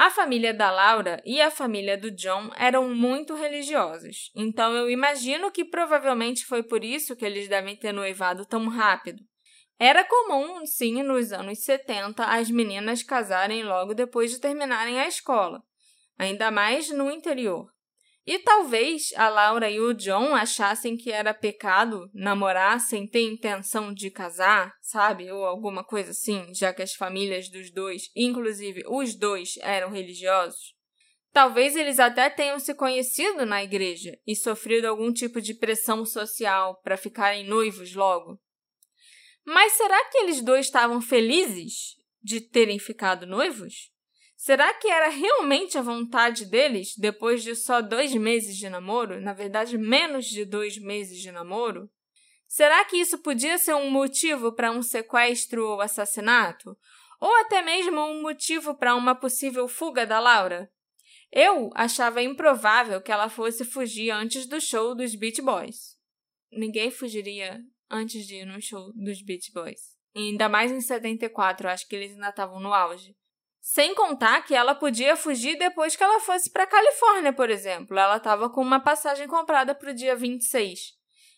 A 0.00 0.10
família 0.10 0.54
da 0.54 0.70
Laura 0.70 1.20
e 1.26 1.40
a 1.40 1.50
família 1.50 1.98
do 1.98 2.08
John 2.12 2.52
eram 2.56 2.88
muito 2.88 3.34
religiosos, 3.34 4.30
então 4.32 4.72
eu 4.72 4.88
imagino 4.88 5.50
que 5.50 5.64
provavelmente 5.64 6.46
foi 6.46 6.62
por 6.62 6.84
isso 6.84 7.16
que 7.16 7.24
eles 7.24 7.48
devem 7.48 7.74
ter 7.74 7.90
noivado 7.90 8.46
tão 8.46 8.68
rápido. 8.68 9.20
Era 9.76 10.04
comum, 10.04 10.64
sim, 10.64 11.02
nos 11.02 11.32
anos 11.32 11.64
70, 11.64 12.24
as 12.24 12.48
meninas 12.48 13.02
casarem 13.02 13.64
logo 13.64 13.92
depois 13.92 14.30
de 14.30 14.38
terminarem 14.38 15.00
a 15.00 15.08
escola, 15.08 15.60
ainda 16.16 16.48
mais 16.48 16.88
no 16.90 17.10
interior. 17.10 17.66
E 18.28 18.38
talvez 18.40 19.10
a 19.16 19.30
Laura 19.30 19.70
e 19.70 19.80
o 19.80 19.94
John 19.94 20.34
achassem 20.34 20.98
que 20.98 21.10
era 21.10 21.32
pecado 21.32 22.10
namorar 22.12 22.78
sem 22.78 23.06
ter 23.06 23.22
intenção 23.22 23.90
de 23.90 24.10
casar, 24.10 24.74
sabe? 24.82 25.32
Ou 25.32 25.46
alguma 25.46 25.82
coisa 25.82 26.10
assim, 26.10 26.52
já 26.54 26.74
que 26.74 26.82
as 26.82 26.92
famílias 26.92 27.48
dos 27.48 27.72
dois, 27.72 28.10
inclusive 28.14 28.82
os 28.86 29.14
dois, 29.14 29.54
eram 29.62 29.90
religiosos. 29.90 30.74
Talvez 31.32 31.74
eles 31.74 31.98
até 31.98 32.28
tenham 32.28 32.58
se 32.58 32.74
conhecido 32.74 33.46
na 33.46 33.64
igreja 33.64 34.14
e 34.26 34.36
sofrido 34.36 34.84
algum 34.84 35.10
tipo 35.10 35.40
de 35.40 35.54
pressão 35.54 36.04
social 36.04 36.78
para 36.82 36.98
ficarem 36.98 37.48
noivos 37.48 37.94
logo. 37.94 38.38
Mas 39.42 39.72
será 39.72 40.04
que 40.10 40.18
eles 40.18 40.42
dois 40.42 40.66
estavam 40.66 41.00
felizes 41.00 41.96
de 42.22 42.42
terem 42.42 42.78
ficado 42.78 43.26
noivos? 43.26 43.90
Será 44.40 44.72
que 44.72 44.86
era 44.86 45.08
realmente 45.08 45.76
a 45.76 45.82
vontade 45.82 46.46
deles, 46.46 46.94
depois 46.96 47.42
de 47.42 47.56
só 47.56 47.82
dois 47.82 48.14
meses 48.14 48.56
de 48.56 48.70
namoro? 48.70 49.20
Na 49.20 49.32
verdade, 49.32 49.76
menos 49.76 50.26
de 50.26 50.44
dois 50.44 50.78
meses 50.78 51.18
de 51.18 51.32
namoro? 51.32 51.90
Será 52.46 52.84
que 52.84 52.96
isso 52.96 53.18
podia 53.18 53.58
ser 53.58 53.74
um 53.74 53.90
motivo 53.90 54.52
para 54.52 54.70
um 54.70 54.80
sequestro 54.80 55.66
ou 55.66 55.80
assassinato? 55.80 56.78
Ou 57.20 57.34
até 57.40 57.62
mesmo 57.62 58.00
um 58.00 58.22
motivo 58.22 58.76
para 58.76 58.94
uma 58.94 59.12
possível 59.12 59.66
fuga 59.66 60.06
da 60.06 60.20
Laura? 60.20 60.70
Eu 61.32 61.70
achava 61.74 62.22
improvável 62.22 63.02
que 63.02 63.10
ela 63.10 63.28
fosse 63.28 63.64
fugir 63.64 64.12
antes 64.12 64.46
do 64.46 64.60
show 64.60 64.94
dos 64.94 65.16
Beach 65.16 65.42
Boys. 65.42 65.98
Ninguém 66.52 66.92
fugiria 66.92 67.60
antes 67.90 68.24
de 68.24 68.36
ir 68.36 68.44
no 68.44 68.62
show 68.62 68.92
dos 68.94 69.20
Beach 69.20 69.50
Boys. 69.52 69.98
E 70.14 70.30
ainda 70.30 70.48
mais 70.48 70.70
em 70.70 70.80
74, 70.80 71.68
acho 71.68 71.88
que 71.88 71.96
eles 71.96 72.12
ainda 72.12 72.28
estavam 72.28 72.60
no 72.60 72.72
auge. 72.72 73.17
Sem 73.70 73.94
contar 73.94 74.40
que 74.46 74.54
ela 74.54 74.74
podia 74.74 75.14
fugir 75.14 75.58
depois 75.58 75.94
que 75.94 76.02
ela 76.02 76.20
fosse 76.20 76.50
para 76.50 76.66
Califórnia, 76.66 77.34
por 77.34 77.50
exemplo. 77.50 77.98
Ela 77.98 78.16
estava 78.16 78.48
com 78.48 78.62
uma 78.62 78.80
passagem 78.80 79.28
comprada 79.28 79.74
para 79.74 79.90
o 79.90 79.94
dia 79.94 80.16
26. 80.16 80.94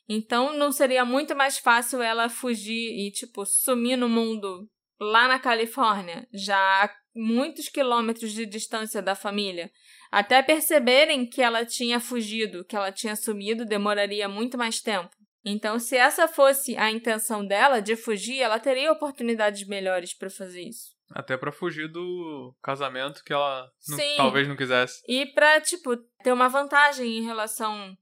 Então 0.08 0.56
não 0.56 0.70
seria 0.70 1.04
muito 1.04 1.34
mais 1.34 1.58
fácil 1.58 2.00
ela 2.00 2.28
fugir 2.28 3.04
e, 3.04 3.10
tipo, 3.10 3.44
sumir 3.44 3.96
no 3.96 4.08
mundo 4.08 4.70
lá 5.00 5.26
na 5.26 5.40
Califórnia, 5.40 6.24
já 6.32 6.56
a 6.56 6.90
muitos 7.12 7.68
quilômetros 7.68 8.30
de 8.30 8.46
distância 8.46 9.02
da 9.02 9.16
família. 9.16 9.68
Até 10.08 10.40
perceberem 10.40 11.28
que 11.28 11.42
ela 11.42 11.66
tinha 11.66 11.98
fugido, 11.98 12.64
que 12.64 12.76
ela 12.76 12.92
tinha 12.92 13.16
sumido, 13.16 13.64
demoraria 13.64 14.28
muito 14.28 14.56
mais 14.56 14.80
tempo. 14.80 15.10
Então, 15.44 15.80
se 15.80 15.96
essa 15.96 16.28
fosse 16.28 16.76
a 16.76 16.92
intenção 16.92 17.44
dela 17.44 17.82
de 17.82 17.96
fugir, 17.96 18.38
ela 18.38 18.60
teria 18.60 18.92
oportunidades 18.92 19.66
melhores 19.66 20.14
para 20.14 20.30
fazer 20.30 20.62
isso. 20.62 20.99
Até 21.12 21.36
para 21.36 21.50
fugir 21.50 21.88
do 21.88 22.54
casamento 22.62 23.24
que 23.24 23.32
ela 23.32 23.68
não, 23.88 23.98
talvez 24.16 24.46
não 24.46 24.56
quisesse. 24.56 25.02
E 25.08 25.26
para, 25.26 25.60
tipo, 25.60 25.96
ter 26.22 26.32
uma 26.32 26.48
vantagem 26.48 27.18
em 27.18 27.22
relação 27.22 27.96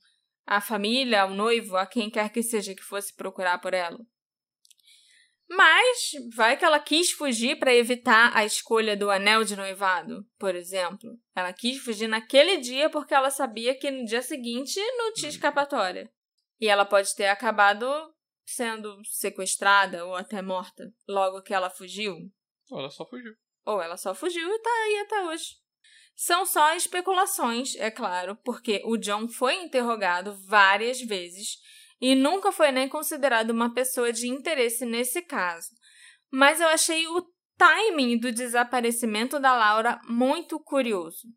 à 0.47 0.61
família, 0.61 1.23
ao 1.23 1.31
noivo, 1.31 1.77
a 1.77 1.87
quem 1.87 2.11
quer 2.11 2.31
que 2.31 2.43
seja 2.43 2.75
que 2.75 2.83
fosse 2.83 3.15
procurar 3.15 3.59
por 3.59 3.73
ela. 3.73 3.99
Mas 5.49 6.11
vai 6.35 6.59
que 6.59 6.65
ela 6.65 6.79
quis 6.79 7.11
fugir 7.11 7.59
para 7.59 7.75
evitar 7.75 8.37
a 8.37 8.45
escolha 8.45 8.95
do 8.95 9.11
anel 9.11 9.45
de 9.45 9.57
noivado, 9.57 10.27
por 10.39 10.55
exemplo. 10.55 11.19
Ela 11.35 11.55
quis 11.55 11.79
fugir 11.79 12.07
naquele 12.07 12.59
dia 12.59 12.91
porque 12.91 13.15
ela 13.15 13.31
sabia 13.31 13.75
que 13.75 13.91
no 13.91 14.05
dia 14.05 14.21
seguinte 14.21 14.79
não 14.99 15.15
tinha 15.15 15.31
escapatória. 15.31 16.11
E 16.61 16.69
ela 16.69 16.85
pode 16.85 17.15
ter 17.15 17.29
acabado 17.29 17.87
sendo 18.45 19.01
sequestrada 19.05 20.05
ou 20.05 20.15
até 20.15 20.43
morta 20.43 20.93
logo 21.09 21.43
que 21.43 21.55
ela 21.55 21.71
fugiu. 21.71 22.31
Ou 22.71 22.81
ela 22.81 22.91
só 22.91 23.07
fugiu. 23.07 23.35
Ou 23.65 23.83
ela 23.83 23.97
só 23.97 24.15
fugiu 24.15 24.49
e 24.49 24.59
tá 24.61 24.71
aí 24.71 24.99
até 25.01 25.25
hoje. 25.25 25.57
São 26.15 26.45
só 26.45 26.75
especulações, 26.75 27.77
é 27.77 27.91
claro, 27.91 28.37
porque 28.45 28.83
o 28.85 28.97
John 28.97 29.29
foi 29.29 29.55
interrogado 29.63 30.35
várias 30.47 31.01
vezes 31.01 31.59
e 32.01 32.15
nunca 32.15 32.51
foi 32.51 32.73
nem 32.73 32.89
considerado 32.89 33.51
uma 33.51 33.73
pessoa 33.73 34.13
de 34.13 34.29
interesse 34.29 34.85
nesse 34.85 35.23
caso. 35.23 35.69
Mas 36.31 36.61
eu 36.61 36.69
achei 36.69 37.07
o 37.07 37.25
timing 37.57 38.19
do 38.19 38.33
desaparecimento 38.33 39.39
da 39.39 39.55
Laura 39.57 40.01
muito 40.09 40.59
curioso. 40.61 41.29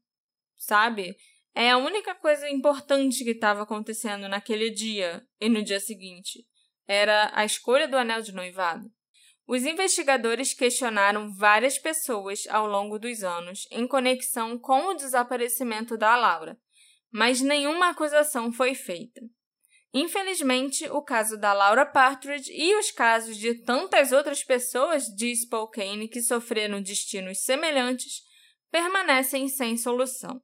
Sabe? 0.58 1.16
É 1.54 1.72
a 1.72 1.78
única 1.78 2.16
coisa 2.16 2.50
importante 2.50 3.24
que 3.24 3.32
estava 3.32 3.64
acontecendo 3.64 4.30
naquele 4.30 4.70
dia 4.70 5.26
e 5.40 5.50
no 5.50 5.64
dia 5.64 5.80
seguinte. 5.80 6.46
Era 6.88 7.32
a 7.34 7.44
escolha 7.44 7.88
do 7.88 7.98
anel 7.98 8.22
de 8.22 8.32
noivado. 8.32 8.90
Os 9.52 9.66
investigadores 9.66 10.54
questionaram 10.54 11.30
várias 11.30 11.78
pessoas 11.78 12.48
ao 12.50 12.66
longo 12.66 12.98
dos 12.98 13.22
anos 13.22 13.68
em 13.70 13.86
conexão 13.86 14.58
com 14.58 14.86
o 14.86 14.94
desaparecimento 14.94 15.98
da 15.98 16.16
Laura, 16.16 16.58
mas 17.12 17.42
nenhuma 17.42 17.90
acusação 17.90 18.50
foi 18.54 18.74
feita. 18.74 19.20
Infelizmente, 19.94 20.90
o 20.90 21.02
caso 21.02 21.38
da 21.38 21.52
Laura 21.52 21.86
Partridge 21.86 22.50
e 22.50 22.74
os 22.80 22.92
casos 22.92 23.36
de 23.36 23.56
tantas 23.56 24.14
outras 24.14 24.42
pessoas 24.42 25.08
de 25.08 25.36
Spokane 25.36 26.08
que 26.08 26.22
sofreram 26.22 26.82
destinos 26.82 27.44
semelhantes 27.44 28.22
permanecem 28.72 29.50
sem 29.50 29.76
solução. 29.76 30.42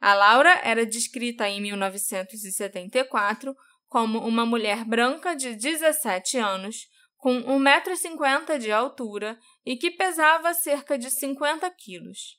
A 0.00 0.14
Laura 0.14 0.58
era 0.64 0.86
descrita 0.86 1.46
em 1.50 1.60
1974 1.60 3.54
como 3.88 4.26
uma 4.26 4.46
mulher 4.46 4.86
branca 4.86 5.36
de 5.36 5.54
17 5.54 6.38
anos, 6.38 6.88
com 7.18 7.42
1,50m 7.42 8.58
de 8.58 8.72
altura 8.72 9.38
e 9.66 9.76
que 9.76 9.90
pesava 9.90 10.54
cerca 10.54 10.96
de 10.96 11.10
50 11.10 11.68
quilos. 11.72 12.38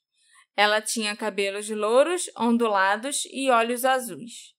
Ela 0.55 0.82
tinha 0.82 1.15
cabelos 1.15 1.69
louros, 1.69 2.23
ondulados 2.36 3.25
e 3.32 3.51
olhos 3.51 3.86
azuis. 3.86 4.55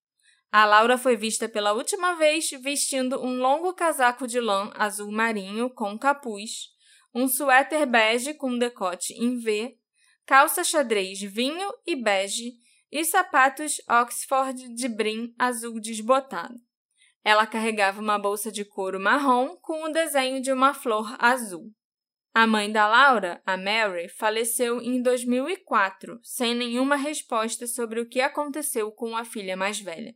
A 0.52 0.64
Laura 0.64 0.98
foi 0.98 1.16
vista 1.16 1.48
pela 1.48 1.72
última 1.72 2.14
vez 2.14 2.50
vestindo 2.62 3.20
um 3.20 3.38
longo 3.38 3.72
casaco 3.72 4.26
de 4.26 4.40
lã 4.40 4.70
azul 4.74 5.10
marinho 5.10 5.70
com 5.70 5.98
capuz, 5.98 6.68
um 7.14 7.26
suéter 7.26 7.86
bege 7.86 8.34
com 8.34 8.58
decote 8.58 9.14
em 9.14 9.38
V, 9.38 9.76
calça 10.26 10.62
xadrez 10.62 11.20
vinho 11.20 11.72
e 11.86 11.96
bege 11.96 12.54
e 12.90 13.04
sapatos 13.04 13.80
Oxford 13.88 14.74
de 14.74 14.88
brim 14.88 15.34
azul 15.38 15.80
desbotado. 15.80 16.69
Ela 17.24 17.46
carregava 17.46 18.00
uma 18.00 18.18
bolsa 18.18 18.50
de 18.50 18.64
couro 18.64 18.98
marrom 18.98 19.56
com 19.56 19.84
o 19.84 19.92
desenho 19.92 20.40
de 20.40 20.52
uma 20.52 20.72
flor 20.72 21.14
azul. 21.18 21.70
A 22.32 22.46
mãe 22.46 22.70
da 22.70 22.86
Laura, 22.86 23.42
a 23.44 23.56
Mary, 23.56 24.08
faleceu 24.08 24.80
em 24.80 25.02
2004, 25.02 26.20
sem 26.22 26.54
nenhuma 26.54 26.96
resposta 26.96 27.66
sobre 27.66 28.00
o 28.00 28.08
que 28.08 28.20
aconteceu 28.20 28.92
com 28.92 29.16
a 29.16 29.24
filha 29.24 29.56
mais 29.56 29.80
velha. 29.80 30.14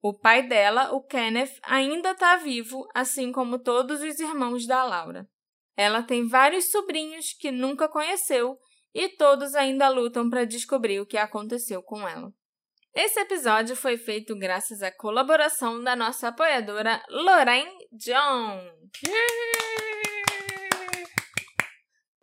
O 0.00 0.14
pai 0.14 0.46
dela, 0.46 0.92
o 0.92 1.02
Kenneth, 1.02 1.58
ainda 1.62 2.12
está 2.12 2.36
vivo, 2.36 2.88
assim 2.94 3.30
como 3.30 3.58
todos 3.58 4.00
os 4.00 4.18
irmãos 4.20 4.66
da 4.66 4.84
Laura. 4.84 5.28
Ela 5.76 6.02
tem 6.02 6.26
vários 6.26 6.70
sobrinhos 6.70 7.32
que 7.32 7.50
nunca 7.50 7.88
conheceu 7.88 8.58
e 8.94 9.08
todos 9.08 9.54
ainda 9.54 9.88
lutam 9.88 10.30
para 10.30 10.44
descobrir 10.44 11.00
o 11.00 11.06
que 11.06 11.18
aconteceu 11.18 11.82
com 11.82 12.08
ela. 12.08 12.32
Esse 12.94 13.20
episódio 13.20 13.76
foi 13.76 13.96
feito 13.96 14.36
graças 14.36 14.82
à 14.82 14.90
colaboração 14.90 15.82
da 15.82 15.94
nossa 15.94 16.28
apoiadora 16.28 17.02
Lorraine 17.08 17.70
John. 17.92 18.64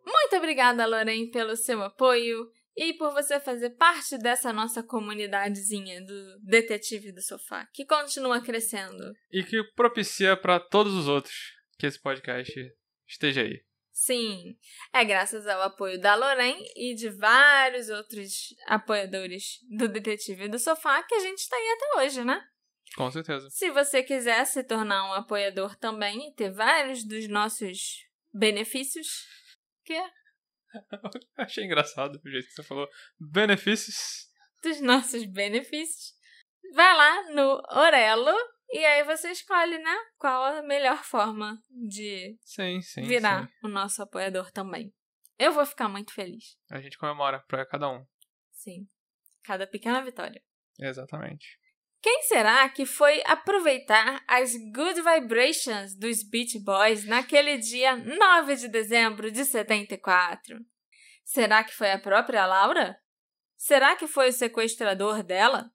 Muito 0.05 0.35
obrigada, 0.35 0.85
Lorraine, 0.85 1.31
pelo 1.31 1.55
seu 1.55 1.81
apoio 1.81 2.49
e 2.75 2.93
por 2.93 3.13
você 3.13 3.39
fazer 3.39 3.71
parte 3.71 4.17
dessa 4.17 4.51
nossa 4.51 4.83
comunidadezinha 4.83 6.03
do 6.03 6.39
Detetive 6.41 7.13
do 7.13 7.21
Sofá, 7.21 7.65
que 7.73 7.85
continua 7.85 8.41
crescendo. 8.41 9.13
E 9.31 9.43
que 9.43 9.63
propicia 9.75 10.35
para 10.35 10.59
todos 10.59 10.93
os 10.93 11.07
outros 11.07 11.53
que 11.79 11.85
esse 11.85 12.01
podcast 12.01 12.53
esteja 13.07 13.41
aí. 13.41 13.63
Sim, 13.97 14.57
é 14.91 15.05
graças 15.05 15.47
ao 15.47 15.61
apoio 15.61 15.97
da 15.97 16.15
Lorraine 16.15 16.69
e 16.75 16.93
de 16.93 17.09
vários 17.09 17.87
outros 17.89 18.53
apoiadores 18.67 19.59
do 19.69 19.87
Detetive 19.87 20.49
do 20.49 20.59
Sofá 20.59 21.01
que 21.03 21.15
a 21.15 21.19
gente 21.19 21.37
está 21.39 21.55
aí 21.55 21.69
até 21.69 22.01
hoje, 22.01 22.25
né? 22.25 22.45
Com 22.97 23.09
certeza. 23.09 23.49
Se 23.49 23.71
você 23.71 24.03
quiser 24.03 24.45
se 24.47 24.65
tornar 24.65 25.09
um 25.09 25.13
apoiador 25.13 25.77
também 25.77 26.27
e 26.27 26.33
ter 26.33 26.51
vários 26.51 27.05
dos 27.05 27.29
nossos 27.29 28.05
benefícios, 28.33 29.25
que 29.85 29.97
Achei 31.37 31.63
engraçado 31.63 32.19
o 32.21 32.29
jeito 32.29 32.49
que 32.49 32.53
você 32.53 32.63
falou. 32.63 32.89
Benefícios. 33.17 34.27
Dos 34.61 34.81
nossos 34.81 35.25
benefícios. 35.25 36.13
Vai 36.73 36.97
lá 36.97 37.31
no 37.31 37.63
Orelo 37.71 38.35
e 38.69 38.83
aí 38.85 39.03
você 39.03 39.31
escolhe, 39.31 39.77
né? 39.77 39.95
Qual 40.17 40.43
a 40.43 40.61
melhor 40.61 40.97
forma 41.05 41.61
de 41.69 42.37
sim, 42.41 42.81
sim, 42.81 43.03
virar 43.03 43.47
sim. 43.47 43.53
o 43.63 43.67
nosso 43.67 44.01
apoiador 44.01 44.51
também. 44.51 44.93
Eu 45.37 45.51
vou 45.51 45.65
ficar 45.65 45.89
muito 45.89 46.13
feliz. 46.13 46.57
A 46.71 46.79
gente 46.79 46.97
comemora 46.97 47.39
para 47.47 47.65
cada 47.65 47.89
um. 47.89 48.05
Sim. 48.51 48.87
Cada 49.43 49.67
pequena 49.67 50.01
vitória. 50.01 50.41
Exatamente. 50.79 51.59
Quem 52.01 52.21
será 52.21 52.69
que 52.69 52.85
foi 52.85 53.21
aproveitar 53.25 54.23
as 54.27 54.53
good 54.75 55.01
vibrations 55.01 55.95
dos 55.95 56.21
Beach 56.23 56.59
Boys 56.59 57.03
naquele 57.05 57.57
dia 57.57 57.95
9 57.95 58.55
de 58.55 58.67
dezembro 58.67 59.31
de 59.31 59.43
74? 59.43 60.59
Será 61.23 61.63
que 61.63 61.73
foi 61.73 61.91
a 61.91 61.99
própria 61.99 62.45
Laura? 62.45 62.95
Será 63.57 63.95
que 63.95 64.05
foi 64.05 64.29
o 64.29 64.33
sequestrador 64.33 65.23
dela? 65.23 65.71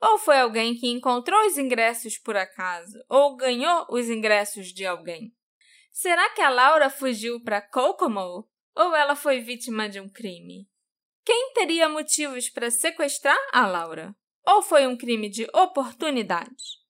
Ou 0.00 0.18
foi 0.18 0.38
alguém 0.38 0.74
que 0.74 0.88
encontrou 0.88 1.46
os 1.46 1.58
ingressos 1.58 2.18
por 2.18 2.36
acaso? 2.36 2.98
Ou 3.08 3.36
ganhou 3.36 3.86
os 3.90 4.08
ingressos 4.08 4.68
de 4.68 4.86
alguém? 4.86 5.32
Será 5.92 6.30
que 6.30 6.40
a 6.40 6.48
Laura 6.48 6.88
fugiu 6.88 7.42
para 7.42 7.60
Kokomo? 7.60 8.48
Ou 8.74 8.96
ela 8.96 9.14
foi 9.14 9.40
vítima 9.40 9.88
de 9.88 10.00
um 10.00 10.08
crime? 10.08 10.68
Quem 11.24 11.52
teria 11.52 11.88
motivos 11.88 12.48
para 12.48 12.70
sequestrar 12.70 13.38
a 13.52 13.66
Laura? 13.66 14.14
ou 14.46 14.62
foi 14.62 14.86
um 14.86 14.96
crime 14.96 15.28
de 15.28 15.46
oportunidade? 15.54 16.80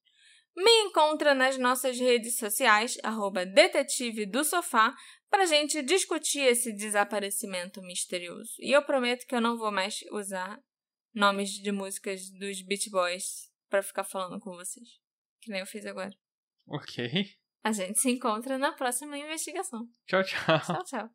Me 0.56 0.70
encontra 0.82 1.34
nas 1.34 1.56
nossas 1.58 1.98
redes 1.98 2.36
sociais, 2.36 2.98
arroba 3.02 3.46
detetive 3.46 4.26
do 4.26 4.44
sofá, 4.44 4.94
para 5.30 5.46
gente 5.46 5.80
discutir 5.82 6.40
esse 6.40 6.72
desaparecimento 6.72 7.80
misterioso. 7.82 8.52
E 8.58 8.72
eu 8.72 8.82
prometo 8.82 9.26
que 9.26 9.34
eu 9.34 9.40
não 9.40 9.56
vou 9.56 9.70
mais 9.70 10.00
usar 10.10 10.58
nomes 11.14 11.50
de 11.50 11.72
músicas 11.72 12.30
dos 12.30 12.62
Beach 12.62 12.90
Boys 12.90 13.50
para 13.68 13.82
ficar 13.82 14.04
falando 14.04 14.40
com 14.40 14.50
vocês. 14.52 14.88
Que 15.40 15.50
nem 15.50 15.60
eu 15.60 15.66
fiz 15.66 15.86
agora. 15.86 16.14
Ok. 16.66 17.36
A 17.62 17.72
gente 17.72 17.98
se 17.98 18.10
encontra 18.10 18.58
na 18.58 18.72
próxima 18.72 19.18
investigação. 19.18 19.88
Tchau, 20.06 20.22
tchau. 20.24 20.60
Tchau, 20.60 20.84
tchau. 20.84 21.10